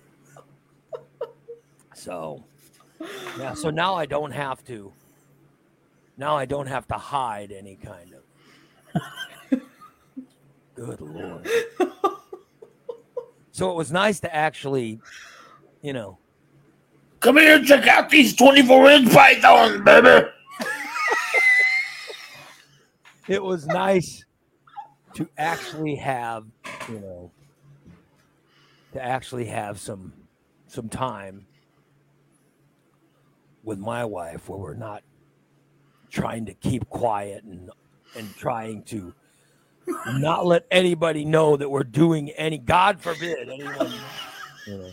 So, 1.94 2.44
yeah. 3.38 3.54
So 3.54 3.70
now 3.70 3.94
I 3.94 4.08
don't 4.08 4.32
have 4.32 4.66
to. 4.66 4.92
Now 6.18 6.36
I 6.36 6.46
don't 6.46 6.68
have 6.68 6.88
to 6.88 6.96
hide 6.96 7.52
any 7.52 7.76
kind 7.76 8.16
of. 8.16 9.62
Good 10.74 11.02
lord. 11.02 11.48
So 13.52 13.70
it 13.70 13.76
was 13.76 13.92
nice 13.92 14.20
to 14.22 14.36
actually, 14.36 15.00
you 15.82 15.94
know, 15.94 16.18
Come 17.22 17.38
here 17.38 17.58
and 17.58 17.68
check 17.68 17.86
out 17.86 18.10
these 18.10 18.36
24 18.36 18.90
inch 18.90 19.14
pythons, 19.14 19.82
baby. 19.82 20.28
it 23.28 23.44
was 23.44 23.68
nice 23.68 24.26
to 25.14 25.30
actually 25.38 25.96
have, 25.98 26.46
you 26.90 27.00
know, 27.00 27.32
to 28.94 29.04
actually 29.04 29.46
have 29.46 29.80
some 29.80 30.14
some 30.66 30.90
time 30.90 31.46
with 33.64 33.78
my 33.78 34.04
wife 34.04 34.50
where 34.50 34.58
we're 34.58 34.74
not 34.74 35.04
trying 36.10 36.48
to 36.48 36.56
keep 36.56 36.90
quiet 36.90 37.44
and 37.44 37.70
and 38.18 38.36
trying 38.36 38.82
to 38.84 39.14
not 40.14 40.48
let 40.48 40.66
anybody 40.72 41.24
know 41.24 41.56
that 41.56 41.70
we're 41.70 41.84
doing 41.84 42.32
any 42.32 42.58
god 42.58 43.00
forbid 43.00 43.50
anyone 43.50 43.94
you 44.66 44.78
know 44.78 44.92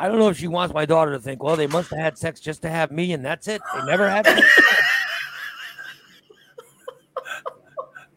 I 0.00 0.08
don't 0.08 0.18
know 0.18 0.30
if 0.30 0.38
she 0.38 0.48
wants 0.48 0.72
my 0.72 0.86
daughter 0.86 1.12
to 1.12 1.18
think, 1.18 1.42
well, 1.42 1.56
they 1.56 1.66
must 1.66 1.90
have 1.90 1.98
had 1.98 2.16
sex 2.16 2.40
just 2.40 2.62
to 2.62 2.70
have 2.70 2.90
me, 2.90 3.12
and 3.12 3.22
that's 3.22 3.46
it. 3.48 3.60
They 3.74 3.84
never 3.84 4.08
had 4.08 4.24
sex. 4.24 4.40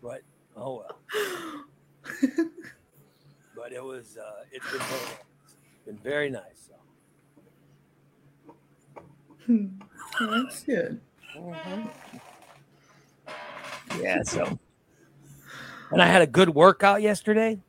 but 0.01 0.21
oh 0.55 0.77
well. 0.77 0.97
but 3.53 3.73
it 3.73 3.83
was 3.83 4.17
uh, 4.17 4.45
it's 4.49 4.65
been 4.71 4.79
very 4.87 4.99
nice. 5.09 5.17
It's 5.43 5.85
been 5.85 5.97
very 5.97 6.29
nice. 6.29 6.69
So. 9.47 10.25
That's 10.31 10.63
good. 10.63 11.01
Yeah, 13.99 14.23
so 14.23 14.57
and 15.91 16.01
I 16.01 16.07
had 16.07 16.21
a 16.21 16.27
good 16.27 16.49
workout 16.49 17.01
yesterday. 17.01 17.59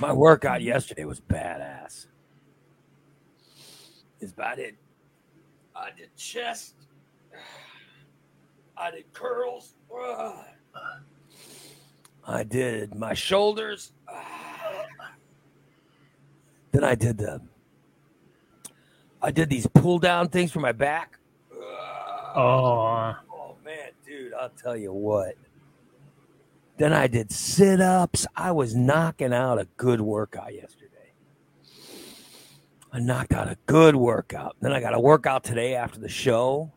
My 0.00 0.12
workout 0.12 0.62
yesterday 0.62 1.04
was 1.04 1.20
badass. 1.20 2.06
Is 4.20 4.32
about 4.32 4.58
it. 4.58 4.76
I 5.74 5.90
did 5.96 6.14
chest. 6.16 6.74
I 8.76 8.90
did 8.92 9.12
curls. 9.12 9.74
I 12.26 12.44
did 12.44 12.94
my 12.94 13.14
shoulders. 13.14 13.92
Then 16.70 16.84
I 16.84 16.94
did 16.94 17.16
the. 17.16 17.40
I 19.22 19.30
did 19.30 19.48
these 19.48 19.66
pull 19.66 19.98
down 19.98 20.28
things 20.28 20.52
for 20.52 20.60
my 20.60 20.72
back. 20.72 21.18
Oh, 22.36 23.16
Oh 23.32 23.56
man, 23.64 23.90
dude, 24.06 24.34
I'll 24.34 24.50
tell 24.50 24.76
you 24.76 24.92
what. 24.92 25.34
Then 26.78 26.92
I 26.92 27.08
did 27.08 27.32
sit 27.32 27.80
ups. 27.80 28.26
I 28.36 28.52
was 28.52 28.74
knocking 28.74 29.32
out 29.32 29.58
a 29.58 29.66
good 29.76 30.00
workout 30.00 30.54
yesterday. 30.54 31.12
I 32.92 33.00
knocked 33.00 33.34
out 33.34 33.48
a 33.48 33.58
good 33.66 33.96
workout. 33.96 34.56
Then 34.60 34.72
I 34.72 34.80
got 34.80 34.94
a 34.94 35.00
workout 35.00 35.42
today 35.42 35.74
after 35.74 35.98
the 35.98 36.08
show. 36.08 36.72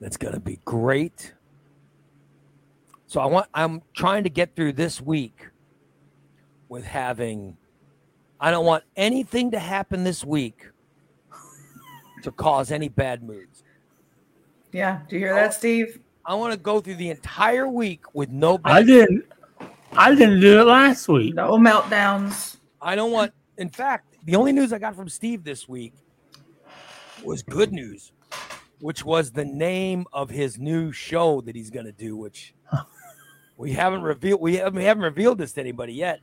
That's 0.00 0.16
going 0.16 0.32
to 0.32 0.40
be 0.40 0.58
great. 0.64 1.34
So 3.06 3.20
I 3.20 3.26
want 3.26 3.48
I'm 3.52 3.82
trying 3.92 4.24
to 4.24 4.30
get 4.30 4.56
through 4.56 4.72
this 4.72 5.00
week 5.00 5.48
with 6.68 6.84
having 6.84 7.58
I 8.40 8.50
don't 8.50 8.64
want 8.64 8.84
anything 8.96 9.50
to 9.50 9.58
happen 9.58 10.04
this 10.04 10.24
week 10.24 10.70
to 12.22 12.32
cause 12.32 12.70
any 12.70 12.88
bad 12.88 13.22
moods. 13.22 13.62
Yeah. 14.72 15.00
Do 15.08 15.16
you 15.16 15.22
hear 15.22 15.34
that, 15.34 15.52
Steve? 15.52 16.00
I 16.24 16.34
want 16.34 16.52
to 16.52 16.58
go 16.58 16.80
through 16.80 16.96
the 16.96 17.10
entire 17.10 17.68
week 17.68 18.02
with 18.14 18.30
no 18.30 18.58
bad 18.58 18.72
I 18.72 18.82
didn't. 18.82 19.24
I 19.92 20.14
didn't 20.14 20.40
do 20.40 20.60
it 20.60 20.64
last 20.64 21.08
week. 21.08 21.34
No 21.34 21.52
meltdowns. 21.52 22.58
I 22.80 22.94
don't 22.94 23.10
want. 23.10 23.32
In 23.58 23.68
fact, 23.68 24.16
the 24.24 24.36
only 24.36 24.52
news 24.52 24.72
I 24.72 24.78
got 24.78 24.94
from 24.94 25.08
Steve 25.08 25.44
this 25.44 25.68
week 25.68 25.92
was 27.24 27.42
good 27.42 27.72
news, 27.72 28.12
which 28.80 29.04
was 29.04 29.32
the 29.32 29.44
name 29.44 30.06
of 30.12 30.30
his 30.30 30.58
new 30.58 30.92
show 30.92 31.40
that 31.42 31.56
he's 31.56 31.70
going 31.70 31.86
to 31.86 31.92
do. 31.92 32.16
Which 32.16 32.54
we 33.56 33.72
haven't 33.72 34.02
revealed. 34.02 34.40
We 34.40 34.56
haven't, 34.56 34.76
we 34.76 34.84
haven't 34.84 35.02
revealed 35.02 35.38
this 35.38 35.52
to 35.54 35.60
anybody 35.60 35.94
yet. 35.94 36.20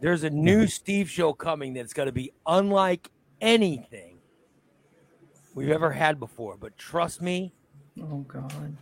There's 0.00 0.24
a 0.24 0.30
new 0.30 0.62
mm-hmm. 0.62 0.66
Steve 0.66 1.10
show 1.10 1.32
coming 1.32 1.74
that's 1.74 1.92
going 1.92 2.06
to 2.06 2.12
be 2.12 2.32
unlike 2.46 3.10
anything 3.40 4.18
we've 5.54 5.70
ever 5.70 5.92
had 5.92 6.18
before. 6.18 6.56
But 6.56 6.76
trust 6.76 7.20
me, 7.20 7.52
Oh 8.02 8.24
God. 8.28 8.76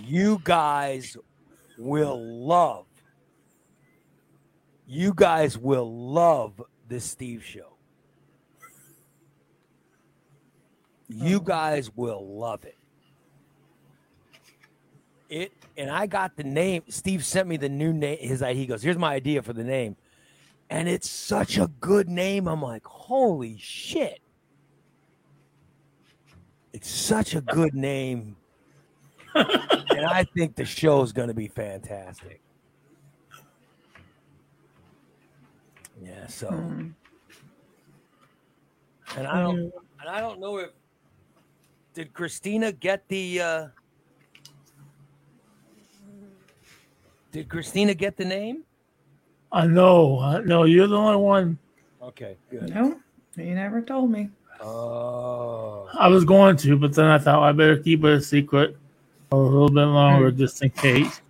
You 0.00 0.40
guys 0.44 1.16
will 1.78 2.20
love. 2.20 2.86
You 4.86 5.12
guys 5.14 5.56
will 5.56 5.90
love 6.12 6.60
this 6.88 7.04
Steve 7.04 7.44
show. 7.44 7.76
You 11.08 11.36
oh. 11.36 11.40
guys 11.40 11.90
will 11.94 12.38
love 12.38 12.64
it. 12.64 12.76
It 15.28 15.52
and 15.76 15.90
I 15.90 16.06
got 16.06 16.36
the 16.36 16.44
name. 16.44 16.82
Steve 16.88 17.24
sent 17.24 17.48
me 17.48 17.56
the 17.56 17.68
new 17.68 17.92
name. 17.92 18.18
His 18.20 18.42
idea. 18.42 18.60
He 18.60 18.66
goes, 18.66 18.82
"Here's 18.82 18.98
my 18.98 19.14
idea 19.14 19.42
for 19.42 19.52
the 19.52 19.64
name," 19.64 19.96
and 20.68 20.88
it's 20.88 21.08
such 21.08 21.56
a 21.58 21.68
good 21.80 22.08
name. 22.08 22.46
I'm 22.48 22.62
like, 22.62 22.84
"Holy 22.84 23.56
shit!" 23.58 24.20
It's 26.72 26.90
such 26.90 27.34
a 27.34 27.40
good 27.40 27.74
name 27.74 28.36
and 29.34 30.06
I 30.06 30.24
think 30.36 30.56
the 30.56 30.64
show's 30.64 31.12
going 31.12 31.28
to 31.28 31.34
be 31.34 31.48
fantastic. 31.48 32.40
Yeah. 36.02 36.26
So, 36.26 36.48
Mm. 36.48 36.92
and 39.16 39.26
I 39.26 39.40
don't, 39.40 39.58
and 40.00 40.08
I 40.08 40.20
don't 40.20 40.40
know 40.40 40.58
if 40.58 40.70
did 41.94 42.12
Christina 42.12 42.72
get 42.72 43.06
the. 43.08 43.40
uh 43.40 43.66
Did 47.30 47.48
Christina 47.48 47.94
get 47.94 48.16
the 48.18 48.26
name? 48.26 48.64
I 49.52 49.66
know. 49.66 50.18
I 50.18 50.40
know. 50.42 50.64
You're 50.64 50.86
the 50.86 50.96
only 50.96 51.16
one. 51.16 51.58
Okay, 52.02 52.36
good. 52.50 52.68
No, 52.74 53.00
you 53.36 53.54
never 53.54 53.80
told 53.80 54.10
me. 54.10 54.28
Oh, 54.60 55.88
I 55.94 56.08
was 56.08 56.24
going 56.26 56.56
to, 56.58 56.76
but 56.76 56.94
then 56.94 57.06
I 57.06 57.16
thought 57.18 57.42
I 57.42 57.52
better 57.52 57.78
keep 57.78 58.04
it 58.04 58.12
a 58.12 58.20
secret 58.20 58.76
a 59.32 59.36
little 59.36 59.68
bit 59.68 59.84
longer 59.84 60.30
mm. 60.30 60.36
just 60.36 60.62
in 60.62 60.70
case. 60.70 61.20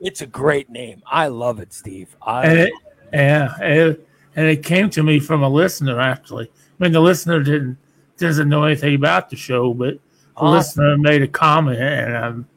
it's 0.00 0.22
a 0.22 0.26
great 0.26 0.70
name. 0.70 1.02
I 1.06 1.28
love 1.28 1.60
it, 1.60 1.72
Steve. 1.72 2.16
I 2.22 2.46
And 2.46 2.58
it, 2.58 2.72
yeah, 3.12 3.60
it, 3.60 4.08
and 4.36 4.46
it 4.46 4.62
came 4.64 4.90
to 4.90 5.02
me 5.02 5.20
from 5.20 5.42
a 5.42 5.48
listener 5.48 6.00
actually. 6.00 6.46
I 6.46 6.82
mean, 6.84 6.92
the 6.92 7.00
listener 7.00 7.42
didn't 7.42 7.76
doesn't 8.16 8.48
know 8.48 8.64
anything 8.64 8.94
about 8.94 9.30
the 9.30 9.36
show, 9.36 9.72
but 9.74 9.94
the 9.94 10.00
Awesome. 10.36 10.56
listener 10.56 10.98
made 10.98 11.22
a 11.22 11.28
comment, 11.28 11.80
and 11.80 12.16
I'm, 12.16 12.48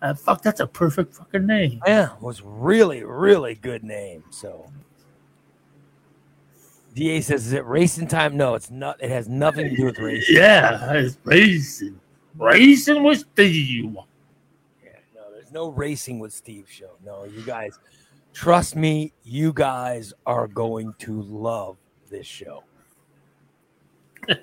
I, 0.00 0.12
fuck, 0.14 0.42
that's 0.42 0.60
a 0.60 0.66
perfect 0.66 1.14
fucking 1.14 1.46
name. 1.46 1.80
Yeah, 1.86 2.14
it 2.14 2.22
was 2.22 2.40
really, 2.42 3.02
really 3.04 3.54
good 3.56 3.82
name. 3.84 4.24
So 4.30 4.70
DA 6.94 7.20
says, 7.20 7.46
is 7.46 7.52
it 7.52 7.64
racing 7.64 8.08
time? 8.08 8.36
No, 8.36 8.54
it's 8.54 8.70
not. 8.70 9.02
It 9.02 9.10
has 9.10 9.28
nothing 9.28 9.70
to 9.70 9.76
do 9.76 9.84
with 9.86 9.98
racing. 9.98 10.36
Yeah, 10.36 10.92
it's 10.94 11.18
racing, 11.24 12.00
racing 12.36 13.02
with 13.02 13.24
Steve. 13.32 13.96
There's 15.48 15.54
no 15.54 15.68
racing 15.70 16.18
with 16.18 16.34
Steve 16.34 16.66
show. 16.68 16.90
No, 17.02 17.24
you 17.24 17.40
guys, 17.40 17.78
trust 18.34 18.76
me, 18.76 19.14
you 19.24 19.54
guys 19.54 20.12
are 20.26 20.46
going 20.46 20.92
to 20.98 21.22
love 21.22 21.78
this 22.10 22.26
show. 22.26 22.64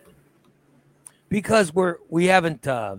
because 1.30 1.76
we're 1.76 1.98
we 2.10 2.26
haven't 2.26 2.66
uh, 2.66 2.96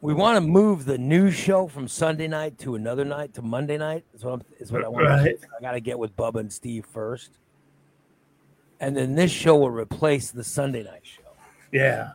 we 0.00 0.14
want 0.14 0.36
to 0.36 0.40
move 0.40 0.86
the 0.86 0.96
news 0.96 1.34
show 1.34 1.66
from 1.66 1.86
Sunday 1.86 2.26
night 2.26 2.58
to 2.60 2.74
another 2.74 3.04
night 3.04 3.34
to 3.34 3.42
Monday 3.42 3.76
night. 3.76 4.04
Is 4.14 4.24
what 4.24 4.32
I'm, 4.32 4.42
is 4.58 4.72
what 4.72 4.86
I 4.86 4.88
want. 4.88 5.04
Right. 5.04 5.38
I 5.58 5.60
got 5.60 5.72
to 5.72 5.80
get 5.80 5.98
with 5.98 6.16
Bubba 6.16 6.40
and 6.40 6.50
Steve 6.50 6.86
first, 6.86 7.32
and 8.80 8.96
then 8.96 9.16
this 9.16 9.30
show 9.30 9.56
will 9.56 9.70
replace 9.70 10.30
the 10.30 10.44
Sunday 10.44 10.82
night 10.82 11.02
show. 11.02 11.28
Yeah, 11.72 12.12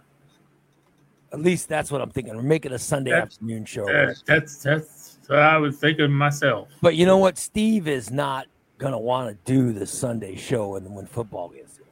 At 1.34 1.42
least 1.42 1.68
that's 1.68 1.92
what 1.92 2.02
I'm 2.02 2.10
thinking. 2.12 2.36
We're 2.36 2.42
making 2.44 2.72
a 2.72 2.80
Sunday 2.80 3.12
That's- 3.12 3.34
afternoon 3.34 3.66
show. 3.66 3.86
that, 3.86 4.16
that's 4.26 4.58
that's 4.64 5.20
what 5.28 5.40
I 5.40 5.58
was 5.58 5.78
thinking 5.78 6.12
myself. 6.12 6.70
But 6.82 6.96
you 6.96 7.06
know 7.06 7.18
what? 7.18 7.38
Steve 7.38 7.88
is 7.88 8.12
not 8.12 8.48
gonna 8.78 9.00
want 9.00 9.30
to 9.30 9.52
do 9.52 9.74
the 9.74 9.86
Sunday 9.86 10.36
show 10.36 10.76
and 10.76 10.94
when 10.96 11.06
football 11.06 11.50
gets 11.50 11.78
here. 11.78 11.86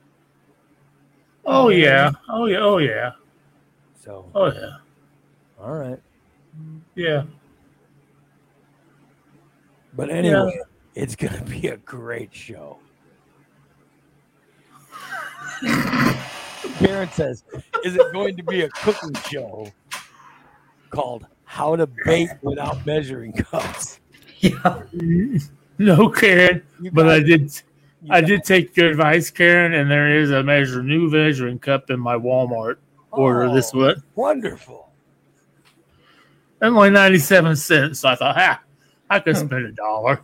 Oh 1.45 1.69
yeah, 1.69 2.11
oh 2.29 2.45
yeah, 2.45 2.57
oh 2.59 2.77
yeah, 2.77 3.11
So, 4.01 4.29
oh 4.35 4.51
yeah, 4.51 4.77
all 5.59 5.73
right. 5.73 5.99
yeah. 6.95 7.23
But 9.95 10.09
anyway, 10.09 10.57
it's 10.95 11.15
gonna 11.15 11.41
be 11.43 11.67
a 11.67 11.77
great 11.77 12.33
show. 12.33 12.79
Karen 16.79 17.09
says, 17.11 17.43
"Is 17.83 17.95
it 17.95 18.13
going 18.13 18.35
to 18.37 18.43
be 18.43 18.61
a 18.61 18.69
cooking 18.69 19.13
show 19.29 19.71
called 20.89 21.25
How 21.45 21.75
to 21.75 21.87
Bake 22.05 22.29
Without 22.41 22.85
Measuring 22.85 23.33
Cups?" 23.33 23.99
Yeah. 24.39 24.81
No, 25.79 26.07
Karen, 26.07 26.61
You 26.79 26.91
but 26.91 27.09
I 27.09 27.19
did. 27.19 27.51
I 28.09 28.21
guys- 28.21 28.29
did 28.29 28.43
take 28.43 28.77
your 28.77 28.91
advice, 28.91 29.31
Karen, 29.31 29.73
and 29.73 29.89
there 29.89 30.19
is 30.19 30.29
a 30.29 30.43
measure 30.43 30.83
new 30.83 31.09
measuring 31.09 31.57
cup 31.57 31.89
in 31.89 31.99
my 31.99 32.15
Walmart 32.15 32.75
order 33.11 33.45
Oh, 33.45 33.53
this 33.55 33.73
week. 33.73 33.97
Wonderful. 34.15 34.91
And 36.61 36.75
only 36.75 36.91
ninety 36.91 37.17
seven 37.17 37.55
cents. 37.55 38.01
So 38.01 38.09
I 38.09 38.15
thought, 38.15 38.35
ha, 38.37 38.61
I 39.09 39.19
could 39.19 39.35
spend 39.35 39.65
a 39.65 39.71
dollar. 39.71 40.21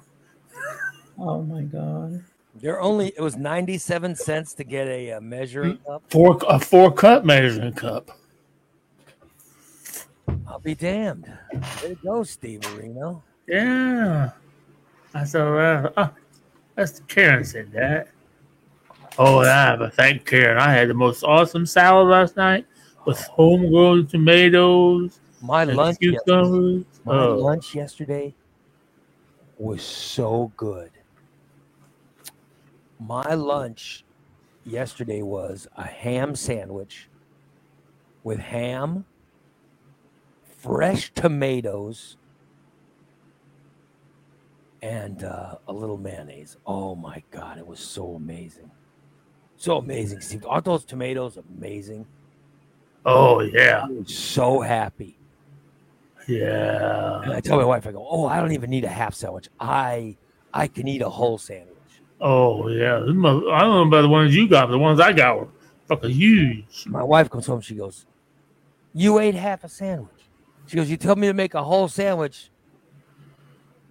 Oh 1.18 1.42
my 1.42 1.64
God. 1.64 2.24
There 2.62 2.82
only 2.82 3.08
it 3.10 3.22
was 3.22 3.36
ninety-seven 3.38 4.16
cents 4.16 4.54
to 4.56 4.64
get 4.64 4.88
a, 4.88 5.14
uh 5.14 5.22
measuring 5.22 5.78
cup. 5.78 6.04
Four 6.10 6.38
a 6.48 6.60
four 6.60 6.92
cup 6.92 7.24
measuring 7.26 7.74
cup. 7.74 8.12
I'll 10.48 10.60
be 10.60 10.76
damned. 10.76 11.32
There 11.82 11.90
you 11.90 11.98
go, 12.04 12.24
Steve 12.24 12.64
Marino. 12.74 13.24
Yeah. 13.48 14.32
I 15.14 15.24
said, 15.24 15.42
uh, 15.42 15.90
uh, 15.98 16.10
that's 16.76 17.02
Karen 17.08 17.44
said 17.44 17.72
that. 17.72 18.10
Oh, 19.18 19.42
yeah, 19.44 19.76
but 19.76 19.94
thank 19.94 20.26
Karen. 20.26 20.58
I 20.58 20.72
had 20.72 20.90
the 20.90 20.94
most 20.94 21.24
awesome 21.24 21.66
salad 21.66 22.08
last 22.08 22.38
night 22.38 22.66
with 23.06 23.20
homegrown 23.20 24.08
tomatoes 24.08 25.20
My 25.42 25.64
lunch, 25.64 25.98
my 26.02 26.86
Oh, 27.08 27.38
lunch 27.38 27.74
yesterday 27.74 28.34
was 29.58 29.82
so 29.82 30.52
good. 30.58 30.92
My 33.00 33.34
lunch 33.34 34.04
yesterday 34.66 35.22
was 35.22 35.68
a 35.78 35.84
ham 35.86 36.36
sandwich 36.36 37.10
with 38.24 38.40
ham, 38.40 39.06
fresh 40.58 41.12
tomatoes, 41.14 42.18
and 44.82 45.24
uh, 45.24 45.56
a 45.68 45.74
little 45.74 45.98
mayonnaise. 45.98 46.58
Oh 46.66 46.96
my 46.96 47.24
god, 47.32 47.58
it 47.58 47.66
was 47.66 47.80
so 47.80 48.16
amazing, 48.16 48.70
so 49.56 49.78
amazing, 49.78 50.20
Steve. 50.22 50.46
Aren't 50.48 50.66
those 50.66 50.84
tomatoes 50.86 51.38
amazing? 51.38 52.06
oh 53.06 53.40
yeah, 53.40 53.86
I 53.86 53.92
was 53.92 54.14
so 54.14 54.60
happy. 54.60 55.18
And 56.28 56.38
yeah. 56.38 57.22
I 57.32 57.40
tell 57.40 57.58
my 57.58 57.66
wife, 57.66 57.88
I 57.88 57.92
go, 57.92 58.06
"Oh, 58.08 58.28
I 58.28 58.40
don't 58.40 58.52
even 58.52 58.70
need 58.70 58.84
a 58.84 58.90
half 58.90 59.16
sandwich. 59.16 59.48
I 59.60 60.18
I 60.54 60.68
can 60.68 60.88
eat 60.88 61.02
a 61.02 61.10
whole 61.10 61.38
sandwich." 61.38 61.79
Oh 62.22 62.68
yeah. 62.68 63.00
Them 63.00 63.26
I 63.26 63.30
don't 63.32 63.50
know 63.50 63.88
about 63.88 64.02
the 64.02 64.10
ones 64.10 64.36
you 64.36 64.48
got, 64.48 64.68
but 64.68 64.72
the 64.74 64.80
ones 64.80 65.00
I 65.00 65.14
got 65.14 65.40
were 65.40 65.48
fucking 65.88 66.12
huge. 66.12 66.86
My 66.88 67.04
wife 67.04 67.30
comes 67.30 67.46
home. 67.46 67.62
She 67.62 67.76
goes, 67.76 68.06
"You 68.94 69.20
ate 69.20 69.36
half 69.36 69.64
a 69.64 69.70
sandwich." 69.70 70.12
She 70.68 70.76
goes, 70.76 70.90
"You 70.90 70.98
told 70.98 71.18
me 71.18 71.28
to 71.28 71.34
make 71.34 71.54
a 71.54 71.64
whole 71.64 71.88
sandwich. 71.88 72.50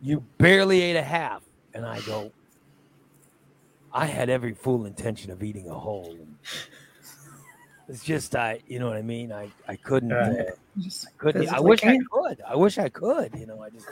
You 0.03 0.25
barely 0.39 0.81
ate 0.83 0.97
a 0.97 1.03
half." 1.03 1.43
And 1.75 1.87
I 1.87 2.01
go, 2.01 2.33
I 3.93 4.07
had 4.07 4.29
every 4.29 4.53
full 4.53 4.87
intention 4.87 5.31
of 5.31 5.43
eating 5.43 5.69
a 5.69 5.75
whole. 5.75 6.17
It's 7.89 8.05
just 8.05 8.37
I, 8.37 8.61
you 8.67 8.79
know 8.79 8.87
what 8.89 8.97
I 8.97 9.03
mean. 9.03 9.33
I 9.33 9.51
I 9.67 9.77
couldn't. 9.77 10.11
Yeah. 10.11 10.43
Uh, 10.49 10.51
Just 10.79 11.17
couldn't. 11.19 11.49
I 11.49 11.59
physically 11.59 11.69
wish 11.71 11.85
I 11.85 11.99
could. 12.11 12.43
I 12.47 12.57
wish 12.57 12.79
I 12.79 12.89
could. 12.91 13.35
You 13.35 13.47
know, 13.47 13.63
I 13.63 13.71
just 13.71 13.87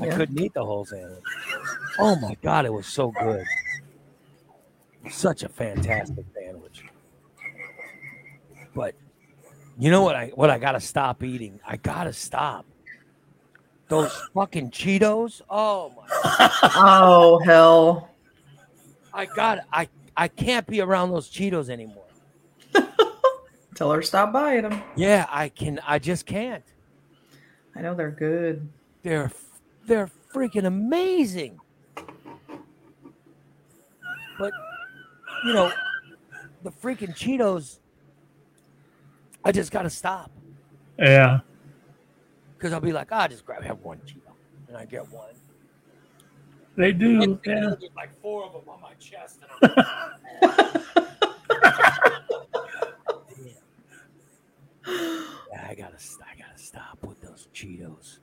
I 0.00 0.06
Yeah. 0.06 0.16
couldn't 0.16 0.40
eat 0.40 0.54
the 0.54 0.64
whole 0.64 0.84
sandwich. 0.84 1.22
Oh 1.98 2.16
my 2.16 2.36
god, 2.42 2.64
it 2.64 2.72
was 2.72 2.86
so 2.86 3.10
good. 3.10 3.44
Such 5.10 5.42
a 5.42 5.48
fantastic 5.48 6.24
sandwich. 6.34 6.84
But 8.74 8.94
you 9.78 9.90
know 9.90 10.02
what 10.02 10.16
I 10.16 10.28
what 10.34 10.48
I 10.50 10.58
gotta 10.58 10.80
stop 10.80 11.22
eating? 11.22 11.60
I 11.66 11.76
gotta 11.76 12.12
stop. 12.12 12.64
Those 13.88 14.12
fucking 14.32 14.70
Cheetos. 14.70 15.42
Oh 15.50 15.92
my 15.96 16.48
Oh 16.76 17.38
hell! 17.44 18.08
I 19.12 19.26
got 19.26 19.58
I 19.72 19.88
I 20.16 20.28
can't 20.28 20.66
be 20.66 20.80
around 20.80 21.10
those 21.10 21.28
Cheetos 21.30 21.68
anymore. 21.68 22.04
Tell 23.74 23.90
her 23.92 24.00
to 24.00 24.06
stop 24.06 24.32
buying 24.32 24.62
them. 24.62 24.82
Yeah, 24.96 25.26
I 25.28 25.50
can 25.50 25.80
I 25.86 25.98
just 25.98 26.24
can't. 26.24 26.64
I 27.76 27.82
know 27.82 27.94
they're 27.94 28.10
good. 28.10 28.68
They're 29.02 29.30
they're 29.86 30.10
freaking 30.32 30.64
amazing. 30.64 31.58
But 34.38 34.52
you 35.44 35.52
know, 35.52 35.72
the 36.62 36.70
freaking 36.70 37.14
Cheetos 37.16 37.78
I 39.44 39.50
just 39.52 39.72
gotta 39.72 39.90
stop. 39.90 40.30
Yeah. 40.98 41.40
Because 42.56 42.72
I'll 42.72 42.80
be 42.80 42.92
like, 42.92 43.08
"Ah, 43.10 43.22
I'll 43.22 43.28
just 43.28 43.44
grab 43.44 43.62
have 43.64 43.80
one 43.80 43.98
Cheeto. 44.06 44.30
And 44.68 44.76
I 44.76 44.84
get 44.84 45.10
one. 45.10 45.34
They 46.76 46.92
do. 46.92 47.22
And 47.22 47.38
Yeah. 47.44 47.74
like 47.96 48.18
four 48.20 48.44
of 48.44 48.52
them 48.52 48.62
on 48.68 48.80
my 48.80 48.94
chest. 48.94 49.40
And 49.62 49.72
I'm 49.72 50.82
yeah, 54.86 55.66
I 55.68 55.74
gotta 55.74 55.96
I 55.96 56.36
gotta 56.38 56.56
stop 56.58 56.98
with 57.02 57.20
those 57.20 57.48
Cheetos. 57.52 58.18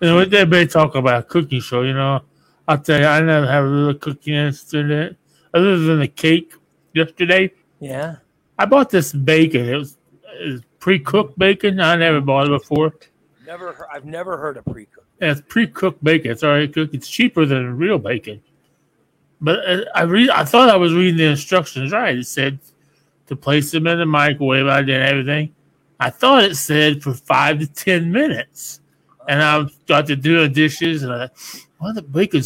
You 0.00 0.08
know 0.08 0.16
what 0.16 0.30
they 0.30 0.44
may 0.44 0.66
talk 0.66 0.94
about 0.94 1.20
a 1.20 1.22
cooking 1.22 1.60
show, 1.60 1.82
you 1.82 1.94
know. 1.94 2.20
I'll 2.68 2.78
tell 2.78 3.00
you, 3.00 3.06
I 3.06 3.20
never 3.20 3.46
have 3.46 3.64
a 3.64 3.68
little 3.68 3.94
cooking 3.94 4.34
incident 4.34 5.16
other 5.52 5.78
than 5.78 6.00
the 6.00 6.08
cake 6.08 6.54
yesterday. 6.94 7.52
Yeah. 7.80 8.16
I 8.58 8.66
bought 8.66 8.90
this 8.90 9.12
bacon. 9.12 9.68
It 9.68 9.76
was, 9.76 9.96
was 10.44 10.62
pre-cooked 10.78 11.38
bacon. 11.38 11.80
I 11.80 11.96
never 11.96 12.20
bought 12.20 12.46
it 12.46 12.50
before. 12.50 12.94
Never 13.46 13.72
heard, 13.72 13.88
I've 13.92 14.04
never 14.04 14.36
heard 14.36 14.56
of 14.56 14.64
pre-cooked. 14.66 15.06
And 15.20 15.30
it's 15.30 15.42
pre-cooked 15.48 16.02
bacon. 16.04 16.30
It's 16.30 16.44
already 16.44 16.68
cooked. 16.68 16.94
It's 16.94 17.08
cheaper 17.08 17.44
than 17.44 17.76
real 17.76 17.98
bacon. 17.98 18.42
But 19.40 19.68
uh, 19.68 19.84
I 19.94 20.02
read. 20.02 20.30
I 20.30 20.44
thought 20.44 20.68
I 20.68 20.76
was 20.76 20.92
reading 20.92 21.16
the 21.16 21.24
instructions 21.24 21.92
right. 21.92 22.18
It 22.18 22.26
said 22.26 22.58
to 23.26 23.36
place 23.36 23.70
them 23.70 23.86
in 23.86 23.98
the 23.98 24.06
microwave. 24.06 24.66
I 24.66 24.82
did 24.82 25.00
everything. 25.00 25.54
I 25.98 26.10
thought 26.10 26.44
it 26.44 26.56
said 26.56 27.02
for 27.02 27.14
five 27.14 27.58
to 27.60 27.66
ten 27.66 28.12
minutes, 28.12 28.79
and 29.30 29.40
I've 29.40 29.86
got 29.86 30.08
to 30.08 30.16
do 30.16 30.40
the 30.40 30.48
dishes, 30.48 31.04
and 31.04 31.12
I 31.12 31.28
thought, 31.28 31.66
well, 31.80 31.94
the 31.94 32.02
bacon 32.02 32.42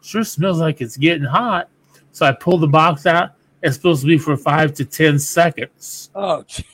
sure 0.00 0.24
smells 0.24 0.58
like 0.58 0.80
it's 0.80 0.96
getting 0.96 1.24
hot. 1.24 1.68
So 2.12 2.24
I 2.24 2.32
pulled 2.32 2.62
the 2.62 2.68
box 2.68 3.04
out. 3.04 3.32
It's 3.62 3.76
supposed 3.76 4.00
to 4.00 4.08
be 4.08 4.16
for 4.16 4.36
five 4.38 4.72
to 4.74 4.86
ten 4.86 5.18
seconds. 5.18 6.10
Oh, 6.14 6.42
gee. 6.46 6.64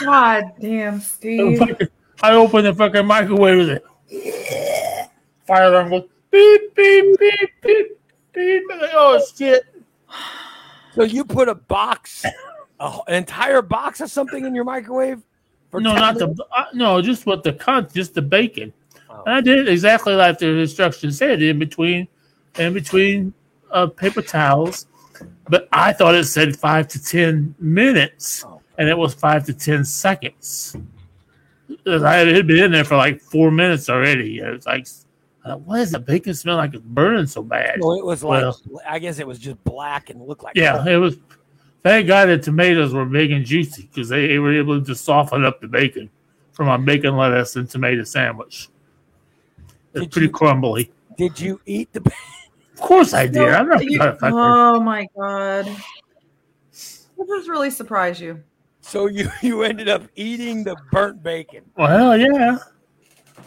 God 0.00 0.52
damn, 0.58 1.00
Steve. 1.00 1.60
I 2.22 2.32
opened 2.32 2.66
the 2.66 2.74
fucking 2.74 3.06
microwave 3.06 3.68
and 3.68 3.80
it 4.10 5.10
fire 5.46 5.64
alarm 5.64 5.90
goes 5.90 6.02
beep 6.30 6.74
beep 6.74 7.18
beep 7.18 7.50
beep 7.60 7.98
beep. 8.32 8.62
Oh 8.94 9.22
shit! 9.36 9.64
so 10.94 11.02
you 11.02 11.24
put 11.24 11.48
a 11.48 11.54
box, 11.54 12.24
an 12.80 13.14
entire 13.14 13.62
box 13.62 14.00
of 14.00 14.10
something 14.10 14.46
in 14.46 14.54
your 14.54 14.64
microwave? 14.64 15.22
No, 15.80 15.94
not 15.94 16.16
the 16.18 16.34
uh, 16.56 16.64
no, 16.74 17.00
just 17.02 17.26
what 17.26 17.42
the 17.42 17.52
con, 17.52 17.88
just 17.94 18.14
the 18.14 18.22
bacon. 18.22 18.72
Oh. 19.10 19.22
And 19.26 19.34
I 19.34 19.40
did 19.40 19.58
it 19.60 19.68
exactly 19.68 20.14
like 20.14 20.38
the 20.38 20.48
instructions 20.48 21.18
said. 21.18 21.42
In 21.42 21.58
between, 21.58 22.08
in 22.58 22.72
between 22.74 23.32
uh, 23.70 23.86
paper 23.86 24.22
towels, 24.22 24.86
but 25.48 25.68
I 25.72 25.92
thought 25.92 26.14
it 26.14 26.24
said 26.24 26.56
five 26.56 26.88
to 26.88 27.02
ten 27.02 27.54
minutes, 27.58 28.44
Oh. 28.46 28.60
and 28.78 28.88
it 28.88 28.96
was 28.96 29.14
five 29.14 29.44
to 29.46 29.52
ten 29.54 29.84
seconds. 29.84 30.76
I 31.86 32.16
had 32.16 32.46
been 32.46 32.64
in 32.64 32.72
there 32.72 32.84
for 32.84 32.96
like 32.96 33.20
four 33.20 33.50
minutes 33.50 33.88
already. 33.88 34.38
It 34.38 34.50
was 34.50 34.66
like, 34.66 34.86
why 35.64 35.78
does 35.78 35.90
the 35.92 35.98
bacon 35.98 36.34
smell 36.34 36.56
like 36.56 36.74
it's 36.74 36.82
burning 36.84 37.26
so 37.26 37.42
bad? 37.42 37.78
No, 37.80 37.92
it 37.98 38.04
was 38.04 38.22
like 38.24 38.42
Well- 38.42 38.60
I 38.88 38.98
guess 38.98 39.18
it 39.18 39.26
was 39.26 39.38
just 39.38 39.62
black 39.64 40.10
and 40.10 40.20
looked 40.22 40.42
like 40.44 40.56
Yeah, 40.56 40.84
it 40.86 40.96
was. 40.96 41.16
Thank 41.86 42.08
God 42.08 42.26
the 42.26 42.36
tomatoes 42.36 42.92
were 42.92 43.04
big 43.04 43.30
and 43.30 43.44
juicy 43.46 43.82
because 43.82 44.08
they, 44.08 44.26
they 44.26 44.40
were 44.40 44.52
able 44.58 44.82
to 44.82 44.94
soften 44.96 45.44
up 45.44 45.60
the 45.60 45.68
bacon 45.68 46.10
from 46.50 46.66
my 46.66 46.76
bacon 46.76 47.16
lettuce 47.16 47.54
and 47.54 47.70
tomato 47.70 48.02
sandwich. 48.02 48.70
It's 49.94 50.00
Did 50.02 50.10
pretty 50.10 50.26
you- 50.26 50.32
crumbly. 50.32 50.90
Did 51.16 51.38
you 51.38 51.60
eat 51.64 51.92
the? 51.92 52.00
Of 52.74 52.80
course 52.80 53.14
I 53.14 53.28
did. 53.28 53.50
I'm 53.50 53.68
not 53.68 53.84
You- 53.84 54.00
oh 54.02 54.80
my 54.80 55.06
god. 55.16 55.68
What 57.14 57.28
does 57.28 57.48
really 57.48 57.70
surprise 57.70 58.20
you? 58.20 58.42
So 58.80 59.06
you 59.06 59.30
you 59.40 59.62
ended 59.62 59.88
up 59.88 60.02
eating 60.16 60.64
the 60.64 60.74
burnt 60.90 61.22
bacon. 61.22 61.62
Well, 61.76 62.18
yeah. 62.18 62.58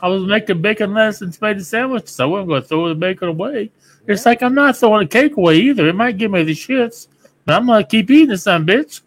I 0.02 0.08
was 0.08 0.24
making 0.24 0.62
bacon 0.62 0.94
lettuce 0.94 1.20
and 1.24 1.34
tomato 1.34 1.60
sandwich, 1.60 2.08
So 2.08 2.24
I 2.24 2.28
wasn't 2.28 2.48
going 2.48 2.62
to 2.62 2.68
throw 2.70 2.88
the 2.88 2.96
bacon 2.96 3.28
away. 3.28 3.70
It's 4.08 4.26
like 4.26 4.42
I'm 4.42 4.56
not 4.56 4.78
throwing 4.78 5.02
the 5.02 5.12
cake 5.12 5.36
away 5.36 5.58
either. 5.58 5.90
It 5.90 5.96
might 5.96 6.18
give 6.18 6.32
me 6.32 6.44
the 6.44 6.54
shits, 6.54 7.08
but 7.50 7.56
I'm 7.56 7.66
going 7.66 7.82
to 7.82 7.90
keep 7.90 8.12
eating 8.12 8.28
this, 8.28 8.44
son, 8.44 8.64
bitch. 8.64 9.02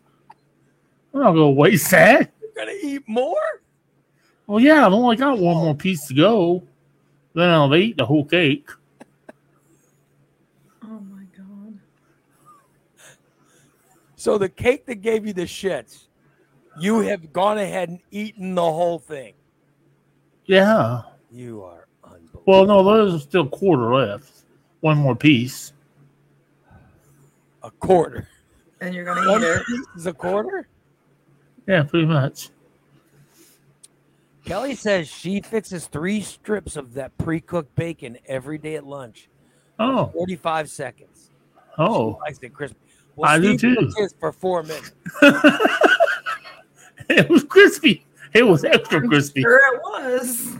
I'm 1.14 1.20
not 1.20 1.30
going 1.30 1.54
to 1.54 1.60
waste 1.60 1.92
that. 1.92 2.32
You're 2.40 2.50
gonna 2.56 2.76
eat 2.82 3.02
more? 3.06 3.36
Well, 4.48 4.58
yeah, 4.58 4.84
I've 4.84 4.92
only 4.92 5.14
got 5.14 5.38
one 5.38 5.58
more 5.58 5.76
piece 5.76 6.08
to 6.08 6.14
go. 6.14 6.64
Then 7.34 7.50
I'll 7.50 7.72
eat 7.76 7.98
the 7.98 8.04
whole 8.04 8.24
cake. 8.24 8.68
Oh 10.82 10.98
my 10.98 11.22
god. 11.36 11.78
So 14.16 14.38
the 14.38 14.48
cake 14.48 14.86
that 14.86 14.96
gave 14.96 15.24
you 15.24 15.32
the 15.32 15.42
shits, 15.42 16.08
you 16.80 16.98
have 16.98 17.32
gone 17.32 17.58
ahead 17.58 17.90
and 17.90 18.00
eaten 18.10 18.56
the 18.56 18.62
whole 18.62 18.98
thing. 18.98 19.34
Yeah. 20.46 21.02
You 21.30 21.62
are 21.62 21.86
unbelievable. 22.02 22.42
Well, 22.44 22.66
no, 22.66 23.06
there's 23.06 23.22
still 23.22 23.42
a 23.42 23.48
quarter 23.48 23.94
left. 23.94 24.32
One 24.80 24.98
more 24.98 25.14
piece. 25.14 25.72
a 27.62 27.70
quarter. 27.70 28.26
And 28.82 28.94
you're 28.94 29.04
gonna 29.04 29.28
One 29.30 29.42
eat 29.42 29.46
it. 29.46 29.66
piece 29.66 29.86
is 29.96 30.06
a 30.06 30.12
quarter. 30.12 30.66
Yeah, 31.68 31.84
pretty 31.84 32.06
much. 32.06 32.50
Kelly 34.44 34.74
says 34.74 35.06
she 35.06 35.40
fixes 35.40 35.86
three 35.86 36.20
strips 36.20 36.76
of 36.76 36.94
that 36.94 37.16
pre-cooked 37.16 37.74
bacon 37.76 38.18
every 38.26 38.58
day 38.58 38.74
at 38.74 38.84
lunch. 38.84 39.28
Oh, 39.78 40.06
45 40.08 40.68
seconds. 40.68 41.30
oh. 41.78 42.14
She 42.14 42.20
likes 42.22 42.38
it 42.42 42.52
crispy. 42.52 42.76
Well, 43.14 43.30
I 43.30 43.38
do 43.38 43.56
Steve 43.56 43.78
too. 43.78 43.92
his 43.96 44.14
for 44.18 44.32
four 44.32 44.64
minutes. 44.64 44.90
it 47.08 47.28
was 47.28 47.44
crispy. 47.44 48.04
It 48.34 48.42
was 48.42 48.64
extra 48.64 49.06
crispy. 49.06 49.42
Sure 49.42 49.60
it 49.74 49.80
was. 49.84 50.56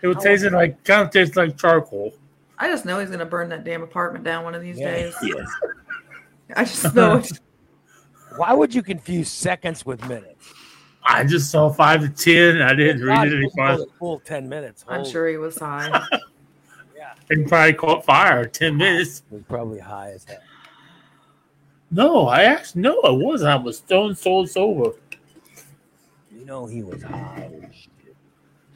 It 0.00 0.08
would 0.08 0.18
taste 0.18 0.44
like 0.50 0.82
kind 0.82 1.02
of 1.02 1.10
tastes 1.12 1.36
like 1.36 1.56
charcoal. 1.56 2.12
I 2.58 2.68
just 2.68 2.84
know 2.84 2.98
he's 2.98 3.10
gonna 3.10 3.24
burn 3.26 3.48
that 3.50 3.62
damn 3.62 3.82
apartment 3.82 4.24
down 4.24 4.42
one 4.42 4.54
of 4.56 4.62
these 4.62 4.78
Yeah. 4.80 4.90
days. 4.92 5.14
Yes. 5.22 5.48
I 6.56 6.64
just 6.64 6.94
know 6.94 7.16
it. 7.18 7.30
Why 8.36 8.52
would 8.52 8.74
you 8.74 8.82
confuse 8.82 9.30
seconds 9.30 9.84
with 9.86 10.06
minutes? 10.08 10.52
I 11.04 11.24
just 11.24 11.50
saw 11.50 11.70
five 11.70 12.00
to 12.02 12.08
ten. 12.08 12.62
I 12.62 12.74
didn't 12.74 13.04
God, 13.04 13.06
read 13.24 13.26
it 13.28 13.32
it 13.32 13.36
any 13.36 13.44
was 13.46 13.56
more 13.56 13.66
farther. 13.68 13.84
full 13.98 14.20
10 14.20 14.48
minutes. 14.48 14.84
I'm 14.88 15.04
sure 15.04 15.28
he 15.28 15.36
was 15.36 15.58
high. 15.58 15.90
Yeah, 16.96 17.14
And 17.30 17.48
probably 17.48 17.72
caught 17.72 18.04
fire. 18.04 18.44
Ten 18.44 18.76
minutes. 18.76 19.22
it 19.30 19.34
was 19.34 19.42
probably 19.48 19.80
high 19.80 20.10
as 20.12 20.24
hell. 20.24 20.38
No, 21.90 22.28
I 22.28 22.44
actually 22.44 22.82
no, 22.82 23.00
I 23.00 23.10
wasn't. 23.10 23.50
I 23.50 23.56
was 23.56 23.78
stone 23.78 24.14
sold 24.14 24.48
sober. 24.48 24.92
You 26.30 26.44
know 26.44 26.66
he 26.66 26.82
was 26.84 27.02
high. 27.02 27.50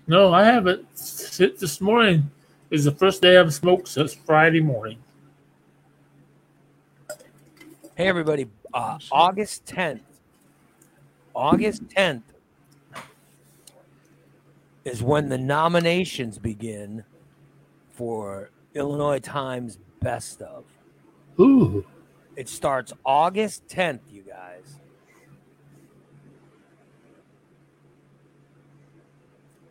No, 0.09 0.33
I 0.35 0.43
haven't. 0.43 0.87
Sit 0.99 1.59
this 1.61 1.81
morning 1.81 2.29
is 2.71 2.85
the 2.85 2.91
first 2.91 3.23
day 3.23 3.39
I've 3.39 3.55
smoked 3.55 3.87
since 3.87 4.13
Friday 4.13 4.61
morning. 4.61 4.99
Hey, 7.95 8.09
everybody. 8.09 8.47
Uh, 8.77 8.99
August 9.11 9.65
10th. 9.65 10.01
August 11.35 11.85
10th 11.89 12.23
is 14.85 15.03
when 15.03 15.31
the 15.31 15.39
nominations 15.39 16.39
begin 16.39 17.03
for 17.95 18.51
Illinois 18.75 19.19
Times 19.19 19.79
Best 20.03 20.43
of. 20.43 20.65
Ooh, 21.41 21.87
It 22.37 22.51
starts 22.51 22.93
August 23.07 23.67
10th, 23.69 24.01
you 24.13 24.21
guys. 24.23 24.79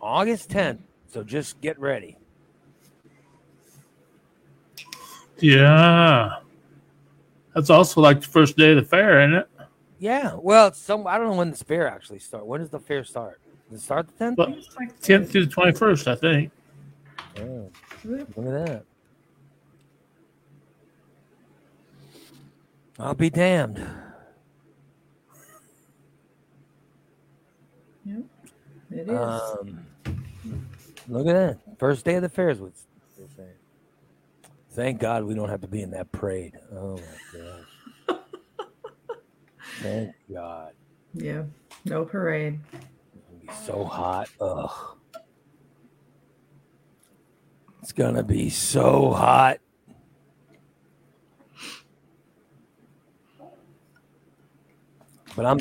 August 0.02 0.50
10th. 0.50 0.80
So 1.08 1.24
just 1.24 1.62
get 1.62 1.80
ready. 1.80 2.18
yeah. 5.40 6.38
That's 7.56 7.70
also 7.70 8.02
like 8.02 8.20
the 8.20 8.28
first 8.28 8.58
day 8.58 8.72
of 8.72 8.76
the 8.76 8.84
fair, 8.84 9.22
isn't 9.22 9.34
it? 9.34 9.50
Yeah. 9.98 10.36
Well, 10.36 10.68
it's 10.68 10.78
some 10.78 11.08
I 11.08 11.18
don't 11.18 11.28
know 11.28 11.38
when 11.38 11.52
the 11.52 11.58
fair 11.58 11.88
actually 11.88 12.20
start. 12.20 12.46
When 12.46 12.60
does 12.60 12.70
the 12.70 12.80
fair 12.80 13.06
start? 13.06 13.40
Does 13.72 13.80
it 13.80 13.84
start 13.84 14.08
the 14.08 14.14
tenth? 14.14 14.36
But 14.36 14.50
10th 15.02 15.32
to 15.32 15.46
the 15.46 15.52
21st, 15.52 16.08
I 16.08 16.16
think. 16.16 16.52
Oh, 17.40 17.72
look 18.04 18.20
at 18.20 18.66
that. 18.66 18.84
I'll 23.00 23.14
be 23.14 23.30
damned. 23.30 23.78
It 28.06 29.10
is. 29.10 29.10
Um, 29.10 29.86
look 31.08 31.28
at 31.28 31.34
that. 31.34 31.58
First 31.80 32.06
day 32.06 32.16
of 32.16 32.22
the 32.22 32.30
fair 32.30 32.50
is 32.50 32.60
what 32.60 32.72
they're 32.72 32.78
saying. 32.78 32.85
Thank 34.76 35.02
God 35.02 35.26
we 35.26 35.36
don't 35.36 35.50
have 35.50 35.62
to 35.64 35.70
be 35.70 35.84
in 35.84 35.92
that 35.92 36.12
parade. 36.14 36.56
Oh 36.74 36.98
my 37.00 37.40
gosh. 37.40 38.20
Thank 39.82 40.14
God. 40.34 40.74
yeah. 41.14 41.44
No 41.86 42.06
parade. 42.06 42.60
It's 43.16 43.26
gonna 43.28 43.40
be 43.42 43.50
so 43.54 43.86
hot. 43.86 44.30
Ugh. 44.42 44.98
It's 47.82 47.94
gonna 47.94 48.24
be 48.24 48.50
so 48.50 49.12
hot. 49.14 49.60
But 55.36 55.46
I'm 55.48 55.60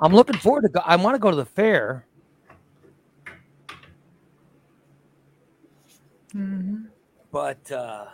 I'm 0.00 0.14
looking 0.14 0.38
forward 0.38 0.62
to 0.62 0.70
go. 0.70 0.80
I 0.84 0.96
want 0.96 1.16
to 1.16 1.20
go 1.20 1.30
to 1.30 1.36
the 1.36 1.46
fair. 1.46 2.06
Mhm. 6.34 6.91
But 7.32 7.72
uh, 7.72 8.04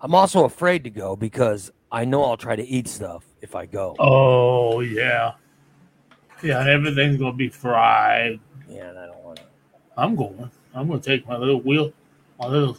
I'm 0.00 0.14
also 0.14 0.44
afraid 0.44 0.84
to 0.84 0.90
go 0.90 1.14
because 1.16 1.70
I 1.92 2.04
know 2.06 2.24
I'll 2.24 2.36
try 2.36 2.56
to 2.56 2.66
eat 2.66 2.88
stuff 2.88 3.24
if 3.42 3.54
I 3.54 3.66
go. 3.66 3.94
Oh, 3.98 4.80
yeah. 4.80 5.32
Yeah, 6.42 6.60
and 6.60 6.68
everything's 6.68 7.18
going 7.18 7.32
to 7.32 7.36
be 7.36 7.48
fried. 7.48 8.40
Yeah, 8.68 8.88
and 8.90 8.98
I 8.98 9.06
don't 9.06 9.22
want 9.24 9.38
to. 9.38 9.42
I'm 9.96 10.14
going. 10.16 10.50
I'm 10.74 10.86
going 10.88 11.00
to 11.00 11.06
take 11.06 11.26
my 11.26 11.36
little 11.36 11.60
wheel, 11.60 11.92
my 12.38 12.46
little, 12.46 12.76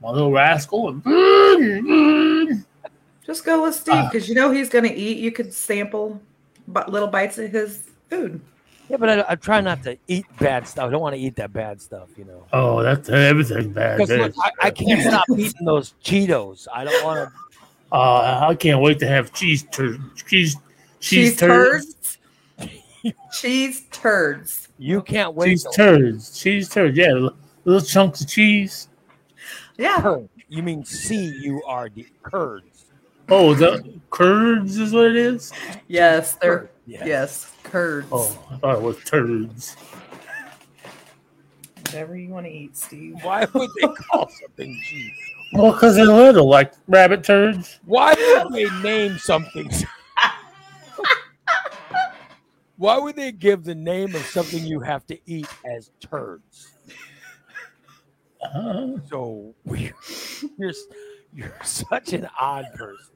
my 0.00 0.10
little 0.10 0.30
rascal, 0.32 0.88
and 1.04 2.64
Just 3.26 3.44
go 3.44 3.62
with 3.64 3.74
Steve 3.74 3.94
Uh. 3.94 4.08
because 4.10 4.28
you 4.28 4.34
know 4.34 4.50
he's 4.50 4.68
going 4.68 4.84
to 4.84 4.94
eat. 4.94 5.18
You 5.18 5.32
could 5.32 5.52
sample 5.52 6.20
but 6.68 6.90
little 6.90 7.08
bites 7.08 7.38
of 7.38 7.50
his 7.50 7.82
food. 8.08 8.40
Yeah, 8.88 8.96
but 8.96 9.08
I, 9.10 9.32
I 9.32 9.34
try 9.34 9.60
not 9.60 9.82
to 9.82 9.98
eat 10.08 10.24
bad 10.38 10.66
stuff. 10.66 10.86
I 10.86 10.90
don't 10.90 11.02
want 11.02 11.14
to 11.14 11.20
eat 11.20 11.36
that 11.36 11.52
bad 11.52 11.80
stuff, 11.80 12.08
you 12.16 12.24
know. 12.24 12.46
oh, 12.52 12.82
that's 12.82 13.08
everything 13.10 13.72
bad. 13.72 13.98
Because 13.98 14.18
look, 14.18 14.34
I, 14.40 14.68
I 14.68 14.70
can't 14.70 15.02
stop 15.02 15.24
eating 15.36 15.66
those 15.66 15.94
Cheetos. 16.02 16.66
I 16.72 16.84
don't 16.84 17.04
want 17.04 17.28
to. 17.28 17.94
Uh, 17.94 18.46
I 18.50 18.54
can't 18.54 18.80
wait 18.82 18.98
to 19.00 19.06
have 19.06 19.32
cheese 19.32 19.64
tur- 19.70 19.98
cheese 20.14 20.56
Cheese 21.00 21.30
cheese, 21.30 21.36
turds. 21.36 22.18
turds. 22.58 23.14
Cheese 23.32 23.82
turds. 23.92 24.68
You 24.78 25.00
can't 25.02 25.34
wait. 25.34 25.50
Cheese 25.50 25.62
till- 25.62 25.72
turds. 25.72 26.38
Cheese 26.38 26.68
turds. 26.68 26.96
Yeah, 26.98 27.28
little 27.64 27.80
chunks 27.86 28.20
of 28.22 28.28
cheese. 28.28 28.88
Yeah. 29.76 30.00
Curd. 30.00 30.28
You 30.48 30.62
mean 30.62 30.84
C 30.84 31.32
U 31.42 31.62
R 31.66 31.88
D 31.88 32.06
curds? 32.22 32.77
Oh, 33.30 33.54
the 33.54 34.00
curds 34.10 34.78
is 34.78 34.92
what 34.92 35.06
it 35.06 35.16
is. 35.16 35.52
Yes, 35.86 36.34
they're 36.36 36.58
Curd, 36.60 36.68
yes, 36.86 37.52
curds. 37.62 38.06
Oh, 38.10 38.38
I 38.50 38.56
thought 38.56 38.76
it 38.76 38.82
was 38.82 38.96
turds. 39.04 39.76
Whatever 41.84 42.16
you 42.16 42.30
want 42.30 42.46
to 42.46 42.52
eat, 42.52 42.76
Steve. 42.76 43.16
Why 43.22 43.46
would 43.52 43.70
they 43.80 43.88
call 43.88 44.28
something 44.28 44.80
cheese? 44.84 45.12
Well, 45.54 45.72
because 45.72 45.96
they're 45.96 46.04
little, 46.06 46.48
like 46.48 46.72
rabbit 46.86 47.24
turds. 47.24 47.80
Why 47.84 48.14
would 48.44 48.52
they 48.52 48.68
name 48.82 49.18
something? 49.18 49.70
Why 52.76 52.98
would 52.98 53.16
they 53.16 53.32
give 53.32 53.64
the 53.64 53.74
name 53.74 54.14
of 54.14 54.22
something 54.26 54.62
you 54.64 54.80
have 54.80 55.04
to 55.08 55.18
eat 55.26 55.48
as 55.64 55.90
turds? 56.00 56.72
Uh, 58.42 58.98
So 59.08 59.54
we- 59.64 59.92
you're 61.34 61.54
such 61.64 62.12
an 62.12 62.28
odd 62.40 62.66
person. 62.74 63.14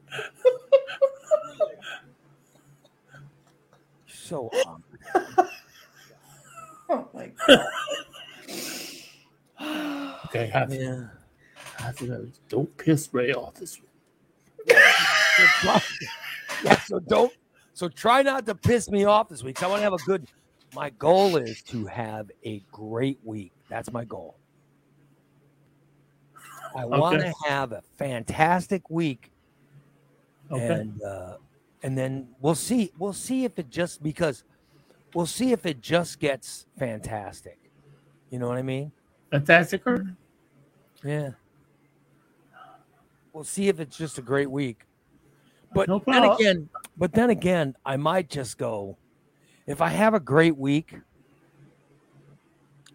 So 4.07 4.49
odd. 4.65 4.83
Oh 6.89 7.07
my 7.13 7.31
god. 7.47 7.67
okay, 10.25 10.51
I, 10.53 10.67
Yeah. 10.69 11.07
I 11.79 11.91
think 11.93 12.11
I 12.11 12.17
don't 12.49 12.77
piss 12.77 13.09
Ray 13.13 13.33
off 13.33 13.55
this 13.55 13.79
week. 13.79 13.89
So 15.37 15.45
try, 15.61 15.81
yeah, 16.63 16.79
so 16.79 16.99
don't 16.99 17.33
so 17.73 17.89
try 17.89 18.21
not 18.21 18.45
to 18.47 18.55
piss 18.55 18.89
me 18.91 19.05
off 19.05 19.29
this 19.29 19.43
week. 19.43 19.55
'cause 19.57 19.63
I 19.63 19.67
want 19.67 19.79
to 19.79 19.83
have 19.83 19.93
a 19.93 19.99
good 19.99 20.27
my 20.73 20.89
goal 20.91 21.37
is 21.37 21.61
to 21.63 21.85
have 21.85 22.29
a 22.45 22.61
great 22.71 23.19
week. 23.23 23.53
That's 23.69 23.91
my 23.91 24.05
goal. 24.05 24.39
I 26.75 26.85
want 26.85 27.19
to 27.19 27.33
have 27.45 27.71
a 27.71 27.81
fantastic 27.97 28.89
week 28.89 29.31
Okay. 30.51 30.73
and 30.73 31.01
uh, 31.01 31.37
and 31.83 31.97
then 31.97 32.27
we'll 32.41 32.55
see 32.55 32.91
we'll 32.97 33.13
see 33.13 33.45
if 33.45 33.57
it 33.57 33.69
just 33.69 34.03
because 34.03 34.43
we'll 35.13 35.25
see 35.25 35.51
if 35.51 35.65
it 35.65 35.81
just 35.81 36.19
gets 36.19 36.65
fantastic. 36.77 37.57
You 38.29 38.39
know 38.39 38.47
what 38.47 38.57
I 38.57 38.61
mean? 38.61 38.91
Fantastic. 39.31 39.85
Or? 39.87 40.05
Yeah. 41.03 41.31
We'll 43.31 43.43
see 43.43 43.67
if 43.67 43.79
it's 43.79 43.97
just 43.97 44.17
a 44.17 44.21
great 44.21 44.49
week. 44.49 44.85
But 45.73 45.87
No 45.87 46.01
then 46.05 46.23
again, 46.23 46.69
but 46.97 47.13
then 47.13 47.31
again, 47.31 47.75
I 47.83 47.97
might 47.97 48.29
just 48.29 48.57
go 48.57 48.97
if 49.65 49.81
I 49.81 49.89
have 49.89 50.13
a 50.13 50.19
great 50.19 50.55
week 50.55 50.93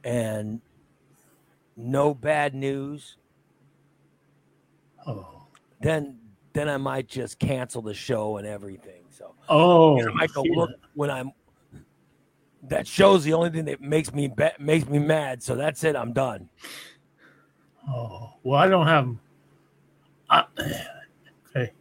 and 0.05 0.61
no 1.77 2.15
bad 2.15 2.55
news, 2.55 3.17
Oh. 5.07 5.47
then 5.81 6.19
then 6.53 6.69
I 6.69 6.77
might 6.77 7.07
just 7.09 7.39
cancel 7.39 7.83
the 7.83 7.95
show 7.95 8.37
and 8.39 8.47
everything. 8.47 9.05
So 9.11 9.35
Oh. 9.49 10.01
I 10.03 10.13
might 10.13 10.33
go 10.33 10.43
shit. 10.45 10.57
look 10.57 10.71
when 10.95 11.11
I'm 11.11 11.33
that 12.65 12.87
show's 12.87 13.23
the 13.25 13.33
only 13.35 13.51
thing 13.51 13.67
that 13.67 13.81
makes 13.81 14.13
me 14.13 14.29
ba- 14.29 14.55
makes 14.59 14.89
me 14.89 14.99
mad. 14.99 15.43
So 15.43 15.55
that's 15.55 15.85
it. 15.85 15.95
I'm 15.97 16.13
done. 16.13 16.49
Oh. 17.89 18.35
Well, 18.43 18.61
I 18.61 18.69
don't 18.69 18.87
have. 18.87 19.15
I, 20.31 20.45
okay. 21.51 21.73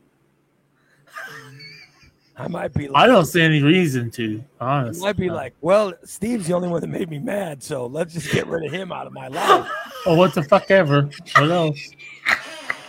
I 2.38 2.48
might 2.48 2.72
be 2.74 2.88
like, 2.88 3.04
I 3.04 3.08
don't 3.08 3.26
see 3.26 3.42
any 3.42 3.64
reason 3.64 4.12
to. 4.12 4.44
Honestly. 4.62 5.02
might 5.04 5.18
be 5.18 5.30
like, 5.32 5.54
well, 5.62 5.92
Steve's 6.06 6.46
the 6.48 6.54
only 6.54 6.68
one 6.68 6.82
that 6.82 6.88
made 6.88 7.10
me 7.10 7.18
mad, 7.18 7.64
so 7.64 7.88
let's 7.88 8.14
just 8.14 8.32
get 8.32 8.46
rid 8.48 8.64
of 8.64 8.72
him 8.72 8.92
out 8.92 9.08
of 9.08 9.14
my 9.14 9.28
life. 9.28 9.70
Oh, 10.06 10.16
what 10.16 10.34
the 10.34 10.44
fuck 10.44 10.72
ever. 10.72 11.10
What 11.38 11.52
else? 11.52 11.90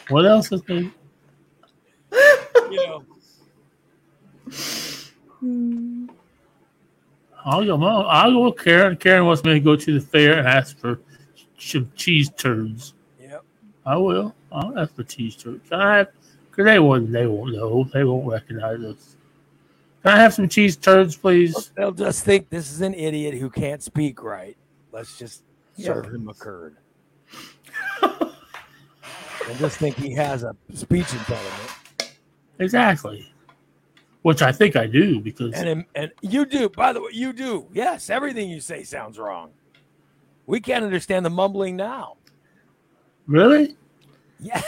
What 0.09 0.27
else 0.27 0.51
is 0.53 0.63
there? 0.63 0.91
You 2.71 2.87
know, 2.87 3.05
I'll 7.45 7.65
go. 7.65 7.83
I'll 7.83 8.31
go 8.33 8.45
with 8.51 8.63
Karen. 8.63 8.97
Karen 8.97 9.27
wants 9.27 9.45
me 9.45 9.55
to 9.55 9.61
go 9.61 9.77
to 9.77 9.99
the 9.99 10.05
fair 10.05 10.39
and 10.39 10.47
ask 10.47 10.79
for 10.79 11.01
some 11.59 11.91
cheese 11.97 12.31
turds. 12.37 12.95
yep. 13.21 13.43
I 13.87 13.97
will. 13.97 14.35
I'll 14.53 14.79
ask 14.79 14.95
for 14.95 15.03
cheese 15.05 15.37
turds. 15.37 15.67
Can 15.69 15.81
I 15.81 15.99
have? 15.99 16.09
Because 16.51 16.65
they 16.67 16.79
won't. 16.79 17.13
They 17.13 17.27
won't 17.27 17.55
know. 17.55 17.85
They 17.93 18.05
won't 18.05 18.27
recognize 18.27 18.81
us. 18.81 19.17
Can 20.03 20.13
I 20.13 20.21
have 20.21 20.35
some 20.35 20.49
cheese 20.49 20.77
turds, 20.77 21.17
please? 21.17 21.71
They'll 21.77 21.93
just 21.93 22.25
think 22.25 22.49
this 22.51 22.71
is 22.71 22.81
an 22.81 22.95
idiot 22.95 23.35
who 23.35 23.51
can't 23.51 23.83
speak 23.83 24.23
right. 24.23 24.57
Let's 24.93 25.19
just 25.19 25.43
serve 25.79 26.07
him 26.07 26.29
a 26.29 26.35
curd. 26.35 26.77
They'll 29.49 29.57
just 29.57 29.79
think 29.79 29.97
he 29.97 30.13
has 30.13 30.43
a 30.45 30.55
speech 30.75 31.11
impediment. 31.13 31.71
Exactly. 32.59 33.33
Which 34.23 34.43
I 34.43 34.53
think 34.53 34.77
I 34.77 34.87
do 34.87 35.21
because 35.21 35.55
And 35.55 35.87
and 35.95 36.13
you 36.21 36.45
do, 36.45 36.69
by 36.69 36.93
the 36.93 37.01
way, 37.01 37.11
you 37.13 37.33
do. 37.33 37.67
Yes, 37.73 38.11
everything 38.11 38.51
you 38.51 38.61
say 38.61 38.83
sounds 38.83 39.19
wrong. 39.19 39.53
We 40.47 40.61
can't 40.61 40.85
understand 40.85 41.25
the 41.25 41.31
mumbling 41.31 41.77
now. 41.77 42.17
really, 43.27 43.77
Yeah, 44.39 44.61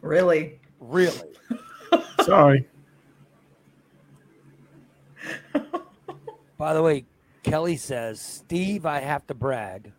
Really? 0.00 0.60
really. 0.78 1.32
sorry. 2.22 2.68
By 6.58 6.72
the 6.72 6.82
way, 6.82 7.04
Kelly 7.42 7.76
says, 7.76 8.20
Steve, 8.20 8.86
I 8.86 9.00
have 9.00 9.26
to 9.26 9.34
brag. 9.34 9.92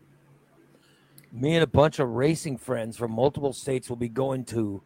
Me 1.39 1.53
and 1.55 1.63
a 1.63 1.67
bunch 1.67 1.99
of 1.99 2.09
racing 2.09 2.57
friends 2.57 2.97
from 2.97 3.11
multiple 3.11 3.53
states 3.53 3.89
will 3.89 3.95
be 3.95 4.09
going 4.09 4.43
to 4.43 4.81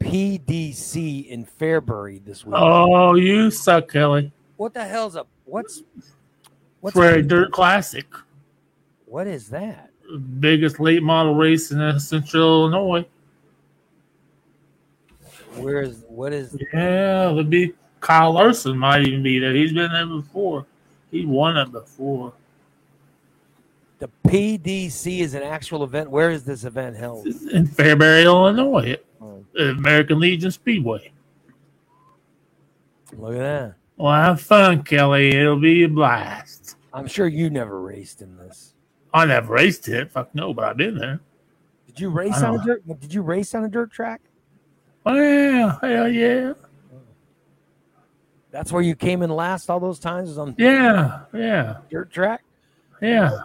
PDC 0.00 1.28
in 1.28 1.46
Fairbury 1.46 2.24
this 2.24 2.44
week. 2.44 2.56
Oh, 2.58 3.14
you 3.14 3.50
suck, 3.50 3.88
Kelly. 3.88 4.32
What 4.56 4.74
the 4.74 4.84
hell's 4.84 5.14
up? 5.14 5.28
What's 5.44 5.82
what's 6.80 6.96
Prairie 6.96 7.22
Dirt 7.22 7.52
Classic, 7.52 8.06
what 9.06 9.26
is 9.26 9.48
that? 9.50 9.92
biggest 10.40 10.80
late 10.80 11.02
model 11.02 11.34
race 11.34 11.70
in 11.70 11.80
uh, 11.80 11.98
Central 11.98 12.42
Illinois. 12.42 13.06
Where 15.56 15.82
is 15.82 16.04
what 16.08 16.32
is 16.32 16.56
Yeah, 16.72 17.30
it'll 17.30 17.44
be 17.44 17.74
Kyle 18.00 18.32
Larson 18.32 18.76
might 18.76 19.06
even 19.06 19.22
be 19.22 19.38
there. 19.38 19.54
He's 19.54 19.72
been 19.72 19.92
there 19.92 20.06
before. 20.06 20.66
He 21.10 21.26
won 21.26 21.56
it 21.56 21.70
before. 21.70 22.32
The 24.02 24.10
PDC 24.28 25.20
is 25.20 25.34
an 25.34 25.44
actual 25.44 25.84
event? 25.84 26.10
Where 26.10 26.32
is 26.32 26.42
this 26.42 26.64
event 26.64 26.96
held? 26.96 27.24
in 27.24 27.68
Fairbury, 27.68 28.24
Illinois, 28.24 28.90
at 28.94 29.04
Oh, 29.20 29.44
American 29.56 30.18
Legion 30.18 30.50
Speedway. 30.50 31.12
look 33.16 33.34
at 33.34 33.38
that. 33.38 33.74
Well, 33.96 34.12
have 34.12 34.40
fun, 34.40 34.82
Kelly. 34.82 35.28
It'll 35.36 35.60
be 35.60 35.84
a 35.84 35.88
blast. 35.88 36.74
I'm 36.92 37.06
sure 37.06 37.28
you 37.28 37.48
never 37.48 37.80
raced 37.80 38.22
in 38.22 38.36
this. 38.36 38.74
I 39.14 39.24
never 39.26 39.52
raced 39.54 39.86
it. 39.86 40.10
Fuck 40.10 40.34
no, 40.34 40.52
but 40.52 40.64
I've 40.64 40.76
been 40.76 40.96
there. 40.98 41.20
Did 41.86 42.00
you 42.00 42.08
race 42.10 42.42
on 42.42 42.58
a 42.58 42.64
dirt? 42.64 43.00
Did 43.00 43.14
you 43.14 43.22
race 43.22 43.54
on 43.54 43.62
a 43.64 43.68
dirt 43.68 43.92
track? 43.92 44.20
Yeah, 45.06 45.78
hell 45.80 46.08
yeah. 46.08 46.54
That's 48.50 48.72
where 48.72 48.82
you 48.82 48.96
came 48.96 49.22
in 49.22 49.30
last 49.30 49.70
all 49.70 49.78
those 49.78 50.00
times 50.00 50.28
was 50.30 50.38
on 50.38 50.56
Yeah, 50.58 51.20
yeah, 51.32 51.76
dirt 51.88 52.10
track. 52.10 52.42
yeah. 53.00 53.42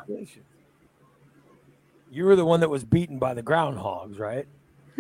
You 2.12 2.26
were 2.26 2.36
the 2.36 2.46
one 2.46 2.60
that 2.62 2.70
was 2.70 2.84
beaten 2.84 3.20
by 3.20 3.34
the 3.34 3.44
groundhogs, 3.44 4.20
right? 4.20 4.48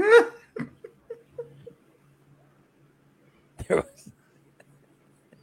there 3.67 3.77
was 3.77 4.09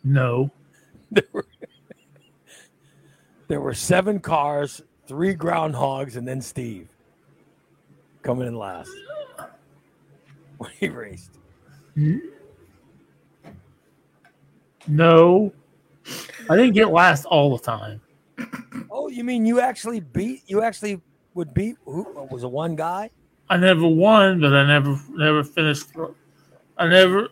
No. 0.03 0.51
there 1.11 1.25
were, 1.33 1.47
there 3.49 3.61
were 3.61 3.75
seven 3.75 4.21
cars, 4.21 4.83
three 5.07 5.35
groundhogs, 5.35 6.17
and 6.17 6.27
then 6.27 6.41
Steve 6.41 6.89
coming 8.23 8.47
in 8.47 8.57
last. 8.57 8.91
When 10.59 10.71
he 10.79 10.89
raced. 10.89 11.39
Hmm? 11.95 12.19
No. 14.87 15.53
I 16.51 16.57
didn't 16.57 16.75
get 16.75 16.91
last 16.91 17.25
all 17.25 17.57
the 17.57 17.63
time. 17.63 18.01
Oh, 18.91 19.09
you 19.09 19.25
mean 19.25 19.47
you 19.47 19.61
actually 19.61 20.01
beat? 20.01 20.43
You 20.47 20.63
actually 20.63 21.01
would 21.35 21.53
beat? 21.53 21.77
Who 21.85 22.07
was 22.31 22.43
a 22.43 22.49
one 22.49 22.77
guy? 22.77 23.11
I 23.51 23.57
never 23.57 23.87
won, 23.87 24.41
but 24.41 24.53
I 24.53 24.67
never 24.67 24.99
never 25.11 25.45
finished. 25.45 25.89
I 26.79 26.89
never 26.89 27.29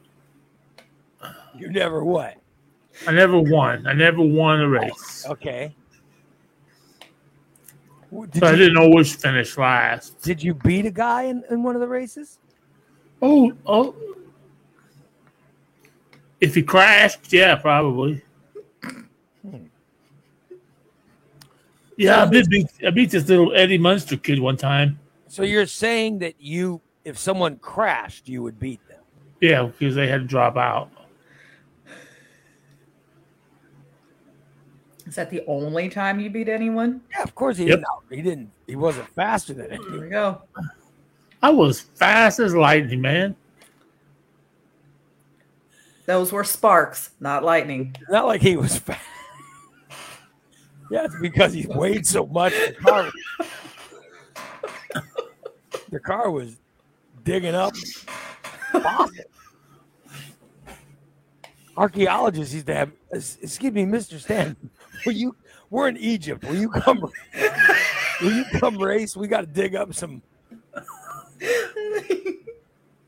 You 1.57 1.71
never 1.71 2.05
what? 2.05 2.37
I 3.07 3.13
never 3.13 3.39
won. 3.39 3.87
I 3.87 3.95
never 3.95 4.21
won 4.21 4.61
a 4.61 4.69
race. 4.69 5.25
Okay. 5.27 5.75
Did 8.31 8.41
So 8.41 8.47
I 8.47 8.55
didn't 8.55 8.77
always 8.77 9.15
finish 9.15 9.57
last. 9.57 10.21
did 10.21 10.43
you 10.43 10.53
beat 10.53 10.85
a 10.85 10.91
guy 10.91 11.23
in, 11.23 11.43
in 11.51 11.63
one 11.63 11.75
of 11.75 11.81
the 11.81 11.89
races? 11.89 12.39
Oh, 13.23 13.53
oh. 13.65 13.95
If 16.39 16.55
he 16.55 16.63
crashed, 16.63 17.33
yeah, 17.33 17.57
probably. 17.57 18.23
Yeah, 21.97 22.25
I 22.25 22.31
did 22.31 22.49
beat 22.49 22.67
I 22.87 22.91
beat 22.91 23.11
this 23.11 23.29
little 23.29 23.55
Eddie 23.55 23.79
Munster 23.79 24.17
kid 24.17 24.39
one 24.41 24.57
time. 24.57 24.99
So 25.29 25.43
you're 25.43 25.67
saying 25.67 26.19
that 26.21 26.35
you, 26.39 26.81
if 27.05 27.19
someone 27.19 27.57
crashed, 27.57 28.29
you 28.29 28.43
would 28.43 28.59
beat 28.59 28.81
them? 28.89 29.01
Yeah, 29.41 29.65
because 29.79 29.95
they 29.95 30.07
had 30.07 30.23
to 30.23 30.27
drop 30.27 30.57
out. 30.57 30.91
Is 35.07 35.17
that 35.17 35.31
the 35.31 35.43
only 35.47 35.89
time 35.89 36.21
you 36.21 36.31
beat 36.31 36.49
anyone? 36.49 37.03
Yeah, 37.11 37.23
of 37.23 37.35
course 37.35 37.57
he 37.57 37.67
Yep. 37.67 37.81
didn't. 37.81 37.87
He 38.19 38.23
didn't. 38.23 38.51
He 38.67 38.77
wasn't 38.77 39.09
faster 39.15 39.53
than 39.53 39.71
Here 39.71 40.01
we 40.01 40.09
go. 40.09 40.41
I 41.43 41.51
was 41.51 41.81
fast 41.81 42.39
as 42.39 42.55
lightning, 42.55 43.01
man. 43.01 43.37
Those 46.07 46.33
were 46.33 46.45
sparks, 46.45 47.11
not 47.21 47.45
lightning. 47.45 47.95
Not 48.11 48.27
like 48.27 48.41
he 48.41 48.57
was 48.57 48.79
fast. 48.79 49.01
Yeah, 50.93 51.05
it's 51.05 51.19
because 51.21 51.55
he 51.55 51.67
weighed 51.67 52.07
so 52.07 52.27
much. 52.27 52.53
The 52.53 52.75
car, 52.85 53.11
the 55.91 56.01
car 56.01 56.31
was 56.31 56.57
digging 57.25 57.55
up. 57.55 57.75
fossils. 58.73 59.11
Archaeologists 61.77 62.53
used 62.53 62.67
to 62.67 62.75
have. 62.75 62.93
Excuse 63.11 63.73
me, 63.73 63.87
Mister 63.87 64.19
Stan. 64.19 64.55
Will 65.07 65.15
you? 65.15 65.35
We're 65.71 65.89
in 65.89 65.97
Egypt. 65.97 66.45
Will 66.45 66.57
you 66.57 66.69
come? 66.69 67.01
Will 68.21 68.33
you 68.33 68.45
come 68.61 68.77
race? 68.77 69.17
We 69.17 69.27
got 69.29 69.41
to 69.41 69.47
dig 69.47 69.75
up 69.75 69.95
some. 69.95 70.21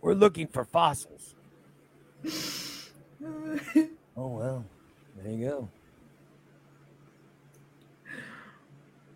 We're 0.01 0.15
looking 0.15 0.47
for 0.47 0.65
fossils. 0.65 1.35
Oh 4.17 4.29
well, 4.29 4.65
there 5.17 5.33
you 5.33 5.45
go. 5.49 5.69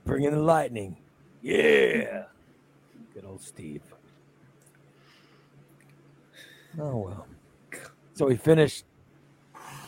Bring 0.09 0.25
in 0.25 0.33
the 0.33 0.41
lightning. 0.41 0.97
Yeah. 1.43 2.25
Good 3.13 3.27
old 3.27 3.43
Steve. 3.43 3.83
Oh 6.81 6.97
well. 6.97 7.27
So 8.15 8.27
he 8.29 8.37
finished 8.37 8.87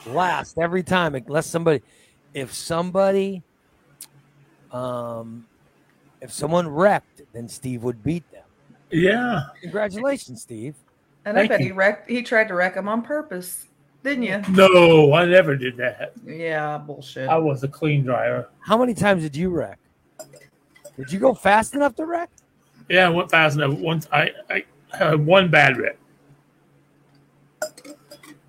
last 0.06 0.58
every 0.58 0.82
time, 0.82 1.14
unless 1.14 1.46
somebody, 1.46 1.82
if 2.34 2.52
somebody, 2.52 3.42
um, 4.70 5.46
if 6.20 6.30
someone 6.30 6.68
wrecked, 6.68 7.22
then 7.32 7.48
Steve 7.48 7.82
would 7.82 8.04
beat 8.04 8.30
them. 8.30 8.44
Yeah. 8.90 9.44
Congratulations, 9.62 10.42
Steve. 10.42 10.74
And 11.24 11.38
I 11.38 11.46
bet 11.46 11.60
you. 11.60 11.66
he 11.66 11.72
wrecked. 11.72 12.10
He 12.10 12.22
tried 12.22 12.48
to 12.48 12.54
wreck 12.54 12.74
him 12.74 12.88
on 12.88 13.00
purpose, 13.00 13.68
didn't 14.04 14.24
you? 14.24 14.42
No, 14.50 15.14
I 15.14 15.24
never 15.24 15.56
did 15.56 15.78
that. 15.78 16.12
Yeah, 16.26 16.76
bullshit. 16.76 17.26
I 17.26 17.38
was 17.38 17.64
a 17.64 17.68
clean 17.68 18.04
driver. 18.04 18.50
How 18.60 18.76
many 18.76 18.92
times 18.92 19.22
did 19.22 19.34
you 19.34 19.48
wreck? 19.48 19.78
Did 21.00 21.12
you 21.12 21.18
go 21.18 21.32
fast 21.32 21.74
enough 21.74 21.94
to 21.96 22.04
wreck? 22.04 22.30
Yeah, 22.88 23.06
I 23.06 23.10
went 23.10 23.30
fast 23.30 23.56
enough. 23.56 23.78
Once 23.78 24.06
I, 24.12 24.30
I 24.50 24.64
had 24.92 25.24
one 25.24 25.50
bad 25.50 25.78
wreck. 25.78 25.96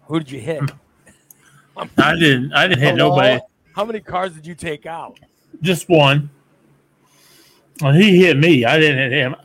Who 0.07 0.19
did 0.19 0.29
you 0.29 0.39
hit? 0.39 0.63
I 1.97 2.15
didn't. 2.15 2.53
I 2.53 2.67
didn't 2.67 2.83
hit 2.83 2.97
Hello? 2.97 3.09
nobody. 3.09 3.39
How 3.73 3.85
many 3.85 4.01
cars 4.01 4.33
did 4.33 4.45
you 4.45 4.55
take 4.55 4.85
out? 4.85 5.19
Just 5.61 5.87
one. 5.87 6.29
Well, 7.81 7.93
he 7.93 8.17
hit 8.17 8.37
me. 8.37 8.65
I 8.65 8.77
didn't 8.77 8.97
hit 8.97 9.11
him. 9.13 9.35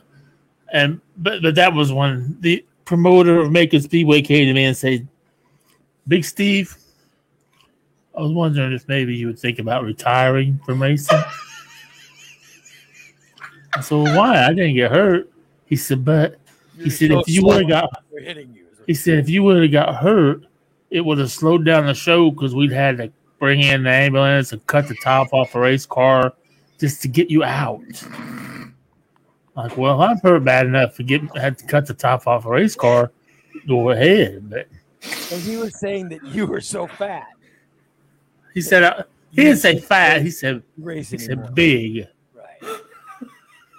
And 0.73 0.99
but 1.15 1.41
but 1.41 1.55
that 1.55 1.73
was 1.73 1.93
when 1.93 2.35
the 2.41 2.65
promoter 2.83 3.39
of 3.39 3.51
Macon 3.51 3.81
Speedway 3.81 4.21
came 4.21 4.47
to 4.47 4.53
me 4.53 4.65
and 4.65 4.75
said, 4.75 5.07
"Big 6.09 6.25
Steve, 6.25 6.75
I 8.17 8.21
was 8.21 8.33
wondering 8.33 8.73
if 8.73 8.85
maybe 8.89 9.15
you 9.15 9.27
would 9.27 9.39
think 9.39 9.59
about 9.59 9.85
retiring 9.85 10.59
from 10.65 10.81
racing." 10.81 11.21
Well, 13.89 14.15
"Why? 14.15 14.45
I 14.45 14.49
didn't 14.49 14.75
get 14.75 14.91
hurt." 14.91 15.29
He 15.65 15.75
said, 15.75 16.03
"But 16.05 16.39
he 16.77 16.89
said 16.89 17.11
if 17.11 17.27
you 17.27 17.43
would 17.45 17.61
have 17.61 17.69
got 17.69 18.03
We're 18.11 18.21
hitting 18.21 18.53
you. 18.53 18.65
he 18.85 18.93
said 18.93 19.19
if 19.19 19.29
you 19.29 19.43
would 19.43 19.61
have 19.61 19.71
got 19.71 19.95
hurt, 19.95 20.45
it 20.91 21.01
would 21.01 21.17
have 21.17 21.31
slowed 21.31 21.65
down 21.65 21.85
the 21.85 21.93
show 21.93 22.31
because 22.31 22.55
we'd 22.55 22.71
had 22.71 22.97
to 22.97 23.11
bring 23.39 23.61
in 23.61 23.83
the 23.83 23.89
ambulance 23.89 24.51
and 24.51 24.65
cut 24.67 24.87
the 24.87 24.95
top 25.03 25.33
off 25.33 25.55
a 25.55 25.59
race 25.59 25.85
car 25.85 26.33
just 26.79 27.01
to 27.01 27.07
get 27.07 27.29
you 27.29 27.43
out. 27.43 27.81
Like, 29.55 29.75
well, 29.75 30.01
I'm 30.01 30.17
hurt 30.19 30.43
bad 30.43 30.67
enough 30.67 30.95
to 30.97 31.03
get 31.03 31.21
had 31.35 31.57
to 31.57 31.65
cut 31.65 31.87
the 31.87 31.93
top 31.93 32.27
off 32.27 32.45
a 32.45 32.49
race 32.49 32.75
car. 32.75 33.11
Go 33.67 33.89
ahead, 33.89 34.49
but 34.49 34.67
And 35.31 35.41
he 35.41 35.57
was 35.57 35.79
saying 35.79 36.09
that 36.09 36.23
you 36.25 36.45
were 36.45 36.61
so 36.61 36.85
fat. 36.87 37.27
he 38.53 38.61
said 38.61 38.83
uh, 38.83 39.03
he 39.31 39.43
didn't 39.43 39.57
say 39.57 39.79
fat. 39.79 40.21
He 40.21 40.29
said 40.29 40.61
he 40.85 41.03
said 41.03 41.55
big. 41.55 42.07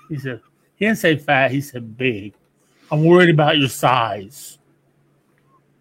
He 0.09 0.19
said 0.19 0.41
he 0.77 0.87
didn't 0.87 0.99
say 0.99 1.17
fat. 1.17 1.51
He 1.51 1.61
said 1.61 1.97
big. 1.97 2.35
I'm 2.91 3.05
worried 3.05 3.31
about 3.31 3.59
your 3.59 3.69
size. 3.69 4.59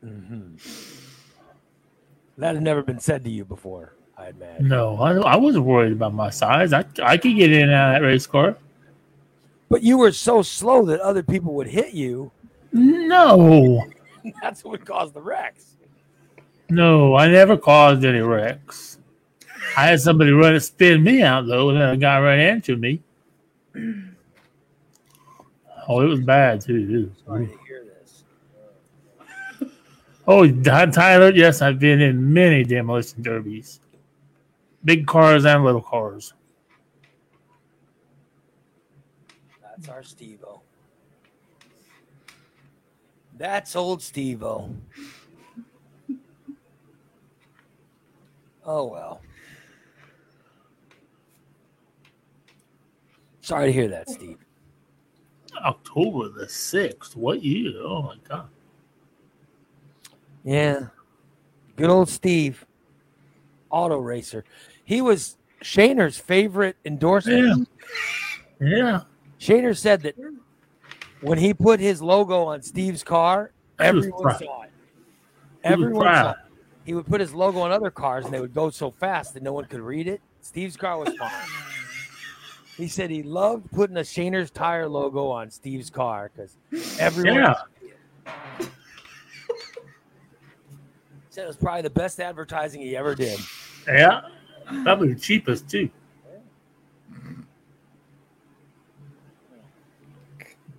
Mhm. 0.03 0.59
That 2.38 2.55
had 2.55 2.63
never 2.63 2.84
been 2.84 2.99
said 2.99 3.23
to 3.23 3.30
you 3.32 3.45
before, 3.45 3.93
I 4.17 4.30
imagine. 4.30 4.67
No, 4.67 4.95
I, 4.97 5.13
I 5.15 5.36
wasn't 5.38 5.65
worried 5.65 5.91
about 5.93 6.13
my 6.13 6.30
size. 6.30 6.71
I 6.73 6.86
I 7.03 7.17
could 7.17 7.36
get 7.36 7.51
in 7.51 7.63
and 7.63 7.71
out 7.71 7.95
of 7.95 8.01
that 8.01 8.07
race 8.07 8.28
car. 8.28 8.55
But 9.69 9.84
you 9.84 9.97
were 9.97 10.11
so 10.11 10.41
slow 10.41 10.86
that 10.86 10.99
other 11.01 11.23
people 11.23 11.53
would 11.55 11.67
hit 11.67 11.93
you. 11.93 12.32
No, 12.71 13.84
That's 14.41 14.63
what 14.63 14.86
caused 14.86 15.13
the 15.13 15.21
wrecks. 15.21 15.75
no, 16.69 17.15
I 17.15 17.28
never 17.28 17.57
caused 17.57 18.03
any 18.05 18.19
wrecks. 18.19 18.99
I 19.75 19.88
had 19.88 19.99
somebody 20.01 20.32
run 20.32 20.53
and 20.53 20.63
spin 20.63 21.03
me 21.03 21.21
out 21.23 21.47
though, 21.47 21.69
and 21.69 21.80
then 21.80 21.89
a 21.89 21.97
guy 21.97 22.19
ran 22.19 22.39
into 22.55 22.75
me. 22.78 23.01
Oh, 25.88 26.01
it 26.01 26.05
was 26.05 26.19
bad 26.19 26.61
too. 26.61 27.11
Sorry 27.25 27.47
to 27.47 27.57
hear 27.65 27.85
this. 27.85 28.23
Oh, 30.29 30.45
Tyler, 30.61 31.31
yes, 31.33 31.61
I've 31.61 31.79
been 31.79 32.01
in 32.01 32.33
many 32.33 32.65
demolition 32.65 33.21
derbies, 33.21 33.79
big 34.83 35.07
cars 35.07 35.45
and 35.45 35.63
little 35.63 35.81
cars. 35.81 36.33
That's 39.61 39.88
our 39.88 40.03
Steve-O. 40.03 40.61
That's 43.38 43.73
old 43.75 44.01
Steve 44.01 44.43
O. 44.43 44.69
Oh 48.65 48.83
well. 48.88 49.21
Sorry 53.39 53.67
to 53.67 53.71
hear 53.71 53.88
that, 53.88 54.09
Steve. 54.09 54.39
October 55.63 56.29
the 56.29 56.47
sixth. 56.47 57.15
What 57.15 57.43
year? 57.43 57.73
Oh 57.81 58.01
my 58.03 58.15
god. 58.27 58.49
Yeah. 60.43 60.87
Good 61.75 61.89
old 61.89 62.09
Steve. 62.09 62.65
Auto 63.69 63.97
racer. 63.97 64.45
He 64.85 65.01
was 65.01 65.37
Shaner's 65.61 66.17
favorite 66.17 66.77
endorsement. 66.85 67.67
Yeah. 68.59 69.01
Shaner 69.39 69.77
said 69.77 70.01
that 70.03 70.15
when 71.21 71.37
he 71.37 71.53
put 71.53 71.79
his 71.79 72.01
logo 72.01 72.45
on 72.45 72.61
Steve's 72.61 73.03
car, 73.03 73.51
He 73.77 73.85
everyone 73.85 74.37
saw 74.37 74.61
it. 74.63 74.71
Everyone 75.63 76.05
saw 76.05 76.31
it. 76.31 76.37
He 76.85 76.93
would 76.93 77.05
put 77.05 77.19
his 77.19 77.33
logo 77.33 77.59
on 77.59 77.71
other 77.71 77.91
cars 77.91 78.25
and 78.25 78.33
they 78.33 78.39
would 78.39 78.53
go 78.53 78.69
so 78.69 78.91
fast 78.91 79.33
that 79.33 79.43
no 79.43 79.51
one 79.51 79.65
could 79.65 79.81
read 79.81 80.07
it. 80.07 80.21
Steve's 80.41 80.77
car 80.77 80.97
was 80.97 81.13
fine. 81.17 81.31
He 82.78 82.88
said 82.88 83.09
he 83.09 83.23
loved 83.23 83.71
putting 83.71 83.97
a 83.97 84.01
Shaner's 84.01 84.51
tire 84.51 84.88
logo 84.88 85.28
on 85.30 85.49
Steve's 85.49 85.89
car 85.89 86.32
because 86.34 86.55
everyone 86.99 87.39
Yeah. 87.39 87.55
said 91.32 91.43
it 91.43 91.47
was 91.47 91.57
probably 91.57 91.82
the 91.82 91.89
best 91.89 92.19
advertising 92.19 92.82
he 92.82 92.95
ever 92.95 93.15
did. 93.15 93.39
Yeah. 93.88 94.21
Probably 94.84 95.13
the 95.13 95.19
cheapest 95.19 95.67
too. 95.69 95.89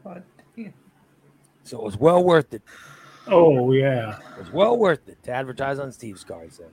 God 0.04 0.22
damn. 0.56 0.74
So 1.64 1.78
it 1.78 1.84
was 1.84 1.96
well 1.96 2.22
worth 2.22 2.54
it. 2.54 2.62
Oh 3.26 3.72
yeah. 3.72 4.18
It 4.36 4.38
was 4.38 4.52
well 4.52 4.76
worth 4.78 5.08
it 5.08 5.20
to 5.24 5.32
advertise 5.32 5.78
on 5.80 5.90
Steve's 5.90 6.22
car, 6.22 6.44
he 6.44 6.50
said. 6.50 6.70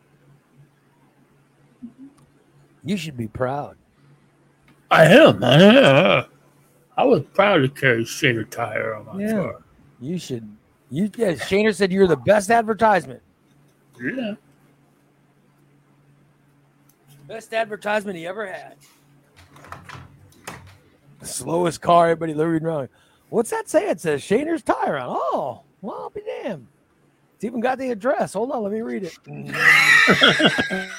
You 2.83 2.95
should 2.97 3.17
be 3.17 3.27
proud. 3.27 3.77
I 4.91 5.05
am. 5.05 5.41
Yeah. 5.41 6.25
I 6.97 7.03
was 7.03 7.23
proud 7.33 7.57
to 7.57 7.69
carry 7.69 8.05
Shaner 8.05 8.49
tire 8.49 8.95
on 8.95 9.05
my 9.05 9.21
Yeah. 9.21 9.31
car. 9.33 9.55
You 9.99 10.17
should. 10.17 10.47
You 10.89 11.09
yeah, 11.17 11.31
Shaner 11.33 11.73
said 11.75 11.91
you're 11.91 12.07
the 12.07 12.15
best 12.15 12.49
advertisement. 12.51 13.21
Yeah. 14.01 14.35
Best 17.27 17.53
advertisement 17.53 18.17
he 18.17 18.27
ever 18.27 18.45
had. 18.45 18.75
The 21.19 21.25
slowest 21.25 21.81
car 21.81 22.09
everybody 22.09 22.33
reading 22.33 22.67
around. 22.67 22.89
What's 23.29 23.49
that 23.49 23.67
say? 23.67 23.89
It 23.89 23.99
says 23.99 24.21
Shaner's 24.21 24.61
tire 24.61 24.97
on. 24.97 25.07
Oh, 25.09 25.61
well, 25.81 25.95
I'll 26.03 26.09
be 26.11 26.21
damned. 26.43 26.67
It's 27.35 27.43
even 27.43 27.59
got 27.59 27.79
the 27.79 27.89
address. 27.89 28.33
Hold 28.33 28.51
on, 28.51 28.63
let 28.63 28.71
me 28.71 28.81
read 28.81 29.03
it. 29.03 29.17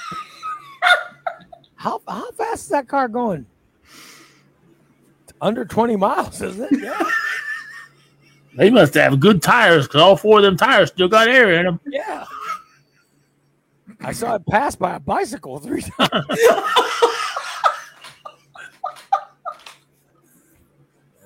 how 1.76 2.02
how 2.06 2.30
fast 2.32 2.64
is 2.64 2.68
that 2.70 2.88
car 2.88 3.08
going? 3.08 3.46
Under 5.40 5.64
20 5.64 5.96
miles, 5.96 6.40
isn't 6.42 6.72
it? 6.72 6.80
Yeah. 6.82 7.10
They 8.56 8.70
must 8.70 8.94
have 8.94 9.20
good 9.20 9.42
tires 9.42 9.86
because 9.86 10.00
all 10.00 10.16
four 10.16 10.38
of 10.38 10.44
them 10.44 10.56
tires 10.56 10.88
still 10.88 11.08
got 11.08 11.28
air 11.28 11.52
in 11.52 11.66
them. 11.66 11.78
Yeah. 11.86 12.24
I 14.00 14.12
saw 14.12 14.36
it 14.36 14.46
pass 14.46 14.74
by 14.76 14.96
a 14.96 15.00
bicycle 15.00 15.58
three 15.58 15.82
times. 15.82 16.10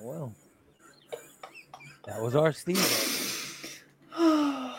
well, 0.01 0.33
that 2.05 2.21
was 2.21 2.35
our 2.35 2.51
Steve. 2.51 2.77
I 4.17 4.75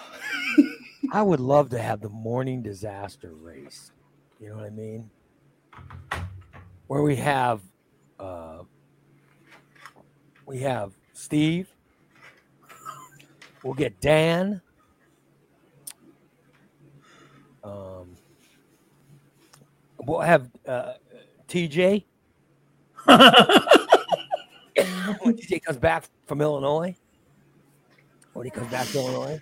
would 1.23 1.41
love 1.41 1.71
to 1.71 1.79
have 1.79 2.03
the 2.03 2.11
morning 2.11 2.63
disaster 2.63 3.33
race. 3.35 3.93
You 4.41 4.51
know 4.51 4.57
what 4.57 4.65
I 4.65 4.71
mean? 4.71 5.11
Where 6.87 7.03
we 7.03 7.17
have, 7.17 7.61
uh, 8.19 8.63
we 10.53 10.59
have 10.59 10.93
Steve. 11.15 11.75
We'll 13.63 13.73
get 13.73 13.99
Dan. 14.03 14.61
Um, 17.65 18.17
we'll 19.99 20.21
have 20.21 20.51
uh, 20.69 20.95
TJ 21.49 22.05
when 23.07 23.17
TJ 25.37 25.63
comes 25.63 25.79
back 25.79 26.05
from 26.27 26.43
Illinois. 26.43 26.95
When 28.35 28.45
he 28.45 28.51
comes 28.51 28.71
back 28.71 28.89
to 28.89 28.99
Illinois, 28.99 29.41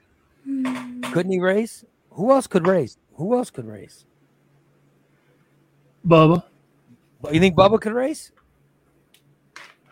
couldn't 1.13 1.33
he 1.33 1.41
race? 1.41 1.85
Who 2.11 2.31
else 2.31 2.47
could 2.47 2.69
race? 2.69 2.99
Who 3.15 3.37
else 3.37 3.51
could 3.51 3.67
race? 3.67 4.05
Bubba. 6.07 6.45
But 7.21 7.35
you 7.35 7.41
think 7.41 7.57
Bubba 7.57 7.81
could 7.81 7.95
race? 7.95 8.31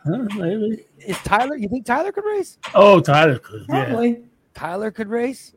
Huh, 0.09 0.27
maybe. 0.37 0.85
Is 1.01 1.19
Tyler? 1.19 1.57
You 1.57 1.69
think 1.69 1.85
Tyler 1.85 2.13
could 2.13 2.25
race? 2.25 2.57
Oh, 2.75 3.01
Tyler 3.01 3.39
could. 3.39 3.67
Yeah. 3.69 3.85
Probably. 3.85 4.23
Tyler 4.55 4.91
could 4.91 5.09
race. 5.09 5.53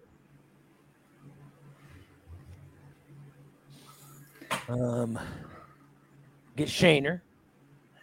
Um, 4.68 5.18
get 6.56 6.68
Shaner. 6.68 7.22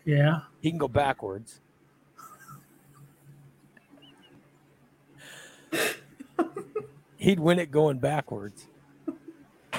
Yeah. 0.04 0.40
He 0.60 0.70
can 0.70 0.78
go 0.78 0.88
backwards. 0.88 1.60
He'd 7.16 7.40
win 7.40 7.58
it 7.58 7.70
going 7.70 7.98
backwards. 7.98 8.66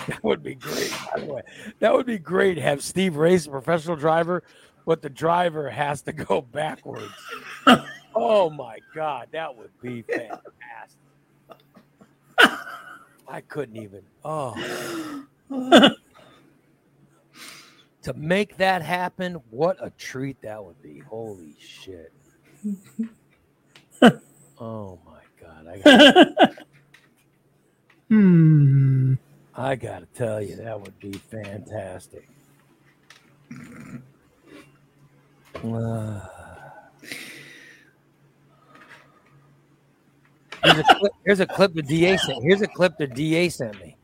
That 0.08 0.24
would 0.24 0.44
be 0.44 0.56
great. 0.56 0.94
By 1.14 1.20
the 1.20 1.26
way, 1.26 1.42
that 1.80 1.94
would 1.94 2.06
be 2.06 2.18
great. 2.18 2.58
Have 2.58 2.82
Steve 2.84 3.16
race 3.16 3.46
a 3.48 3.50
professional 3.52 3.96
driver, 3.96 4.44
but 4.86 5.02
the 5.02 5.10
driver 5.10 5.70
has 5.70 6.02
to 6.04 6.14
go 6.14 6.42
backwards. 6.42 7.12
oh 8.16 8.50
my 8.50 8.80
God, 8.94 9.28
that 9.32 9.56
would 9.56 9.72
be 9.82 10.02
fantastic. 10.04 10.42
I 13.28 13.42
couldn't 13.42 13.78
even. 13.78 14.02
Oh. 14.26 14.56
to 18.02 18.14
make 18.16 18.58
that 18.58 18.82
happen, 18.82 19.36
what 19.52 19.78
a 19.80 19.92
treat 19.92 20.42
that 20.42 20.64
would 20.64 20.82
be. 20.82 21.00
Holy 21.00 21.56
shit. 21.60 22.12
oh 24.60 25.00
my 25.06 25.22
god. 25.40 25.68
I 25.68 25.78
got, 25.80 26.54
Hmm. 28.10 29.14
I 29.54 29.76
got 29.76 30.00
to 30.00 30.08
tell 30.18 30.42
you 30.42 30.56
that 30.56 30.82
would 30.82 30.98
be 31.00 31.12
fantastic. 31.12 32.28
Uh, 35.64 36.20
here's, 40.64 40.78
a 40.80 40.84
clip, 40.84 41.12
here's 41.26 41.40
a 41.40 41.46
clip 41.48 41.74
the 41.74 41.82
DA 41.82 42.18
sent. 42.18 42.44
Here's 42.44 42.62
a 42.62 42.68
clip 42.68 42.98
the 42.98 43.08
DA 43.08 43.50
sent 43.50 43.80
me. 43.80 43.96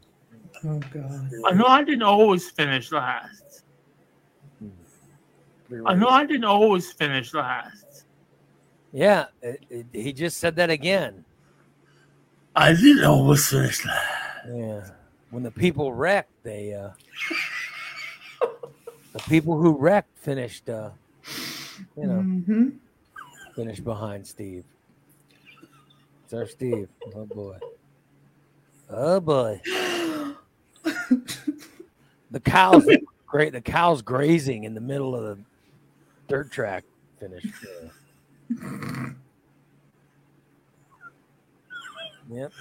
Oh 0.65 0.79
God. 0.91 1.29
I 1.45 1.51
know 1.53 1.65
I 1.65 1.83
didn't 1.83 2.03
always 2.03 2.49
finish 2.49 2.91
last. 2.91 3.63
I 5.85 5.93
know 5.95 6.07
I 6.07 6.25
didn't 6.25 6.45
always 6.45 6.91
finish 6.91 7.33
last. 7.33 8.05
Yeah, 8.91 9.25
it, 9.41 9.61
it- 9.69 9.85
he 9.91 10.13
just 10.13 10.37
said 10.37 10.55
that 10.57 10.69
again. 10.69 11.25
I 12.55 12.73
didn't 12.73 13.03
always 13.03 13.47
finish 13.49 13.85
last. 13.85 14.47
Yeah. 14.47 14.89
When 15.31 15.43
the 15.43 15.51
people 15.51 15.93
wrecked, 15.93 16.31
they 16.43 16.73
uh 16.73 16.91
the 19.11 19.19
people 19.27 19.57
who 19.59 19.71
wrecked 19.77 20.17
finished 20.17 20.69
uh 20.69 20.91
you 21.97 22.07
know, 22.07 22.21
hmm 22.21 22.69
finished 23.55 23.83
behind 23.83 24.27
Steve. 24.27 24.65
It's 26.23 26.33
our 26.33 26.45
Steve. 26.45 26.89
Oh 27.15 27.25
boy. 27.25 27.57
Oh 28.89 29.19
boy. 29.19 29.61
the 32.31 32.39
cows 32.43 32.85
great 33.27 33.53
the 33.53 33.61
cows 33.61 34.01
grazing 34.01 34.65
in 34.65 34.73
the 34.73 34.81
middle 34.81 35.15
of 35.15 35.23
the 35.23 35.43
dirt 36.27 36.51
track 36.51 36.83
finished. 37.19 37.47
uh, 37.63 37.89
Yep. 42.29 42.51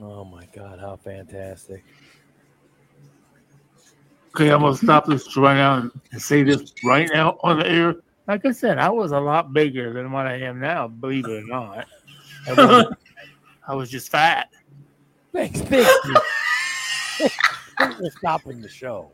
Oh 0.00 0.24
my 0.24 0.46
god, 0.54 0.78
how 0.78 0.96
fantastic. 0.96 1.84
Okay, 4.28 4.50
I'm 4.50 4.60
gonna 4.60 4.76
stop 4.76 5.06
this 5.06 5.36
right 5.36 5.54
now 5.54 5.90
and 6.12 6.22
say 6.22 6.42
this 6.42 6.72
right 6.84 7.08
now 7.12 7.38
on 7.42 7.58
the 7.58 7.68
air. 7.68 7.94
Like 8.26 8.44
I 8.44 8.52
said, 8.52 8.78
I 8.78 8.88
was 8.90 9.12
a 9.12 9.20
lot 9.20 9.52
bigger 9.52 9.92
than 9.92 10.12
what 10.12 10.26
I 10.26 10.34
am 10.40 10.60
now, 10.60 10.86
believe 10.88 11.24
it 11.26 11.44
or 11.44 11.46
not. 11.46 11.86
I, 12.46 12.52
wasn't- 12.56 12.98
I 13.66 13.74
was 13.74 13.90
just 13.90 14.10
fat. 14.10 14.50
Thanks, 15.32 15.60
thanks. 15.62 15.90
Steve. 17.14 17.30
We're 18.00 18.10
stopping 18.10 18.60
the 18.60 18.68
show. 18.68 19.10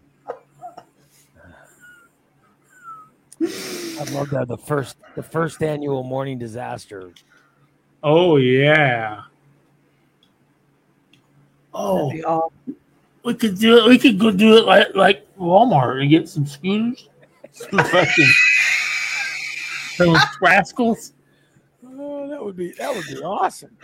I 3.40 4.04
love 4.12 4.30
that 4.30 4.46
the 4.48 4.56
first 4.56 4.96
the 5.16 5.22
first 5.22 5.62
annual 5.62 6.02
morning 6.02 6.38
disaster. 6.38 7.10
Oh 8.02 8.36
yeah. 8.36 9.22
Oh, 11.72 12.10
be 12.10 12.24
awesome. 12.24 12.76
We 13.24 13.34
could 13.34 13.58
do 13.58 13.78
it. 13.78 13.88
We 13.88 13.98
could 13.98 14.18
go 14.18 14.30
do 14.30 14.56
it 14.58 14.66
like 14.66 14.94
like 14.94 15.26
Walmart 15.36 16.00
and 16.00 16.10
get 16.10 16.28
some 16.28 16.46
scooters, 16.46 17.08
some 17.52 17.78
fucking 17.78 18.32
those 19.98 20.20
rascals. 20.40 21.12
Oh, 21.86 22.28
that 22.28 22.44
would 22.44 22.56
be 22.56 22.72
that 22.72 22.94
would 22.94 23.06
be 23.06 23.22
awesome. 23.22 23.76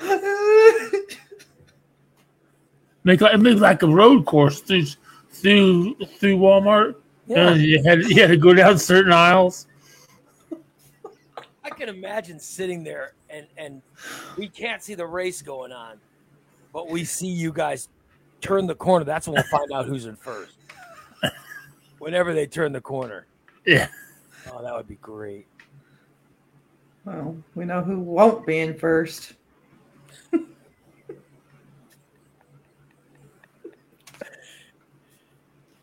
Make 3.03 3.23
like 3.23 3.39
make 3.41 3.59
like 3.59 3.83
a 3.83 3.87
road 3.87 4.27
course 4.27 4.61
through 4.61 4.85
through 5.31 5.95
through 6.19 6.37
Walmart. 6.37 6.97
Yeah, 7.27 7.49
And 7.49 7.62
you 7.62 7.83
had 7.83 8.03
you 8.05 8.21
had 8.21 8.29
to 8.29 8.37
go 8.37 8.53
down 8.53 8.79
certain 8.79 9.12
aisles. 9.12 9.67
I 11.65 11.71
can 11.71 11.89
imagine 11.89 12.39
sitting 12.39 12.85
there 12.85 13.15
and 13.31 13.47
and 13.57 13.81
we 14.37 14.49
can't 14.49 14.83
see 14.83 14.95
the 14.95 15.07
race 15.07 15.41
going 15.41 15.73
on, 15.73 15.99
but 16.75 16.91
we 16.91 17.05
see 17.05 17.29
you 17.29 17.53
guys 17.53 17.89
turn 18.41 18.67
the 18.67 18.75
corner. 18.75 19.05
That's 19.05 19.27
when 19.27 19.35
we'll 19.35 19.45
find 19.45 19.71
out 19.73 19.87
who's 19.87 20.07
in 20.07 20.17
first. 20.17 20.57
Whenever 21.99 22.33
they 22.33 22.47
turn 22.47 22.73
the 22.73 22.81
corner. 22.81 23.27
Yeah. 23.67 23.89
Oh, 24.51 24.62
that 24.62 24.75
would 24.75 24.89
be 24.89 24.97
great. 24.97 25.47
well, 27.05 27.37
we 27.55 27.65
know 27.65 27.83
who 27.83 27.99
won't 27.99 28.47
be 28.47 28.61
in 28.61 28.79
first. 28.79 29.35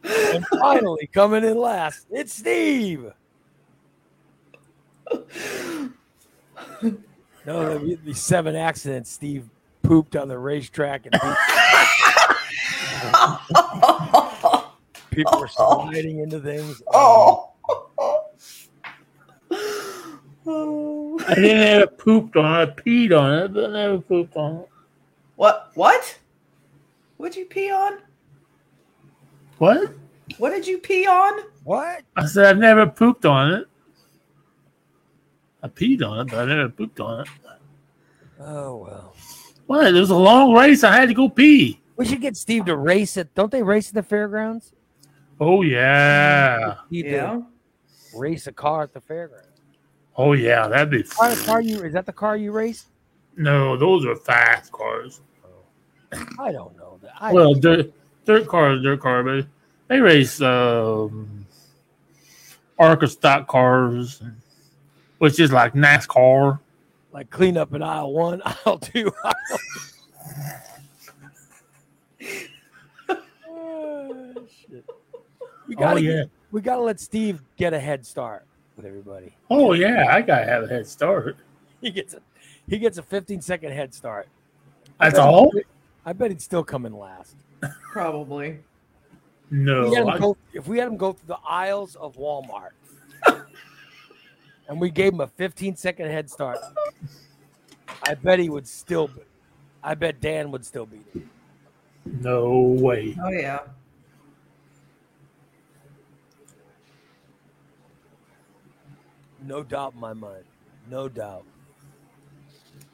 And 0.04 0.46
finally, 0.48 1.08
coming 1.08 1.44
in 1.44 1.58
last, 1.58 2.08
it's 2.10 2.34
Steve. 2.34 3.12
No, 7.46 7.78
the, 7.80 7.98
the 8.04 8.14
seven 8.14 8.56
accidents 8.56 9.10
Steve 9.10 9.50
pooped 9.82 10.16
on 10.18 10.28
the 10.28 10.38
racetrack 10.38 11.06
and 11.06 11.16
people, 13.02 14.74
people 15.12 15.40
were 15.40 15.48
sliding 15.48 16.20
into 16.20 16.40
things. 16.40 16.82
Oh. 16.94 17.52
oh. 20.46 21.20
I 21.28 21.36
didn't 21.36 21.64
ever 21.64 21.88
pooped 21.88 22.36
on 22.38 22.62
it. 22.62 22.70
I 22.70 22.82
peed 22.82 23.18
on 23.18 23.34
it, 23.34 23.54
but 23.54 23.66
I 23.66 23.74
never 23.74 24.00
pooped 24.00 24.36
on 24.38 24.58
it. 24.58 24.70
What? 25.36 25.72
What? 25.76 26.18
What'd 27.18 27.36
you 27.36 27.46
pee 27.46 27.72
on? 27.72 28.00
What? 29.58 29.92
What 30.38 30.52
did 30.52 30.68
you 30.68 30.78
pee 30.78 31.08
on? 31.08 31.42
What? 31.64 32.04
I 32.16 32.26
said 32.26 32.46
I've 32.46 32.58
never 32.58 32.86
pooped 32.86 33.26
on 33.26 33.54
it. 33.54 33.68
I 35.64 35.68
peed 35.68 36.08
on 36.08 36.20
it, 36.20 36.32
but 36.32 36.40
I 36.40 36.46
never 36.46 36.70
pooped 36.70 37.00
on 37.00 37.22
it. 37.22 37.28
Oh 38.40 38.78
well. 38.78 39.16
What? 39.66 39.88
It 39.88 40.00
was 40.00 40.12
a 40.12 40.16
long 40.16 40.54
race. 40.54 40.84
I 40.84 40.96
had 40.96 41.10
to 41.10 41.16
go 41.16 41.28
pee. 41.28 41.82
We 41.98 42.06
should 42.06 42.22
get 42.22 42.38
Steve 42.38 42.66
to 42.66 42.78
race 42.78 43.18
it. 43.18 43.34
Don't 43.36 43.52
they 43.52 43.64
race 43.64 43.90
at 43.90 43.96
the 43.96 44.04
fairgrounds? 44.04 44.74
Oh 45.40 45.62
yeah. 45.64 46.76
Steve 46.88 47.06
to 47.06 47.12
Yeah. 47.12 47.42
race 48.16 48.48
a 48.48 48.52
car 48.54 48.84
at 48.84 48.94
the 48.94 49.02
fairgrounds. 49.02 49.48
Oh 50.16 50.34
yeah. 50.34 50.68
That'd 50.68 50.92
be 50.92 51.04
Car, 51.04 51.32
fun. 51.32 51.46
car 51.46 51.62
you 51.62 51.82
is 51.84 51.94
that 51.94 52.06
the 52.06 52.14
car 52.14 52.38
you 52.38 52.52
race? 52.52 52.86
No, 53.36 53.76
those 53.78 54.06
are 54.06 54.16
fast 54.16 54.72
cars. 54.72 55.22
I 56.40 56.52
don't 56.52 56.76
know 56.78 56.98
that. 57.02 57.12
I, 57.20 57.34
Well, 57.34 57.54
dirt, 57.54 57.92
dirt 58.26 58.48
car 58.48 58.78
dirt 58.80 59.02
car, 59.02 59.24
but 59.24 59.46
they 59.88 60.00
race 60.00 60.40
um, 60.42 61.46
ARCA 62.80 63.08
stock 63.08 63.48
cars, 63.48 64.22
which 65.18 65.40
is 65.40 65.52
like 65.52 65.74
NASCAR. 65.74 66.60
like 67.12 67.30
clean 67.30 67.58
up 67.58 67.74
in 67.74 67.82
aisle 67.84 68.14
one, 68.14 68.42
aisle 68.66 68.78
two, 68.80 69.12
aisle 69.24 69.34
shit. 74.50 74.86
We 75.68 75.76
Oh 75.76 75.80
gotta 75.80 76.02
yeah. 76.02 76.24
we 76.52 76.62
gotta 76.62 76.82
let 76.82 77.00
Steve 77.00 77.42
get 77.58 77.74
a 77.74 77.80
head 77.80 78.06
start 78.06 78.46
with 78.76 78.86
everybody. 78.86 79.36
Oh 79.50 79.74
yeah. 79.74 80.08
I 80.10 80.22
gotta 80.22 80.46
have 80.46 80.64
a 80.64 80.68
head 80.68 80.88
start. 80.88 81.38
He 81.80 81.92
gets 81.92 82.16
a 82.16 82.22
he 82.68 82.80
gets 82.80 82.98
a 82.98 83.04
15 83.04 83.40
second 83.42 83.72
head 83.72 83.94
start. 83.94 84.28
That's 85.00 85.20
all. 85.20 85.52
I 86.06 86.12
bet 86.14 86.32
he'd 86.32 86.42
still 86.42 86.64
come 86.64 86.88
in 86.88 86.94
last. 86.98 87.36
Probably. 87.92 88.60
No. 89.52 89.90
We 89.90 89.98
I- 89.98 90.18
go, 90.18 90.36
if 90.54 90.68
we 90.68 90.80
had 90.80 90.88
him 90.88 90.98
go 90.98 91.14
through 91.14 91.28
the 91.28 91.40
aisles 91.48 91.96
of 91.98 92.16
Walmart 92.18 92.72
and 94.68 94.82
we 94.82 94.90
gave 94.90 95.14
him 95.14 95.22
a 95.22 95.28
15 95.28 95.76
second 95.76 96.08
head 96.10 96.30
start, 96.32 96.58
I 98.04 98.16
bet 98.16 98.40
he 98.40 98.50
would 98.50 98.68
still. 98.68 99.08
Be, 99.10 99.22
I 99.84 99.94
bet 99.94 100.20
Dan 100.20 100.50
would 100.52 100.66
still 100.66 100.86
beat 100.88 101.06
him. 101.14 101.30
no 102.22 102.60
way. 102.60 103.16
Oh 103.24 103.30
yeah. 103.30 103.60
No 109.44 109.64
doubt 109.64 109.94
in 109.94 110.00
my 110.00 110.14
mind. 110.14 110.44
No 110.90 111.08
doubt. 111.10 111.44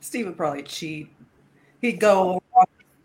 Steve 0.01 0.25
would 0.27 0.37
probably 0.37 0.63
cheat. 0.63 1.09
He'd 1.81 1.99
go 1.99 2.41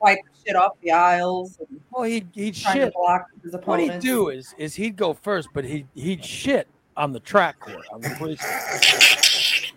wipe 0.00 0.18
shit 0.46 0.56
off 0.56 0.72
the 0.82 0.92
aisles 0.92 1.58
and 1.68 1.80
Well, 1.90 2.04
he'd 2.04 2.28
he'd 2.34 2.56
shit. 2.56 2.92
block 2.94 3.26
his 3.42 3.54
What 3.64 3.80
he'd 3.80 4.00
do 4.00 4.28
is 4.28 4.54
is 4.58 4.74
he'd 4.74 4.96
go 4.96 5.12
first, 5.14 5.48
but 5.52 5.64
he 5.64 5.86
he'd 5.94 6.24
shit 6.24 6.66
on 6.96 7.12
the 7.12 7.20
track 7.20 7.58
court 7.60 7.84
on 7.92 8.00
the 8.00 8.10
police. 8.18 8.42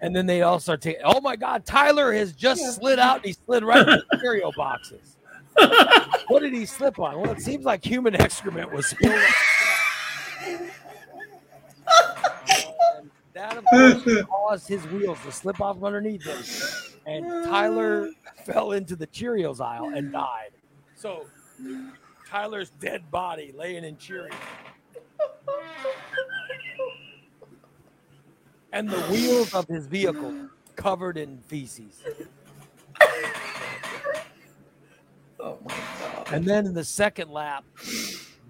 And 0.00 0.14
then 0.14 0.26
they 0.26 0.42
all 0.42 0.60
start 0.60 0.80
taking. 0.80 1.00
Oh 1.04 1.20
my 1.20 1.34
God! 1.34 1.66
Tyler 1.66 2.12
has 2.12 2.32
just 2.32 2.60
Yeah. 2.62 2.70
slid 2.70 2.98
out. 3.00 3.16
and 3.16 3.24
He 3.24 3.32
slid 3.32 3.64
right 3.64 3.80
in 3.80 3.86
the 4.12 4.18
cereal 4.20 4.52
boxes. 4.56 5.16
What 6.28 6.40
did 6.42 6.52
he 6.52 6.66
slip 6.66 7.00
on? 7.00 7.20
Well, 7.20 7.32
it 7.32 7.40
seems 7.40 7.64
like 7.64 7.84
human 7.84 8.14
excrement 8.20 8.70
was 8.72 8.86
spilled. 8.86 9.12
on 9.12 9.18
the 9.18 10.66
track. 11.98 12.64
And 12.98 13.10
that 13.38 13.56
of 13.56 13.64
course 13.66 14.24
caused 14.26 14.68
his 14.68 14.84
wheels 14.88 15.18
to 15.24 15.30
slip 15.30 15.60
off 15.60 15.76
from 15.76 15.84
underneath 15.84 16.24
him, 16.24 16.96
and 17.06 17.24
Tyler 17.46 18.10
fell 18.44 18.72
into 18.72 18.96
the 18.96 19.06
Cheerios 19.06 19.60
aisle 19.60 19.92
and 19.94 20.10
died. 20.12 20.50
So 20.96 21.26
Tyler's 22.28 22.70
dead 22.80 23.10
body 23.10 23.52
laying 23.56 23.84
in 23.84 23.96
Cheerios. 23.96 24.34
And 28.72 28.88
the 28.88 29.00
wheels 29.02 29.54
of 29.54 29.66
his 29.68 29.86
vehicle 29.86 30.48
covered 30.76 31.16
in 31.16 31.38
feces. 31.38 32.02
Oh 35.40 35.58
my 35.64 35.74
god. 36.00 36.28
And 36.32 36.44
then 36.44 36.66
in 36.66 36.74
the 36.74 36.84
second 36.84 37.30
lap, 37.30 37.64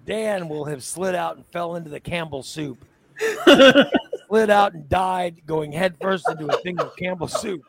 Dan 0.05 0.49
will 0.49 0.65
have 0.65 0.83
slid 0.83 1.13
out 1.13 1.37
and 1.37 1.45
fell 1.45 1.75
into 1.75 1.89
the 1.89 1.99
Campbell 1.99 2.41
soup. 2.43 2.83
slid 4.29 4.49
out 4.49 4.73
and 4.73 4.87
died 4.87 5.41
going 5.45 5.71
headfirst 5.71 6.29
into 6.29 6.45
a 6.45 6.61
thing 6.61 6.79
of 6.79 6.95
Campbell 6.95 7.27
soup. 7.27 7.61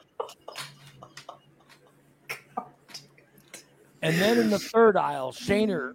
And 4.02 4.16
then 4.16 4.38
in 4.38 4.50
the 4.50 4.58
third 4.58 4.96
aisle, 4.96 5.32
Shaner, 5.32 5.94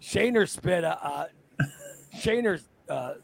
Shaner 0.00 0.48
spit 0.48 0.84
a, 0.84 1.04
uh, 1.04 1.26
Shaner 2.16 2.60
uh, 2.88 3.14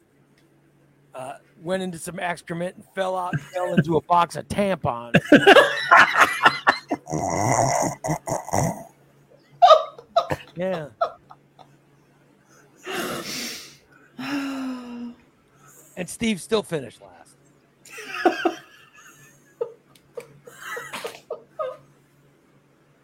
uh, 1.14 1.32
went 1.62 1.82
into 1.82 1.98
some 1.98 2.18
excrement 2.18 2.76
and 2.76 2.84
fell 2.94 3.16
out 3.16 3.32
and 3.32 3.42
fell 3.42 3.74
into 3.74 3.96
a 3.96 4.02
box 4.02 4.36
of 4.36 4.46
tampons. 4.48 5.18
yeah. 10.56 10.88
And 15.98 16.08
Steve 16.08 16.40
still 16.40 16.62
finished 16.62 17.00
last. 17.02 17.34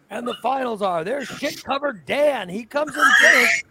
and 0.09 0.25
the 0.25 0.35
finals 0.41 0.81
are 0.81 1.03
there's 1.03 1.27
shit 1.27 1.61
covered 1.61 2.05
Dan. 2.05 2.47
He 2.47 2.63
comes 2.63 2.95
in 2.95 3.03
first. 3.21 3.65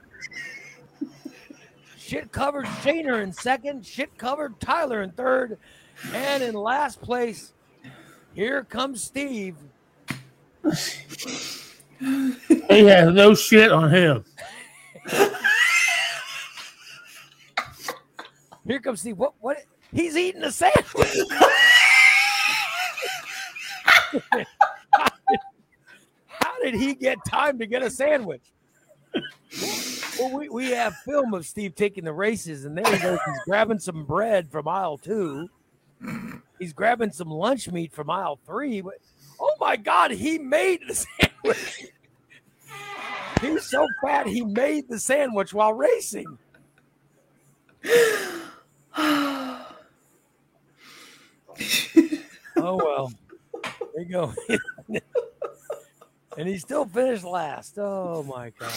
Shit 1.97 2.31
covered 2.33 2.67
Shaner 2.67 3.23
in 3.23 3.33
second. 3.33 3.87
Shit 3.87 4.19
covered 4.19 4.61
Tyler 4.61 5.01
in 5.01 5.11
third. 5.13 5.57
And 6.13 6.43
in 6.43 6.55
last 6.55 7.01
place, 7.01 7.55
here 8.35 8.63
comes 8.65 9.03
Steve. 9.03 9.57
He 11.99 12.85
has 12.85 13.15
no 13.15 13.35
shit 13.35 13.73
on 13.73 13.91
him. 13.91 14.23
Here 18.67 18.81
comes 18.81 19.01
Steve. 19.01 19.19
What? 19.19 19.35
What? 19.41 19.59
He's 19.93 20.17
eating 20.17 20.43
a 20.43 20.51
sandwich. 20.51 20.85
how, 26.31 26.63
did, 26.63 26.75
he 26.75 26.95
get 26.95 27.19
time 27.27 27.59
to 27.59 27.67
get 27.67 27.83
a 27.83 27.91
sandwich? 27.91 28.43
Well, 30.19 30.33
we, 30.37 30.49
we 30.49 30.71
have 30.71 30.95
film 31.05 31.35
of 31.35 31.47
Steve 31.47 31.75
taking 31.75 32.05
the 32.05 32.13
races, 32.13 32.65
and 32.65 32.77
there 32.77 32.93
he 32.93 33.03
goes. 33.03 33.19
He's 33.25 33.41
grabbing 33.47 33.79
some 33.79 34.05
bread 34.05 34.51
from 34.51 34.67
aisle 34.67 34.99
two. 34.99 35.49
He's 36.59 36.73
grabbing 36.73 37.13
some 37.13 37.29
lunch 37.29 37.71
meat 37.71 37.93
from 37.93 38.11
aisle 38.11 38.39
three. 38.47 38.83
Oh 39.41 39.55
my 39.61 39.77
God, 39.77 40.11
he 40.13 40.39
made 40.39 40.81
the 40.87 40.95
sandwich. 40.95 41.87
He's 43.41 43.65
so 43.65 43.87
fat, 44.03 44.27
he 44.27 44.43
made 44.43 44.89
the 44.89 44.99
sandwich 44.99 45.53
while 45.53 45.73
racing. 45.73 46.39
Oh 48.97 49.67
well, 52.57 53.13
there 53.95 54.03
you 54.03 54.09
go. 54.09 54.33
and 56.39 56.49
he 56.49 56.59
still 56.59 56.85
finished 56.85 57.25
last. 57.25 57.79
Oh 57.79 58.23
my 58.23 58.53
god! 58.59 58.73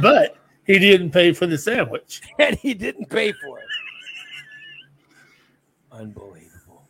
But 0.00 0.36
he 0.68 0.78
didn't 0.78 1.10
pay 1.10 1.32
for 1.32 1.46
the 1.46 1.58
sandwich. 1.58 2.20
And 2.38 2.56
he 2.56 2.74
didn't 2.74 3.08
pay 3.10 3.32
for 3.32 3.58
it. 3.58 3.64
Unbelievable. 5.90 6.86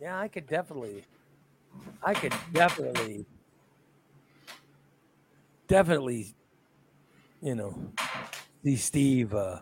Yeah, 0.00 0.20
I 0.20 0.28
could 0.28 0.46
definitely, 0.46 1.04
I 2.02 2.14
could 2.14 2.34
definitely, 2.52 3.24
definitely, 5.66 6.34
you 7.40 7.54
know, 7.54 7.74
see 8.62 8.76
Steve 8.76 9.34
uh, 9.34 9.60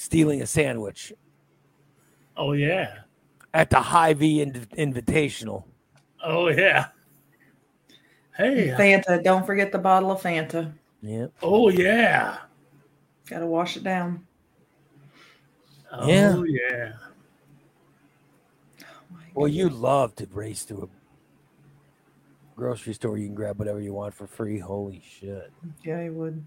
stealing 0.00 0.40
a 0.40 0.46
sandwich 0.46 1.12
Oh 2.36 2.52
yeah. 2.52 3.00
at 3.52 3.68
the 3.68 3.80
Hy-Vee 3.80 4.38
Inv- 4.44 4.68
Invitational. 4.78 5.64
Oh 6.24 6.48
yeah. 6.48 6.86
Hey. 8.36 8.68
Fanta. 8.78 9.22
Don't 9.22 9.44
forget 9.44 9.72
the 9.72 9.78
bottle 9.78 10.10
of 10.10 10.22
Fanta. 10.22 10.72
Yeah. 11.02 11.26
Oh 11.42 11.68
yeah. 11.68 12.38
Got 13.26 13.40
to 13.40 13.46
wash 13.46 13.76
it 13.76 13.84
down. 13.84 14.26
Yeah. 16.06 16.34
Oh 16.36 16.44
Yeah. 16.44 16.62
yeah. 16.70 16.92
Oh, 18.82 18.86
well, 19.34 19.48
you 19.48 19.68
love 19.68 20.14
to 20.16 20.26
race 20.32 20.64
to 20.66 20.82
a 20.82 20.88
grocery 22.56 22.94
store. 22.94 23.18
You 23.18 23.26
can 23.26 23.34
grab 23.34 23.58
whatever 23.58 23.80
you 23.80 23.92
want 23.92 24.14
for 24.14 24.26
free. 24.26 24.58
Holy 24.58 25.02
shit. 25.06 25.52
Yeah, 25.84 26.02
he 26.02 26.10
would. 26.10 26.42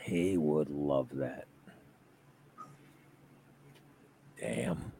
He 0.00 0.38
would 0.38 0.70
love 0.70 1.08
that. 1.14 1.46
Damn. 4.40 4.92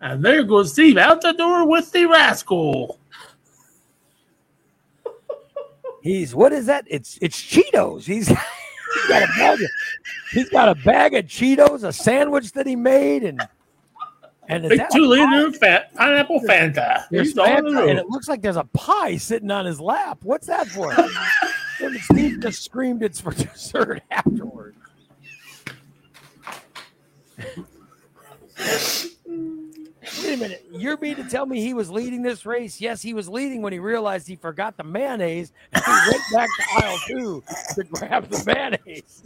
And 0.00 0.24
there 0.24 0.44
goes 0.44 0.72
Steve 0.72 0.96
out 0.96 1.22
the 1.22 1.32
door 1.32 1.66
with 1.66 1.90
the 1.90 2.04
rascal. 2.06 3.00
He's 6.02 6.34
what 6.34 6.52
is 6.52 6.66
that? 6.66 6.84
It's 6.86 7.18
it's 7.20 7.40
Cheetos. 7.40 8.04
He's, 8.04 8.28
he's 8.28 9.08
got 9.08 9.22
a 9.22 9.26
bag 9.26 9.60
of, 9.60 9.68
he's 10.32 10.48
got 10.50 10.68
a 10.68 10.74
bag 10.82 11.14
of 11.14 11.24
Cheetos, 11.26 11.82
a 11.82 11.92
sandwich 11.92 12.52
that 12.52 12.66
he 12.66 12.76
made, 12.76 13.24
and 13.24 13.40
and 14.48 14.64
is 14.64 14.70
Big 14.70 14.78
that 14.78 14.94
a 14.94 14.96
two 14.96 15.02
pie? 15.02 15.24
liter 15.24 15.52
fat 15.52 15.94
pineapple 15.94 16.40
Fanta. 16.42 17.04
There's 17.10 17.28
He's 17.28 17.38
on 17.38 17.64
the 17.64 17.70
Fanta, 17.70 17.90
and 17.90 17.98
it 17.98 18.06
looks 18.08 18.28
like 18.28 18.40
there's 18.40 18.56
a 18.56 18.64
pie 18.64 19.16
sitting 19.16 19.50
on 19.50 19.66
his 19.66 19.80
lap. 19.80 20.18
What's 20.22 20.46
that 20.46 20.68
for? 20.68 20.92
and 21.80 21.96
Steve 22.00 22.40
just 22.40 22.62
screamed 22.64 23.02
it's 23.02 23.20
for 23.22 23.32
dessert 23.32 24.02
afterward. 24.10 24.76
Wait 28.58 30.34
a 30.34 30.36
minute. 30.36 30.66
You're 30.72 30.96
mean 30.98 31.16
to 31.16 31.24
tell 31.24 31.46
me 31.46 31.60
he 31.60 31.74
was 31.74 31.90
leading 31.90 32.22
this 32.22 32.46
race? 32.46 32.80
Yes, 32.80 33.02
he 33.02 33.14
was 33.14 33.28
leading 33.28 33.62
when 33.62 33.72
he 33.72 33.78
realized 33.78 34.26
he 34.26 34.36
forgot 34.36 34.76
the 34.76 34.84
mayonnaise 34.84 35.52
and 35.72 35.84
he 35.84 35.92
went 36.10 36.22
back 36.32 36.48
to 36.56 36.64
aisle 36.84 36.98
two 37.06 37.42
to 37.74 37.84
grab 37.84 38.28
the 38.28 38.42
mayonnaise. 38.46 39.22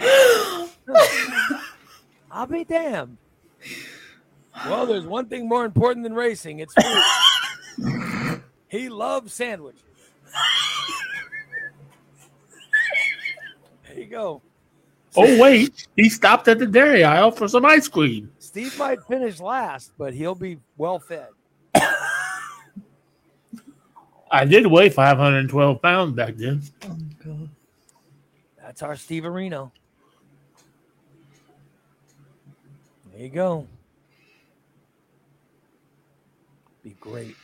I'll 2.30 2.46
be 2.46 2.64
damned. 2.64 3.16
Well, 4.66 4.86
there's 4.86 5.06
one 5.06 5.26
thing 5.26 5.48
more 5.48 5.64
important 5.64 6.04
than 6.04 6.14
racing. 6.14 6.60
It's 6.60 6.74
food. 6.74 8.42
he 8.68 8.88
loves 8.88 9.32
sandwiches. 9.32 9.82
There 13.86 13.98
you 13.98 14.06
go. 14.06 14.42
Oh 15.16 15.40
wait, 15.40 15.86
he 15.96 16.08
stopped 16.08 16.48
at 16.48 16.58
the 16.58 16.66
dairy 16.66 17.04
aisle 17.04 17.30
for 17.30 17.48
some 17.48 17.64
ice 17.64 17.88
cream. 17.88 18.30
Steve 18.38 18.78
might 18.78 19.02
finish 19.04 19.40
last, 19.40 19.92
but 19.98 20.14
he'll 20.14 20.34
be 20.34 20.58
well 20.76 20.98
fed. 20.98 21.28
I 24.30 24.44
did 24.44 24.66
weigh 24.66 24.90
512 24.90 25.82
pounds 25.82 26.12
back 26.14 26.36
then. 26.36 26.62
That's 28.60 28.82
our 28.82 28.96
Steve 28.96 29.22
Areno. 29.22 29.70
There 33.12 33.22
you 33.22 33.30
go. 33.30 33.66
Be 36.84 36.90
great. 37.00 37.34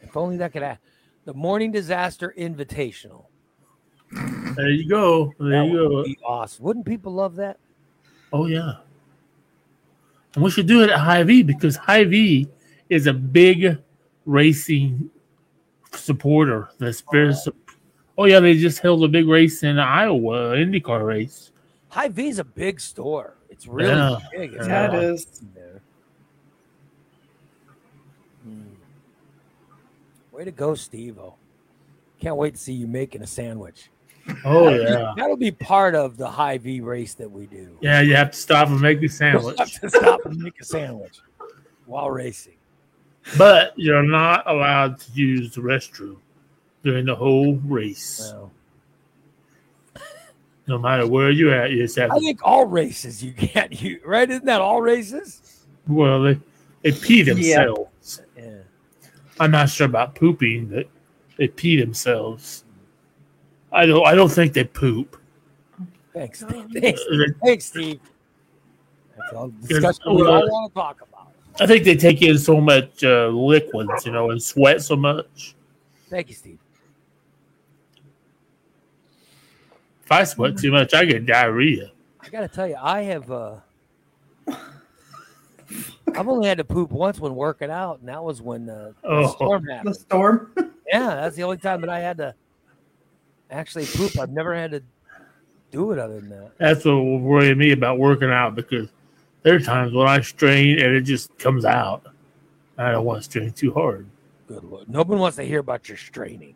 If 0.00 0.16
only 0.16 0.36
that 0.38 0.52
could 0.52 0.62
happen. 0.62 0.82
The 1.24 1.34
Morning 1.34 1.72
Disaster 1.72 2.32
Invitational. 2.38 3.25
There 4.56 4.68
you 4.70 4.88
go. 4.88 5.32
There 5.38 5.50
That 5.50 5.66
you 5.66 5.72
would 5.78 5.88
go. 5.90 6.04
be 6.04 6.18
awesome. 6.24 6.64
Wouldn't 6.64 6.86
people 6.86 7.12
love 7.12 7.36
that? 7.36 7.58
Oh 8.32 8.46
yeah. 8.46 8.74
And 10.34 10.44
we 10.44 10.50
should 10.50 10.66
do 10.66 10.82
it 10.82 10.90
at 10.90 10.98
Hy-Vee 10.98 11.42
because 11.44 11.76
Hy-Vee 11.76 12.48
is 12.90 13.06
a 13.06 13.12
big 13.12 13.78
racing 14.26 15.10
supporter. 15.92 16.68
That's 16.78 17.02
very. 17.12 17.32
sup- 17.34 17.54
Oh 18.18 18.24
yeah, 18.24 18.40
they 18.40 18.56
just 18.56 18.78
held 18.80 19.04
a 19.04 19.08
big 19.08 19.28
race 19.28 19.62
in 19.62 19.78
Iowa, 19.78 20.54
IndyCar 20.56 21.06
race. 21.06 21.52
Hy-Vee's 21.90 22.38
a 22.38 22.44
big 22.44 22.80
store. 22.80 23.36
It's 23.50 23.66
really 23.66 23.90
Yeah. 23.90 24.18
big. 24.32 24.54
It's 24.54 24.66
Yeah, 24.66 24.86
got 24.88 24.94
it 24.94 24.98
a 25.04 25.06
lot 25.08 25.14
is. 25.14 25.26
in 25.40 25.50
there. 25.54 25.80
Hmm. 28.42 28.62
Way 30.32 30.44
to 30.44 30.50
go, 30.50 30.74
Steve 30.74 31.18
O. 31.18 31.34
Can't 32.20 32.36
wait 32.36 32.54
to 32.54 32.60
see 32.60 32.72
you 32.72 32.86
making 32.86 33.22
a 33.22 33.26
sandwich. 33.26 33.90
Oh 34.44 34.68
yeah, 34.70 35.12
That'll 35.16 35.36
be 35.36 35.50
part 35.52 35.94
of 35.94 36.16
the 36.16 36.28
Hy-Vee 36.28 36.80
race 36.80 37.14
that 37.14 37.30
we 37.30 37.46
do. 37.46 37.78
yeah. 37.80 38.00
You 38.00 38.16
have 38.16 38.32
to 38.32 38.36
stop 38.36 38.68
and 38.68 38.80
make 38.80 39.00
the 39.00 39.08
sandwich, 39.22 39.56
have 39.58 39.70
to 39.80 39.90
stop 39.90 40.24
and 40.26 40.38
make 40.38 40.60
a 40.60 40.64
sandwich 40.64 41.18
while 41.86 42.10
racing. 42.10 42.54
but 43.38 43.72
you're 43.76 44.02
not 44.02 44.48
allowed 44.48 44.98
to 45.00 45.12
use 45.12 45.54
the 45.54 45.60
restroom 45.60 46.16
during 46.82 47.06
the 47.06 47.14
whole 47.14 47.54
race. 47.64 48.20
Well, 48.32 48.50
No 50.66 50.78
matter 50.78 51.06
where 51.06 51.30
you're 51.30 51.54
at, 51.54 51.70
you 51.70 51.82
have. 51.96 52.10
I 52.10 52.18
think 52.18 52.40
all 52.42 52.66
races 52.66 53.22
you 53.22 53.32
can't 53.32 53.80
use, 53.80 54.00
right? 54.04 54.28
Isn't 54.28 54.46
that 54.46 54.60
all 54.60 54.80
races? 54.82 55.64
well, 55.86 56.22
they 56.22 56.40
they 56.82 56.90
pee 56.92 57.22
themselves. 57.22 58.20
Yeah. 58.36 58.58
I'm 59.38 59.50
not 59.52 59.68
sure 59.70 59.86
about 59.86 60.14
pooping, 60.16 60.66
but 60.66 60.88
they 61.36 61.46
pee 61.48 61.78
themselves. 61.80 62.64
I 63.76 63.84
don't. 63.86 64.06
I 64.06 64.14
don't 64.14 64.30
think 64.30 64.54
they 64.54 64.64
poop. 64.64 65.16
Thanks, 66.14 66.40
Steve. 66.40 66.66
Thanks, 66.80 67.00
Uh, 67.02 67.24
Thanks, 67.44 67.64
Steve. 67.66 68.00
That's 69.18 69.32
all 69.34 69.48
discussion 69.48 70.14
we 70.14 70.22
well, 70.22 70.32
all 70.42 70.48
want 70.50 70.72
to 70.72 70.74
talk 70.74 71.00
about. 71.02 71.28
I 71.60 71.66
think 71.66 71.84
they 71.84 71.94
take 71.96 72.22
in 72.22 72.38
so 72.38 72.58
much 72.60 73.04
uh, 73.04 73.28
liquids, 73.28 74.04
you 74.06 74.12
know, 74.12 74.30
and 74.30 74.42
sweat 74.42 74.82
so 74.82 74.96
much. 74.96 75.54
Thank 76.08 76.28
you, 76.30 76.34
Steve. 76.34 76.58
If 80.04 80.12
I 80.12 80.24
sweat 80.24 80.56
too 80.56 80.70
much, 80.72 80.94
I 80.94 81.04
get 81.04 81.26
diarrhea. 81.26 81.90
I 82.20 82.28
gotta 82.28 82.48
tell 82.48 82.66
you, 82.68 82.76
I 82.80 83.02
have 83.02 83.30
uh 83.30 83.56
I've 86.14 86.28
only 86.28 86.46
had 86.48 86.58
to 86.58 86.64
poop 86.64 86.90
once 86.92 87.18
when 87.20 87.34
working 87.34 87.70
out, 87.70 87.98
and 88.00 88.08
that 88.08 88.22
was 88.22 88.40
when 88.40 88.70
uh, 88.70 88.92
the 89.02 89.08
Oh. 89.08 89.26
storm 89.34 89.66
The 89.84 89.92
storm. 89.94 90.52
Yeah, 90.88 91.16
that's 91.16 91.34
the 91.36 91.42
only 91.42 91.56
time 91.58 91.80
that 91.80 91.90
I 91.90 91.98
had 91.98 92.16
to 92.18 92.32
actually 93.50 93.86
poop. 93.86 94.18
I've 94.18 94.30
never 94.30 94.54
had 94.54 94.70
to 94.72 94.82
do 95.70 95.92
it 95.92 95.98
other 95.98 96.20
than 96.20 96.30
that. 96.30 96.58
That's 96.58 96.84
what 96.84 96.94
will 96.94 97.20
worry 97.20 97.54
me 97.54 97.72
about 97.72 97.98
working 97.98 98.30
out 98.30 98.54
because 98.54 98.88
there 99.42 99.54
are 99.54 99.60
times 99.60 99.92
when 99.92 100.06
I 100.06 100.20
strain 100.20 100.78
and 100.78 100.94
it 100.94 101.02
just 101.02 101.36
comes 101.38 101.64
out. 101.64 102.06
I 102.78 102.92
don't 102.92 103.04
want 103.04 103.22
to 103.22 103.24
strain 103.24 103.52
too 103.52 103.72
hard. 103.72 104.06
Good 104.48 104.64
lord, 104.64 104.88
nobody 104.88 105.20
wants 105.20 105.36
to 105.36 105.42
hear 105.44 105.60
about 105.60 105.88
your 105.88 105.98
straining. 105.98 106.54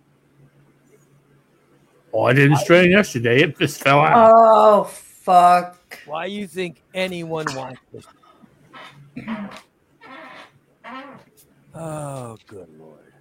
Oh, 2.12 2.24
I 2.24 2.32
didn't 2.32 2.56
strain 2.58 2.90
yesterday; 2.90 3.42
it 3.42 3.58
just 3.58 3.80
fell 3.82 4.00
out. 4.00 4.32
Oh 4.34 4.84
fuck. 4.84 5.98
Why 6.06 6.26
do 6.26 6.32
you 6.32 6.46
think 6.46 6.82
anyone 6.92 7.46
wants 7.54 7.80
this? 7.92 8.04
Oh, 11.74 12.36
good 12.46 12.68
lord! 12.78 13.12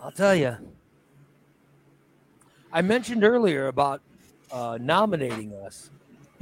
I'll 0.00 0.10
tell 0.10 0.34
you. 0.34 0.56
I 2.72 2.82
mentioned 2.82 3.24
earlier 3.24 3.68
about 3.68 4.00
uh, 4.50 4.78
nominating 4.80 5.52
us. 5.54 5.90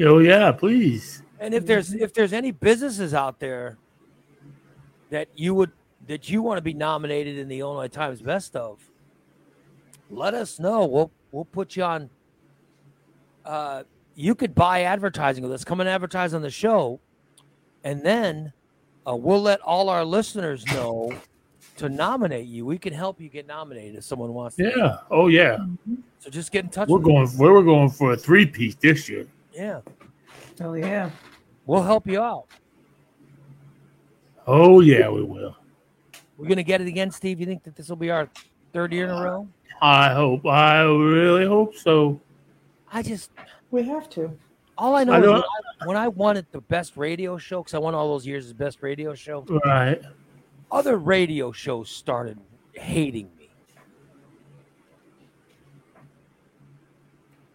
oh 0.03 0.19
yeah, 0.19 0.53
please. 0.53 1.23
And 1.39 1.55
if 1.55 1.67
there's 1.67 1.93
if 1.93 2.13
there's 2.13 2.33
any 2.33 2.51
businesses 2.51 3.15
out 3.15 3.41
there 3.41 3.79
that 5.11 5.29
you 5.35 5.55
would 5.55 5.73
that 6.07 6.29
you 6.29 6.43
want 6.43 6.59
to 6.59 6.63
be 6.63 6.75
nominated 6.75 7.39
in 7.39 7.49
the 7.49 7.61
Illinois 7.61 7.89
Times 7.89 8.21
Best 8.21 8.57
of, 8.57 8.79
let 10.11 10.35
us 10.35 10.59
know. 10.59 10.87
We'll 10.87 11.11
we'll 11.33 11.45
put 11.47 11.77
you 11.77 11.85
on. 11.85 12.11
Uh, 13.45 13.85
you 14.15 14.35
could 14.35 14.55
buy 14.55 14.83
advertising 14.83 15.43
with 15.43 15.53
us. 15.53 15.65
Come 15.65 15.81
and 15.81 15.89
advertise 15.89 16.35
on 16.35 16.43
the 16.43 16.51
show, 16.51 17.01
and 17.85 18.05
then 18.05 18.53
uh, 19.09 19.17
we'll 19.17 19.43
let 19.43 19.61
all 19.61 19.89
our 19.89 20.05
listeners 20.05 20.65
know 20.67 21.11
to 21.81 21.89
nominate 21.89 22.47
you. 22.47 22.65
We 22.65 22.79
can 22.79 22.93
help 22.93 23.21
you 23.21 23.29
get 23.29 23.47
nominated 23.47 23.97
if 23.97 24.05
someone 24.05 24.33
wants. 24.33 24.57
to. 24.57 24.73
Yeah. 24.75 24.99
Oh 25.11 25.29
yeah. 25.29 25.57
Mm-hmm. 25.57 25.95
So 26.21 26.31
just 26.31 26.53
get 26.53 26.65
in 26.65 26.71
touch. 26.71 26.89
We're 26.89 26.99
with 26.99 27.07
going. 27.07 27.29
We're 27.39 27.63
going 27.63 27.91
for 27.91 28.13
a 28.13 28.17
three 28.17 28.47
piece 28.47 28.75
this 28.77 29.09
year. 29.09 29.27
Yeah, 29.53 29.81
Oh 30.61 30.75
yeah. 30.75 31.11
we'll 31.67 31.83
help 31.83 32.07
you 32.07 32.21
out. 32.23 32.47
Oh 34.47 34.81
yeah, 34.81 35.09
we 35.09 35.23
will. 35.23 35.57
We're 36.37 36.49
gonna 36.49 36.63
get 36.63 36.81
it 36.81 36.87
again, 36.87 37.11
Steve. 37.11 37.41
You 37.41 37.47
think 37.47 37.63
that 37.65 37.77
this 37.77 37.89
will 37.89 37.97
be 37.97 38.11
our 38.11 38.29
third 38.73 38.93
year 38.93 39.05
in 39.05 39.11
a 39.11 39.23
row? 39.23 39.49
I 39.83 40.13
hope. 40.13 40.47
I 40.47 40.83
really 40.83 41.47
hope 41.47 41.75
so. 41.75 42.21
I 42.93 43.03
just 43.03 43.31
We 43.71 43.83
have 43.85 44.09
to. 44.11 44.37
all 44.77 44.95
I 44.97 45.05
know 45.05 45.13
I 45.13 45.21
is 45.21 45.27
when 45.27 45.37
I, 45.37 45.87
when 45.87 45.97
I 45.97 46.09
wanted 46.09 46.47
the 46.53 46.61
best 46.63 46.97
radio 46.97 47.39
show 47.39 47.63
because 47.63 47.75
I 47.75 47.79
won 47.79 47.95
all 47.95 48.09
those 48.13 48.27
years 48.27 48.47
as 48.47 48.53
best 48.53 48.83
radio 48.83 49.15
show. 49.15 49.43
Right. 49.65 50.01
Other 50.73 50.97
radio 50.99 51.53
shows 51.53 51.91
started 51.91 52.39
hating 52.73 53.31
me. 53.39 53.51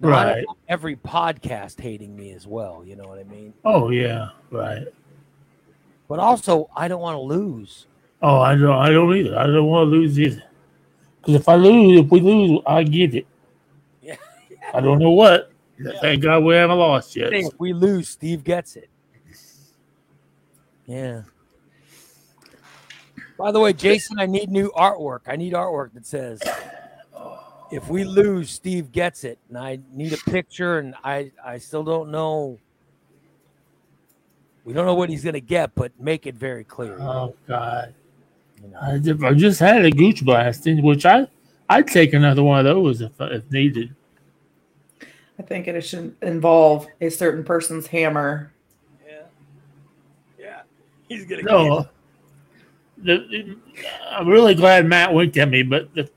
Now, 0.01 0.09
Right. 0.09 0.45
every 0.67 0.95
podcast 0.97 1.79
hating 1.79 2.15
me 2.15 2.31
as 2.31 2.45
well. 2.45 2.83
You 2.85 2.95
know 2.95 3.07
what 3.07 3.19
I 3.19 3.23
mean? 3.23 3.53
Oh 3.63 3.89
yeah. 3.89 4.29
Right. 4.51 4.87
But 6.07 6.19
also, 6.19 6.69
I 6.75 6.87
don't 6.87 7.01
want 7.01 7.15
to 7.15 7.21
lose. 7.21 7.87
Oh, 8.21 8.39
I 8.39 8.55
don't. 8.55 8.77
I 8.77 8.89
don't 8.89 9.15
either. 9.15 9.37
I 9.37 9.47
don't 9.47 9.67
want 9.67 9.87
to 9.87 9.91
lose 9.91 10.19
either. 10.19 10.43
Because 11.21 11.35
if 11.35 11.49
I 11.49 11.55
lose, 11.55 12.01
if 12.01 12.11
we 12.11 12.19
lose, 12.19 12.61
I 12.67 12.83
get 12.83 13.15
it. 13.15 13.25
Yeah. 14.01 14.17
I 14.73 14.81
don't 14.81 14.99
know 14.99 15.11
what. 15.11 15.51
Thank 16.01 16.23
God 16.23 16.43
we 16.43 16.55
haven't 16.55 16.77
lost 16.77 17.15
yet. 17.15 17.33
If 17.33 17.59
we 17.59 17.73
lose, 17.73 18.09
Steve 18.09 18.43
gets 18.43 18.75
it. 18.75 18.89
Yeah. 20.85 21.23
By 23.38 23.52
the 23.52 23.60
way, 23.60 23.74
Jason, 23.74 24.20
I 24.20 24.26
need 24.26 24.49
new 24.49 24.72
artwork. 24.72 25.22
I 25.28 25.36
need 25.36 25.53
artwork 25.53 25.94
that 25.94 26.06
says, 26.06 26.41
"If 27.72 27.90
we 27.90 28.03
lose, 28.03 28.49
Steve 28.49 28.91
gets 28.91 29.24
it." 29.24 29.40
And 29.49 29.57
I 29.57 29.80
need 29.91 30.14
a 30.14 30.18
picture, 30.30 30.80
and 30.80 30.95
I 31.03 31.32
I 31.44 31.57
still 31.57 31.84
don't 31.84 32.12
know. 32.12 32.60
We 34.64 34.74
don't 34.74 34.86
know 34.86 34.95
what 34.95 35.10
he's 35.10 35.24
gonna 35.24 35.40
get, 35.40 35.76
but 35.76 35.91
make 35.99 36.26
it 36.26 36.36
very 36.36 36.64
clear. 36.64 36.98
Oh 36.99 37.36
God. 37.48 37.94
You 38.64 38.70
know? 38.70 38.80
I 38.82 38.98
just, 38.98 39.24
I 39.24 39.34
just 39.34 39.60
had 39.60 39.86
a 39.86 39.91
gooch 39.91 40.24
blasting, 40.24 40.82
which 40.82 41.06
I 41.06 41.28
I'd 41.70 41.88
take 41.88 42.14
another 42.14 42.44
one 42.44 42.60
of 42.60 42.66
those 42.66 43.02
if 43.02 43.20
uh, 43.20 43.26
if 43.26 43.52
needed. 43.52 43.94
I 45.38 45.44
think 45.44 45.68
it 45.68 45.82
should 45.82 46.16
involve 46.22 46.88
a 47.02 47.10
certain 47.10 47.44
person's 47.44 47.88
hammer. 47.88 48.53
Yeah. 49.06 49.22
Yeah. 50.40 50.62
He's 51.10 51.26
gonna 51.26 51.44
No, 51.44 51.90
the, 52.97 53.17
the- 53.30 53.57
I'm 54.09 54.27
really 54.27 54.55
glad 54.55 54.85
Matt 54.85 55.13
winked 55.13 55.38
at 55.38 55.49
me, 55.49 55.63
but 55.63 55.93
the 55.93 56.09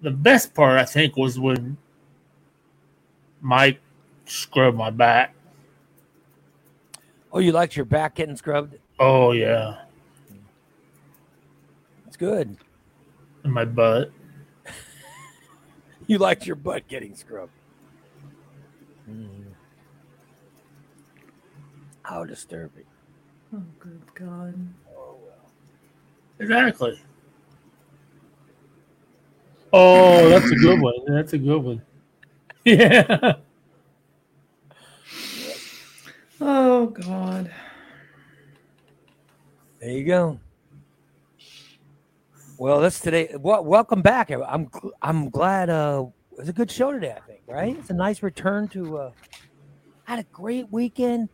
the 0.00 0.10
best 0.10 0.54
part 0.54 0.78
I 0.78 0.84
think 0.84 1.16
was 1.16 1.38
when 1.40 1.76
Mike 3.40 3.80
scrubbed 4.26 4.76
my 4.76 4.90
back. 4.90 5.34
Oh, 7.32 7.40
you 7.40 7.50
liked 7.52 7.74
your 7.76 7.84
back 7.84 8.14
getting 8.14 8.36
scrubbed? 8.36 8.76
Oh 9.00 9.32
yeah, 9.32 9.80
It's 12.06 12.16
good. 12.16 12.56
and 13.44 13.52
my 13.52 13.64
butt. 13.64 14.10
You 16.06 16.16
liked 16.16 16.46
your 16.46 16.56
butt 16.56 16.88
getting 16.88 17.14
scrubbed. 17.14 17.52
Mm. 19.10 19.28
How 22.02 22.24
disturbing. 22.24 22.84
Oh 23.54 23.62
good 23.78 24.00
God. 24.14 24.54
Exactly. 26.40 27.00
Oh, 29.72 30.28
that's 30.28 30.50
a 30.50 30.54
good 30.54 30.80
one. 30.80 30.94
That's 31.06 31.32
a 31.32 31.38
good 31.38 31.62
one. 31.62 31.82
Yeah. 32.64 33.36
Oh 36.40 36.86
God. 36.86 37.50
There 39.80 39.90
you 39.90 40.04
go. 40.04 40.38
Well, 42.58 42.80
that's 42.80 43.00
today. 43.00 43.34
Well, 43.38 43.64
welcome 43.64 44.02
back. 44.02 44.30
I'm 44.30 44.68
I'm 45.00 45.30
glad. 45.30 45.70
Uh, 45.70 46.06
it 46.32 46.38
was 46.38 46.48
a 46.48 46.52
good 46.52 46.70
show 46.70 46.92
today. 46.92 47.14
I 47.16 47.20
think. 47.20 47.40
Right? 47.46 47.76
It's 47.78 47.90
a 47.90 47.94
nice 47.94 48.22
return 48.22 48.68
to. 48.68 48.98
Uh, 48.98 49.10
had 50.04 50.18
a 50.18 50.24
great 50.24 50.70
weekend. 50.70 51.28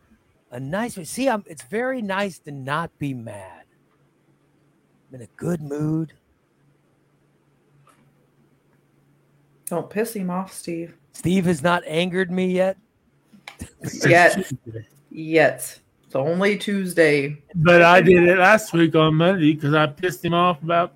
A 0.51 0.59
nice. 0.59 0.95
See, 1.09 1.27
I'm. 1.27 1.43
It's 1.47 1.63
very 1.63 2.01
nice 2.01 2.39
to 2.39 2.51
not 2.51 2.97
be 2.97 3.13
mad. 3.13 3.64
I'm 5.15 5.21
in 5.21 5.27
a 5.27 5.37
good 5.37 5.61
mood. 5.61 6.11
Don't 9.67 9.89
piss 9.89 10.13
him 10.13 10.29
off, 10.29 10.51
Steve. 10.51 10.93
Steve 11.13 11.45
has 11.45 11.63
not 11.63 11.83
angered 11.87 12.29
me 12.29 12.47
yet. 12.47 12.75
Yet. 14.05 14.51
Yet. 15.09 15.79
It's 16.05 16.15
only 16.15 16.57
Tuesday. 16.57 17.41
But 17.55 17.81
I 17.81 18.01
did 18.01 18.27
it 18.27 18.37
last 18.37 18.73
week 18.73 18.93
on 18.95 19.15
Monday 19.15 19.53
because 19.53 19.73
I 19.73 19.87
pissed 19.87 20.25
him 20.25 20.33
off 20.33 20.61
about 20.61 20.93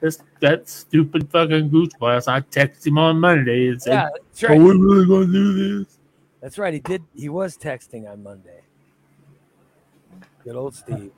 this 0.00 0.22
that 0.40 0.66
stupid 0.66 1.30
fucking 1.30 1.68
goose 1.68 1.92
blast. 2.00 2.26
I 2.26 2.40
texted 2.40 2.86
him 2.86 2.96
on 2.96 3.20
Monday 3.20 3.68
and 3.68 3.82
said, 3.82 3.92
Yeah, 3.92 4.08
that's 4.30 4.44
"Are 4.44 4.56
we 4.56 4.70
really 4.78 5.06
going 5.06 5.26
to 5.26 5.32
do 5.32 5.84
this?" 5.84 5.98
That's 6.40 6.56
right. 6.56 6.72
He 6.72 6.80
did. 6.80 7.02
He 7.14 7.28
was 7.28 7.58
texting 7.58 8.10
on 8.10 8.22
Monday. 8.22 8.62
Good 10.42 10.56
old 10.56 10.74
Steve. 10.74 11.12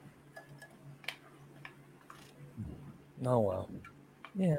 Oh 3.24 3.40
well. 3.40 3.68
Yeah. 4.34 4.56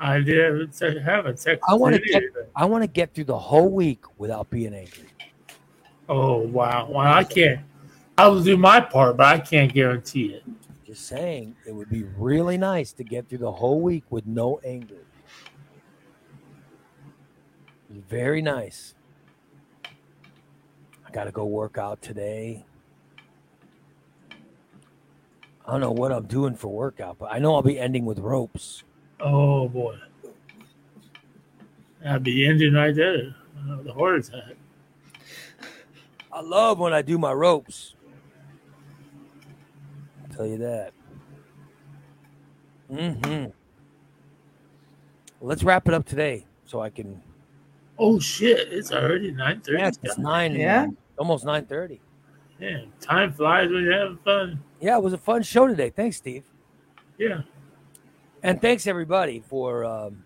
I 0.00 0.20
did 0.20 0.36
haven't 1.02 1.36
texted. 1.36 1.58
I 1.68 1.74
want 1.74 1.94
to 1.94 2.00
get. 2.00 2.22
I 2.56 2.64
want 2.64 2.82
to 2.82 2.88
get 2.88 3.14
through 3.14 3.24
the 3.24 3.38
whole 3.38 3.70
week 3.70 4.02
without 4.18 4.50
being 4.50 4.74
angry. 4.74 5.08
Oh 6.08 6.38
wow! 6.38 6.88
Well, 6.90 7.06
I 7.06 7.24
can't. 7.24 7.60
I 8.18 8.28
will 8.28 8.42
do 8.42 8.56
my 8.56 8.80
part, 8.80 9.16
but 9.16 9.26
I 9.26 9.38
can't 9.38 9.72
guarantee 9.72 10.34
it. 10.34 10.44
Just 10.86 11.06
saying, 11.06 11.56
it 11.66 11.74
would 11.74 11.88
be 11.88 12.04
really 12.16 12.58
nice 12.58 12.92
to 12.92 13.04
get 13.04 13.28
through 13.28 13.38
the 13.38 13.50
whole 13.50 13.80
week 13.80 14.04
with 14.10 14.26
no 14.26 14.60
anger. 14.64 15.06
Very 17.90 18.42
nice. 18.42 18.94
I 19.84 21.10
got 21.10 21.24
to 21.24 21.32
go 21.32 21.46
work 21.46 21.78
out 21.78 22.02
today. 22.02 22.66
I 25.66 25.72
don't 25.72 25.80
know 25.80 25.92
what 25.92 26.12
I'm 26.12 26.26
doing 26.26 26.54
for 26.54 26.68
workout, 26.68 27.18
but 27.18 27.32
I 27.32 27.38
know 27.38 27.54
I'll 27.54 27.62
be 27.62 27.78
ending 27.78 28.04
with 28.04 28.18
ropes. 28.18 28.84
Oh 29.20 29.68
boy, 29.68 29.96
I'd 32.04 32.22
be 32.22 32.46
ending 32.46 32.74
right 32.74 32.94
there. 32.94 33.34
Uh, 33.58 33.82
the 33.82 33.92
heart 33.92 34.26
attack. 34.26 34.56
I 36.30 36.40
love 36.40 36.78
when 36.78 36.92
I 36.92 37.00
do 37.00 37.16
my 37.16 37.32
ropes. 37.32 37.94
I'll 40.22 40.36
tell 40.36 40.46
you 40.46 40.58
that. 40.58 40.92
Mm-hmm. 42.92 43.50
Let's 45.40 45.62
wrap 45.62 45.88
it 45.88 45.94
up 45.94 46.04
today 46.04 46.44
so 46.66 46.80
I 46.80 46.90
can. 46.90 47.22
Oh 47.98 48.18
shit! 48.18 48.68
It's 48.70 48.92
already 48.92 49.30
nine 49.30 49.60
thirty. 49.60 49.78
Yeah, 49.78 49.90
it's 50.02 50.18
nine. 50.18 50.54
Yeah. 50.56 50.88
almost 51.16 51.44
nine 51.44 51.64
thirty. 51.64 52.00
Yeah, 52.60 52.82
time 53.00 53.32
flies 53.32 53.70
when 53.70 53.82
you're 53.82 53.98
having 53.98 54.18
fun. 54.18 54.62
Yeah, 54.84 54.98
it 54.98 55.02
was 55.02 55.14
a 55.14 55.18
fun 55.18 55.42
show 55.42 55.66
today. 55.66 55.88
Thanks, 55.88 56.18
Steve, 56.18 56.44
Yeah. 57.16 57.40
and 58.42 58.60
thanks 58.60 58.86
everybody 58.86 59.40
for. 59.40 59.82
Um, 59.82 60.24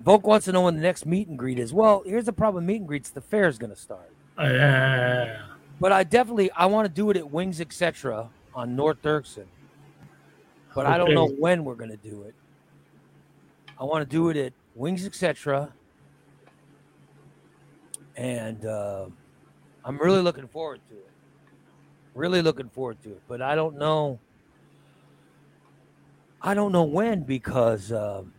Volk 0.00 0.24
wants 0.24 0.44
to 0.44 0.52
know 0.52 0.62
when 0.62 0.76
the 0.76 0.82
next 0.82 1.04
meet 1.04 1.26
and 1.26 1.36
greet 1.36 1.58
is. 1.58 1.74
Well, 1.74 2.04
here's 2.06 2.26
the 2.26 2.32
problem: 2.32 2.64
meet 2.64 2.76
and 2.76 2.86
greets. 2.86 3.10
The 3.10 3.20
fair 3.20 3.48
is 3.48 3.58
going 3.58 3.70
to 3.74 3.76
start, 3.76 4.12
Uh, 4.38 5.36
but 5.80 5.90
I 5.90 6.04
definitely 6.04 6.52
I 6.52 6.66
want 6.66 6.86
to 6.86 6.94
do 6.94 7.10
it 7.10 7.16
at 7.16 7.28
Wings 7.28 7.60
Etc. 7.60 8.30
on 8.54 8.76
North 8.76 9.02
Dirksen. 9.02 9.46
But 10.72 10.86
I 10.86 10.96
don't 10.96 11.12
know 11.12 11.26
when 11.26 11.64
we're 11.64 11.74
going 11.74 11.90
to 11.90 11.96
do 11.96 12.22
it. 12.22 12.36
I 13.80 13.82
want 13.82 14.08
to 14.08 14.16
do 14.16 14.28
it 14.28 14.36
at 14.36 14.52
Wings 14.76 15.04
Etc. 15.04 15.72
And 18.16 18.64
uh, 18.64 19.06
I'm 19.84 19.98
really 19.98 20.22
looking 20.22 20.46
forward 20.46 20.80
to 20.88 20.94
it. 20.94 21.10
Really 22.14 22.42
looking 22.42 22.68
forward 22.68 23.02
to 23.02 23.10
it, 23.10 23.22
but 23.28 23.42
I 23.42 23.54
don't 23.54 23.76
know. 23.76 24.20
I 26.40 26.54
don't 26.54 26.72
know 26.72 26.84
when 26.84 27.22
because 27.22 27.90
um, 27.90 28.32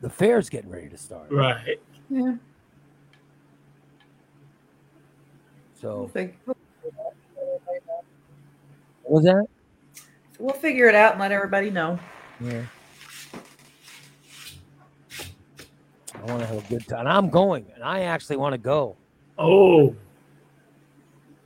the 0.00 0.10
fair's 0.10 0.48
getting 0.48 0.70
ready 0.70 0.88
to 0.88 0.98
start. 0.98 1.30
right. 1.30 1.80
Yeah. 2.08 2.34
So 5.80 6.10
fig- 6.12 6.36
what 6.44 6.56
was 9.04 9.24
that? 9.24 9.46
we'll 10.40 10.54
figure 10.54 10.88
it 10.88 10.94
out 10.94 11.12
and 11.12 11.20
let 11.20 11.32
everybody 11.32 11.70
know. 11.70 11.98
Yeah. 12.40 12.62
I 16.14 16.24
want 16.24 16.40
to 16.40 16.46
have 16.46 16.58
a 16.58 16.68
good 16.68 16.86
time. 16.86 17.00
And 17.00 17.08
I'm 17.08 17.30
going, 17.30 17.66
and 17.74 17.84
I 17.84 18.00
actually 18.02 18.36
want 18.36 18.52
to 18.52 18.58
go. 18.58 18.96
Oh, 19.38 19.94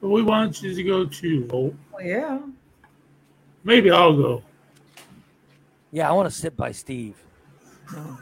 we 0.09 0.23
want 0.23 0.63
you 0.63 0.75
to 0.75 0.83
go 0.83 1.05
too. 1.07 1.45
Volt. 1.47 1.75
Well, 1.93 2.03
oh, 2.03 2.07
yeah. 2.07 2.39
Maybe 3.65 3.91
I'll 3.91 4.17
go. 4.17 4.43
Yeah, 5.93 6.09
I 6.09 6.13
want 6.13 6.29
to 6.29 6.35
sit 6.35 6.57
by 6.57 6.73
Steve. 6.73 7.17
I'm 7.97 8.19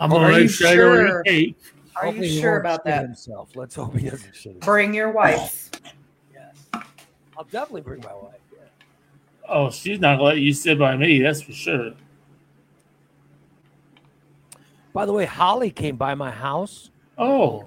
Are 0.00 0.08
gonna 0.08 0.32
you 0.38 0.40
make 0.44 0.50
sure 0.50 0.68
sure? 0.74 1.22
eat 1.26 1.30
cake. 1.30 1.56
Are 1.96 2.04
Hopefully 2.06 2.28
you 2.28 2.34
he 2.34 2.40
sure 2.40 2.50
won't 2.52 2.62
about 2.62 2.78
shit 2.80 2.84
that? 2.86 3.02
Himself. 3.02 3.50
Let's 3.54 3.74
hope 3.74 3.96
he 3.96 4.08
doesn't 4.10 4.34
shit. 4.34 4.52
himself. 4.52 4.60
Bring 4.60 4.94
your 4.94 5.10
wife. 5.10 5.70
Yes. 6.32 6.84
I'll 7.36 7.44
definitely 7.44 7.82
bring 7.82 8.00
my 8.00 8.14
wife. 8.14 8.40
Yeah. 8.52 8.58
Oh, 9.48 9.70
she's 9.70 10.00
not 10.00 10.16
gonna 10.16 10.24
let 10.30 10.38
you 10.38 10.52
sit 10.52 10.78
by 10.78 10.96
me. 10.96 11.20
That's 11.22 11.42
for 11.42 11.52
sure. 11.52 11.92
By 14.92 15.06
the 15.06 15.12
way, 15.12 15.24
Holly 15.24 15.70
came 15.70 15.96
by 15.96 16.14
my 16.14 16.30
house. 16.30 16.90
Oh, 17.18 17.60
She 17.60 17.66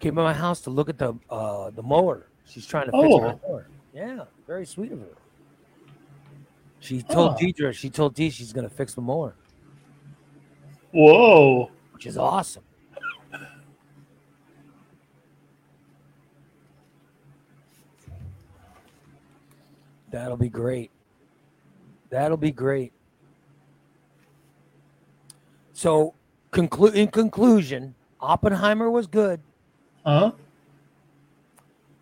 came 0.00 0.14
by 0.14 0.22
my 0.24 0.34
house 0.34 0.60
to 0.62 0.70
look 0.70 0.88
at 0.88 0.98
the 0.98 1.14
uh, 1.28 1.70
the 1.70 1.82
mower. 1.82 2.26
She's 2.46 2.66
trying 2.66 2.86
to 2.86 2.92
fix 2.92 3.04
Oh. 3.04 3.20
my 3.20 3.36
mower. 3.46 3.68
Yeah, 3.94 4.24
very 4.46 4.66
sweet 4.66 4.90
of 4.92 5.00
her. 5.00 5.14
She 6.80 7.02
told 7.02 7.34
Oh. 7.34 7.36
Deidre, 7.38 7.72
she 7.74 7.90
told 7.90 8.14
Dee 8.14 8.30
she's 8.30 8.52
gonna 8.52 8.68
fix 8.70 8.94
the 8.94 9.02
mower, 9.02 9.34
whoa! 10.92 11.70
which 11.92 12.06
is 12.06 12.16
awesome. 12.16 12.64
That'll 20.10 20.36
be 20.36 20.48
great. 20.48 20.90
That'll 22.10 22.36
be 22.36 22.50
great. 22.50 22.92
So, 25.72 26.14
conclu- 26.52 26.94
in 26.94 27.08
conclusion, 27.08 27.94
Oppenheimer 28.20 28.90
was 28.90 29.06
good. 29.06 29.40
Huh? 30.04 30.32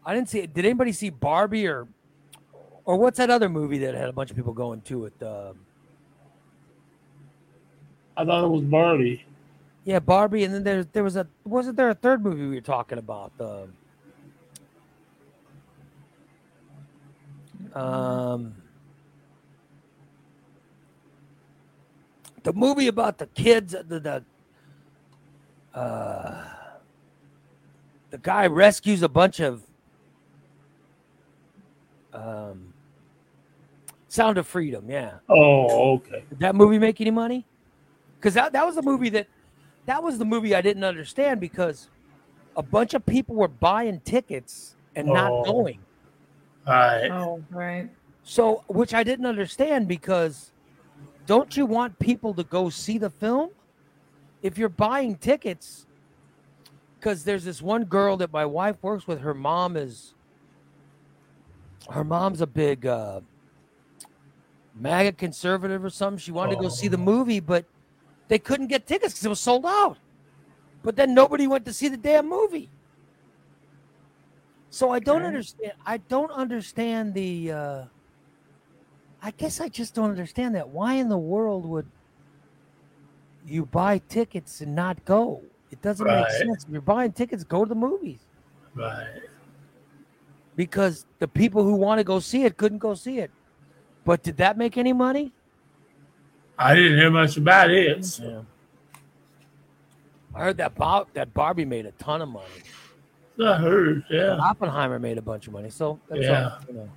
I 0.05 0.15
didn't 0.15 0.29
see 0.29 0.41
it. 0.41 0.55
Did 0.55 0.65
anybody 0.65 0.93
see 0.93 1.11
Barbie 1.11 1.67
or 1.67 1.89
or 2.85 2.97
what's 2.97 3.19
that 3.19 3.29
other 3.31 3.49
movie 3.49 3.79
that 3.79 3.95
had 3.95 4.09
a 4.09 4.13
bunch 4.13 4.31
of 4.31 4.37
people 4.37 4.53
going 4.55 4.81
to 4.83 5.07
it? 5.07 5.23
Um, 5.23 5.59
I 8.17 8.25
thought 8.25 8.45
it 8.45 8.49
was 8.49 8.63
Barbie. 8.63 9.25
yeah, 9.85 9.99
Barbie, 10.01 10.45
and 10.45 10.55
then 10.55 10.65
there 10.65 10.85
there 10.85 11.05
was 11.05 11.17
a 11.17 11.27
wasn't 11.45 11.77
there 11.77 11.91
a 11.91 11.95
third 11.95 12.23
movie 12.25 12.47
we 12.47 12.55
were 12.55 12.61
talking 12.61 12.99
about? 12.99 13.33
Um, 13.39 13.75
um, 17.75 18.55
the 22.43 22.53
movie 22.55 22.87
about 22.89 23.19
the 23.19 23.27
kids, 23.27 23.73
the 23.73 24.01
the 24.01 24.25
uh, 25.79 26.45
the 28.11 28.19
guy 28.19 28.47
rescues 28.47 29.03
a 29.03 29.09
bunch 29.09 29.41
of 29.41 29.63
um, 32.13 32.73
Sound 34.09 34.39
of 34.39 34.47
Freedom. 34.47 34.89
Yeah. 34.89 35.19
Oh, 35.29 35.95
okay. 35.97 36.25
Did 36.31 36.41
that 36.41 36.55
movie 36.55 36.79
make 36.79 37.01
any 37.01 37.11
money? 37.11 37.45
Because 38.19 38.35
that, 38.35 38.53
that 38.53 38.67
was 38.67 38.75
the 38.75 38.83
movie 38.83 39.11
that 39.11 39.29
that 39.87 40.03
was 40.03 40.19
the 40.19 40.25
movie 40.25 40.55
I 40.55 40.61
didn't 40.61 40.85
understand 40.85 41.41
because 41.41 41.89
a 42.57 42.63
bunch 42.63 42.93
of 42.95 43.07
people 43.07 43.35
were 43.37 43.49
buying 43.49 44.01
tickets 44.01 44.77
and 44.97 45.07
not 45.07 45.31
Oh. 45.33 45.45
going. 45.45 45.79
All 46.67 46.75
right. 46.75 47.11
Oh, 47.11 47.43
right. 47.51 47.89
So, 48.23 48.65
which 48.67 48.93
I 48.93 49.03
didn't 49.03 49.25
understand 49.25 49.89
because 49.89 50.51
don't 51.27 51.57
you 51.57 51.65
want 51.65 51.99
people 51.99 52.35
to 52.35 52.45
go 52.45 52.69
see 52.69 52.99
the 52.99 53.09
film? 53.09 53.51
If 54.43 54.59
you're 54.59 54.69
buying 54.69 55.17
tickets, 55.17 55.87
because 56.99 57.25
there's 57.25 57.45
this 57.45 57.63
one 57.63 57.85
girl 57.85 58.17
that 58.19 58.33
my 58.33 58.45
wife 58.45 58.77
works 58.83 59.07
with, 59.07 59.21
her 59.21 59.35
mom 59.35 59.77
is, 59.77 60.15
her 61.91 62.05
mom's 62.05 62.41
a 62.41 62.47
big 62.47 62.87
uh, 62.87 63.21
MAGA 64.75 65.13
conservative 65.13 65.85
or 65.85 65.91
something. 65.91 66.19
She 66.19 66.33
wanted 66.33 66.57
to 66.57 66.63
go 66.63 66.69
see 66.69 66.89
the 66.89 66.97
Oh. 66.97 67.01
movie, 67.01 67.41
but 67.41 67.65
they 68.29 68.39
couldn't 68.39 68.67
get 68.67 68.87
tickets 68.87 69.15
because 69.15 69.25
it 69.27 69.29
was 69.29 69.41
sold 69.41 69.65
out. 69.67 69.99
But 70.83 70.97
then 70.97 71.15
nobody 71.15 71.47
went 71.47 71.65
to 71.67 71.73
see 71.73 71.89
the 71.89 71.97
damn 71.97 72.29
movie. 72.29 72.71
So 74.71 74.91
I 74.91 74.99
don't 75.01 75.19
Okay. 75.19 75.27
understand. 75.27 75.73
I 75.87 75.97
don't 75.99 76.31
understand 76.31 77.15
the. 77.15 77.53
Uh, 77.53 77.85
I 79.23 79.33
guess 79.33 79.61
I 79.61 79.69
just 79.69 79.95
don't 79.95 80.11
understand 80.11 80.55
that. 80.55 80.69
Why 80.69 80.95
in 80.95 81.09
the 81.09 81.19
world 81.19 81.67
would 81.67 81.91
you 83.45 83.67
buy 83.67 83.99
tickets 83.99 84.61
and 84.61 84.75
not 84.75 85.05
go? 85.05 85.43
It 85.71 85.83
doesn't 85.83 86.07
make 86.07 86.31
sense. 86.31 86.65
If 86.65 86.71
you're 86.71 86.81
buying 86.81 87.13
tickets, 87.13 87.45
go 87.45 87.65
to 87.65 87.69
the 87.69 87.75
movies 87.75 88.21
Right. 88.75 89.07
because 90.57 91.05
the 91.19 91.29
people 91.29 91.63
who 91.63 91.75
want 91.75 91.99
to 91.99 92.05
go 92.05 92.21
see 92.21 92.45
it 92.45 92.57
couldn't 92.57 92.79
go 92.79 92.95
see 92.95 93.19
it. 93.19 93.31
But 94.05 94.23
did 94.23 94.37
that 94.39 94.57
make 94.57 94.79
any 94.79 94.93
money? 94.93 95.33
I 96.59 96.75
didn't 96.75 96.99
hear 96.99 97.11
much 97.11 97.37
about 97.37 97.71
it. 97.71 98.05
so- 98.05 98.25
Yeah. 98.25 98.43
I 100.35 100.41
heard 100.45 100.57
that 100.59 100.75
Bob, 100.75 101.09
that 101.15 101.33
Barbie 101.35 101.65
made 101.65 101.87
a 101.87 101.93
ton 101.93 102.23
of 102.23 102.29
money. 102.29 102.47
I 103.45 103.55
heard. 103.57 103.89
And 103.89 104.05
Yeah. 104.11 104.39
Oppenheimer 104.41 104.99
made 104.99 105.19
a 105.19 105.23
bunch 105.23 105.47
of 105.47 105.53
money. 105.53 105.71
So 105.71 106.01
that's 106.09 106.23
Yeah. 106.23 106.45
all, 106.51 106.59
you 106.69 106.75
know. 106.75 106.89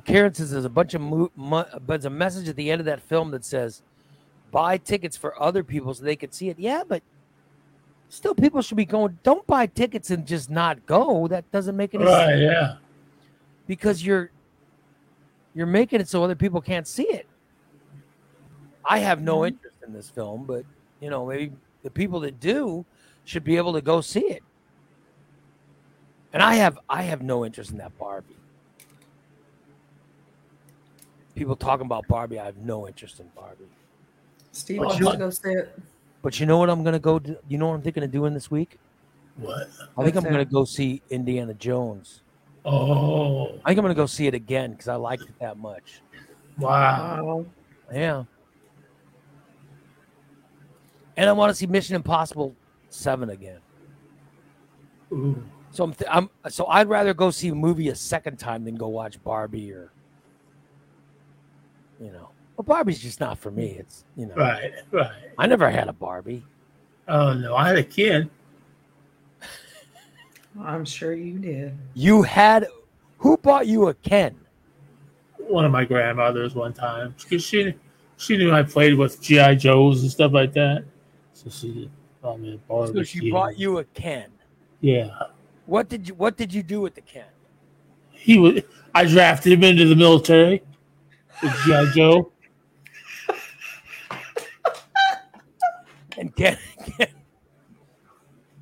Karen 0.00 0.34
says 0.34 0.50
there's 0.50 0.64
a 0.64 0.70
bunch 0.70 0.94
of 0.94 1.00
mo- 1.00 1.30
mo- 1.36 1.66
but 1.72 1.86
there's 1.86 2.04
a 2.04 2.10
message 2.10 2.48
at 2.48 2.56
the 2.56 2.70
end 2.70 2.80
of 2.80 2.86
that 2.86 3.00
film 3.00 3.30
that 3.30 3.44
says, 3.44 3.82
"Buy 4.50 4.76
tickets 4.78 5.16
for 5.16 5.40
other 5.40 5.62
people 5.64 5.94
so 5.94 6.04
they 6.04 6.16
could 6.16 6.34
see 6.34 6.48
it." 6.48 6.58
Yeah, 6.58 6.82
but 6.86 7.02
still, 8.08 8.34
people 8.34 8.62
should 8.62 8.76
be 8.76 8.84
going. 8.84 9.18
Don't 9.22 9.46
buy 9.46 9.66
tickets 9.66 10.10
and 10.10 10.26
just 10.26 10.50
not 10.50 10.84
go. 10.86 11.28
That 11.28 11.50
doesn't 11.50 11.76
make 11.76 11.94
any 11.94 12.04
sense 12.04 12.16
Right. 12.16 12.38
Yeah. 12.38 12.76
because 13.66 14.04
you're 14.04 14.30
you're 15.54 15.66
making 15.66 16.00
it 16.00 16.08
so 16.08 16.22
other 16.22 16.36
people 16.36 16.60
can't 16.60 16.86
see 16.86 17.08
it. 17.08 17.26
I 18.84 18.98
have 18.98 19.20
no 19.20 19.38
mm-hmm. 19.38 19.48
interest 19.48 19.76
in 19.86 19.92
this 19.92 20.08
film, 20.08 20.44
but 20.44 20.64
you 21.00 21.10
know, 21.10 21.26
maybe 21.26 21.52
the 21.82 21.90
people 21.90 22.20
that 22.20 22.40
do 22.40 22.84
should 23.24 23.44
be 23.44 23.56
able 23.56 23.72
to 23.74 23.80
go 23.80 24.00
see 24.00 24.20
it. 24.20 24.42
And 26.32 26.42
I 26.42 26.54
have 26.54 26.78
I 26.88 27.02
have 27.02 27.22
no 27.22 27.44
interest 27.44 27.70
in 27.70 27.78
that 27.78 27.96
Barbie. 27.98 28.37
People 31.38 31.54
talking 31.54 31.86
about 31.86 32.08
Barbie, 32.08 32.40
I 32.40 32.46
have 32.46 32.56
no 32.58 32.88
interest 32.88 33.20
in 33.20 33.28
Barbie. 33.36 33.64
Steve 34.50 34.78
But 34.78 34.86
wants 34.88 35.00
you- 35.00 35.12
to 35.12 35.16
go 35.16 35.30
see 35.30 35.50
it. 35.52 35.78
But 36.20 36.40
you 36.40 36.46
know 36.46 36.58
what 36.58 36.68
I'm 36.68 36.82
gonna 36.82 36.98
go 36.98 37.20
do? 37.20 37.36
You 37.46 37.58
know 37.58 37.68
what 37.68 37.74
I'm 37.74 37.82
thinking 37.82 38.02
of 38.02 38.10
doing 38.10 38.34
this 38.34 38.50
week? 38.50 38.76
What? 39.36 39.54
I 39.56 40.02
think 40.02 40.16
What's 40.16 40.16
I'm 40.16 40.24
gonna 40.32 40.44
go 40.44 40.64
see 40.64 41.00
Indiana 41.10 41.54
Jones. 41.54 42.22
Oh. 42.64 43.50
I 43.64 43.68
think 43.68 43.78
I'm 43.78 43.84
gonna 43.84 43.94
go 43.94 44.06
see 44.06 44.26
it 44.26 44.34
again 44.34 44.72
because 44.72 44.88
I 44.88 44.96
liked 44.96 45.22
it 45.22 45.38
that 45.38 45.56
much. 45.56 46.02
Wow. 46.58 47.22
Wow. 47.24 47.46
Yeah. 47.92 48.24
And 51.16 51.28
I 51.28 51.32
want 51.32 51.50
to 51.50 51.54
see 51.54 51.66
Mission 51.66 51.94
Impossible 51.94 52.54
Seven 52.90 53.30
again. 53.30 53.60
Ooh. 55.12 55.40
So 55.70 55.84
I'm, 55.84 55.92
th- 55.92 56.10
I'm 56.12 56.30
so 56.48 56.66
I'd 56.66 56.88
rather 56.88 57.14
go 57.14 57.30
see 57.30 57.48
a 57.48 57.54
movie 57.54 57.90
a 57.90 57.94
second 57.94 58.38
time 58.38 58.64
than 58.64 58.74
go 58.74 58.88
watch 58.88 59.22
Barbie 59.22 59.72
or, 59.72 59.92
you 62.00 62.10
know, 62.12 62.28
well 62.56 62.64
Barbie's 62.64 63.00
just 63.00 63.20
not 63.20 63.38
for 63.38 63.50
me. 63.50 63.76
It's 63.78 64.04
you 64.16 64.26
know, 64.26 64.34
Right. 64.34 64.72
Right. 64.90 65.12
I 65.36 65.46
never 65.46 65.70
had 65.70 65.88
a 65.88 65.92
Barbie. 65.92 66.44
Oh 67.08 67.32
no, 67.32 67.54
I 67.56 67.68
had 67.68 67.78
a 67.78 67.82
kid. 67.84 68.28
I'm 70.60 70.84
sure 70.84 71.12
you 71.14 71.38
did. 71.38 71.76
You 71.94 72.22
had 72.22 72.66
who 73.18 73.36
bought 73.36 73.66
you 73.66 73.88
a 73.88 73.94
Ken? 73.94 74.34
One 75.38 75.64
of 75.64 75.72
my 75.72 75.84
grandmothers 75.84 76.54
one 76.54 76.72
time 76.72 77.14
because 77.22 77.44
she 77.44 77.74
she 78.16 78.36
knew 78.36 78.52
I 78.52 78.62
played 78.62 78.94
with 78.94 79.20
GI 79.20 79.56
Joes 79.56 80.02
and 80.02 80.10
stuff 80.10 80.32
like 80.32 80.52
that. 80.54 80.84
So 81.32 81.48
she 81.50 81.90
bought 82.20 82.40
me 82.40 82.54
a 82.54 82.58
Barbie. 82.68 82.92
So 82.92 83.02
she 83.04 83.20
kid. 83.20 83.32
bought 83.32 83.58
you 83.58 83.78
a 83.78 83.84
Ken. 83.84 84.30
Yeah. 84.80 85.10
What 85.66 85.88
did 85.88 86.08
you 86.08 86.14
What 86.14 86.36
did 86.36 86.52
you 86.52 86.62
do 86.62 86.80
with 86.80 86.94
the 86.94 87.00
Ken? 87.02 87.26
He 88.10 88.38
was. 88.38 88.62
I 88.94 89.04
drafted 89.04 89.52
him 89.52 89.62
into 89.62 89.86
the 89.86 89.94
military. 89.94 90.62
GI 91.64 91.90
Joe. 91.94 92.32
And 96.16 96.34
Ken, 96.34 96.58
Ken 96.96 97.08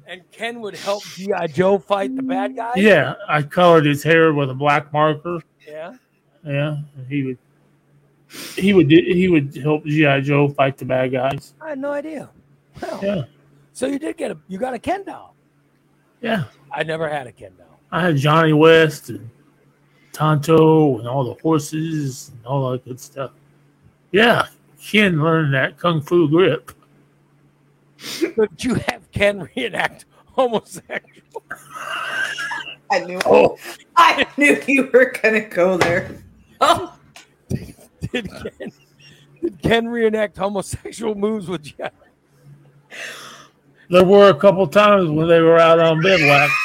and 0.06 0.30
Ken 0.30 0.60
would 0.60 0.76
help 0.76 1.02
GI 1.04 1.48
Joe 1.52 1.78
fight 1.78 2.14
the 2.14 2.22
bad 2.22 2.54
guy. 2.54 2.72
Yeah, 2.76 3.14
I 3.28 3.42
colored 3.42 3.86
his 3.86 4.02
hair 4.02 4.32
with 4.34 4.50
a 4.50 4.54
black 4.54 4.92
marker. 4.92 5.40
Yeah. 5.66 5.94
Yeah, 6.44 6.76
and 6.96 7.06
he 7.08 7.22
would. 7.24 7.38
He 8.56 8.74
would. 8.74 8.90
He 8.90 9.28
would 9.28 9.56
help 9.56 9.84
GI 9.84 10.20
Joe 10.22 10.48
fight 10.48 10.76
the 10.76 10.84
bad 10.84 11.12
guys. 11.12 11.54
I 11.60 11.70
had 11.70 11.78
no 11.78 11.92
idea. 11.92 12.28
Well, 12.82 13.00
Yeah, 13.02 13.22
So 13.72 13.86
you 13.86 13.98
did 13.98 14.16
get 14.18 14.30
a 14.32 14.38
you 14.48 14.58
got 14.58 14.74
a 14.74 14.78
Ken 14.78 15.02
doll. 15.04 15.34
yeah. 16.20 16.44
I 16.70 16.82
never 16.82 17.08
had 17.08 17.26
a 17.26 17.32
Ken 17.32 17.52
doll. 17.56 17.80
I 17.90 18.02
had 18.02 18.16
Johnny 18.16 18.52
West 18.52 19.08
and 19.08 19.30
Tonto 20.16 20.98
and 20.98 21.06
all 21.06 21.24
the 21.24 21.34
horses 21.42 22.30
and 22.30 22.46
all 22.46 22.70
that 22.70 22.82
good 22.86 22.98
stuff. 22.98 23.32
Yeah, 24.12 24.46
Ken 24.82 25.22
learned 25.22 25.52
that 25.52 25.76
kung 25.76 26.00
fu 26.00 26.26
grip. 26.26 26.72
But 28.34 28.64
you 28.64 28.76
have 28.76 29.10
Ken 29.12 29.46
reenact 29.54 30.06
homosexual. 30.24 31.42
I 32.90 33.00
knew. 33.00 33.20
Oh, 33.26 33.58
I 33.94 34.26
knew 34.38 34.58
you 34.66 34.88
were 34.90 35.12
gonna 35.22 35.50
go 35.50 35.76
there. 35.76 36.16
Oh, 36.62 36.96
Did 37.50 37.74
Ken, 38.10 38.72
did 39.42 39.62
Ken 39.62 39.86
reenact 39.86 40.38
homosexual 40.38 41.14
moves 41.14 41.46
with 41.46 41.66
you? 41.78 41.88
there 43.90 44.04
were 44.04 44.30
a 44.30 44.34
couple 44.34 44.66
times 44.66 45.10
when 45.10 45.28
they 45.28 45.42
were 45.42 45.58
out 45.58 45.78
on 45.78 46.00
bivouac. 46.00 46.50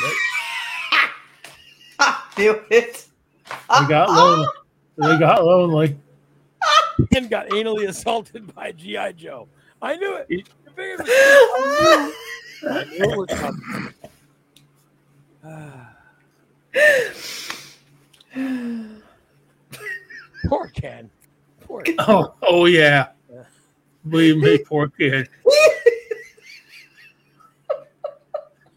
I 2.00 2.24
knew 2.38 2.62
it. 2.70 3.08
They 3.52 3.76
uh, 3.76 3.88
got 3.88 4.10
uh, 4.10 4.14
lonely. 4.14 4.48
They 4.98 5.08
uh, 5.08 5.18
got 5.18 5.46
lonely. 5.46 5.98
Ken 7.12 7.28
got 7.28 7.48
anally 7.50 7.88
assaulted 7.88 8.54
by 8.54 8.72
GI 8.72 9.14
Joe. 9.14 9.48
I 9.82 9.96
knew 9.96 10.16
it. 10.16 10.28
You 10.30 10.44
figured 10.76 11.02
it 11.04 12.14
I 12.64 12.84
knew 12.86 13.12
it 13.12 13.18
was 13.18 13.28
coming. 13.40 13.94
Poor 20.48 20.68
Ken. 20.68 21.10
Poor 21.62 21.82
Ken. 21.82 21.96
Oh, 22.00 22.36
oh 22.44 22.66
yeah. 22.66 23.08
Believe 24.08 24.38
me, 24.38 24.58
poor 24.66 24.90
kid. 24.90 25.30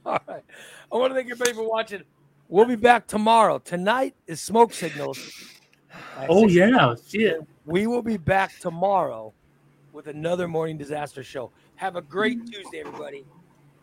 All 0.05 0.21
right. 0.29 0.43
I 0.93 0.97
want 0.97 1.11
to 1.11 1.15
thank 1.15 1.31
everybody 1.31 1.55
for 1.55 1.69
watching. 1.69 2.03
We'll 2.55 2.67
be 2.67 2.77
back 2.77 3.09
tomorrow. 3.09 3.59
Tonight 3.59 4.15
is 4.29 4.41
Smoke 4.41 4.73
Signals. 4.73 5.19
Oh 6.29 6.47
6 6.47 6.55
yeah, 6.55 6.95
shit. 7.05 7.41
We 7.65 7.89
will 7.89 8.01
be 8.01 8.17
back 8.17 8.57
tomorrow 8.61 9.33
with 9.93 10.07
another 10.07 10.47
morning 10.47 10.79
disaster 10.79 11.25
show. 11.25 11.51
Have 11.75 11.97
a 11.97 12.01
great 12.01 12.47
Tuesday, 12.47 12.79
everybody. 12.79 13.25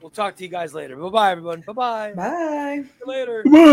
We'll 0.01 0.09
talk 0.09 0.37
to 0.37 0.43
you 0.43 0.49
guys 0.49 0.73
later. 0.73 0.95
Bye 0.95 1.09
bye, 1.09 1.31
everyone. 1.31 1.65
Bye 1.67 1.73
bye. 1.73 2.13
Bye. 2.13 2.85
Later. 3.05 3.43
Come 3.43 3.55
on. 3.55 3.67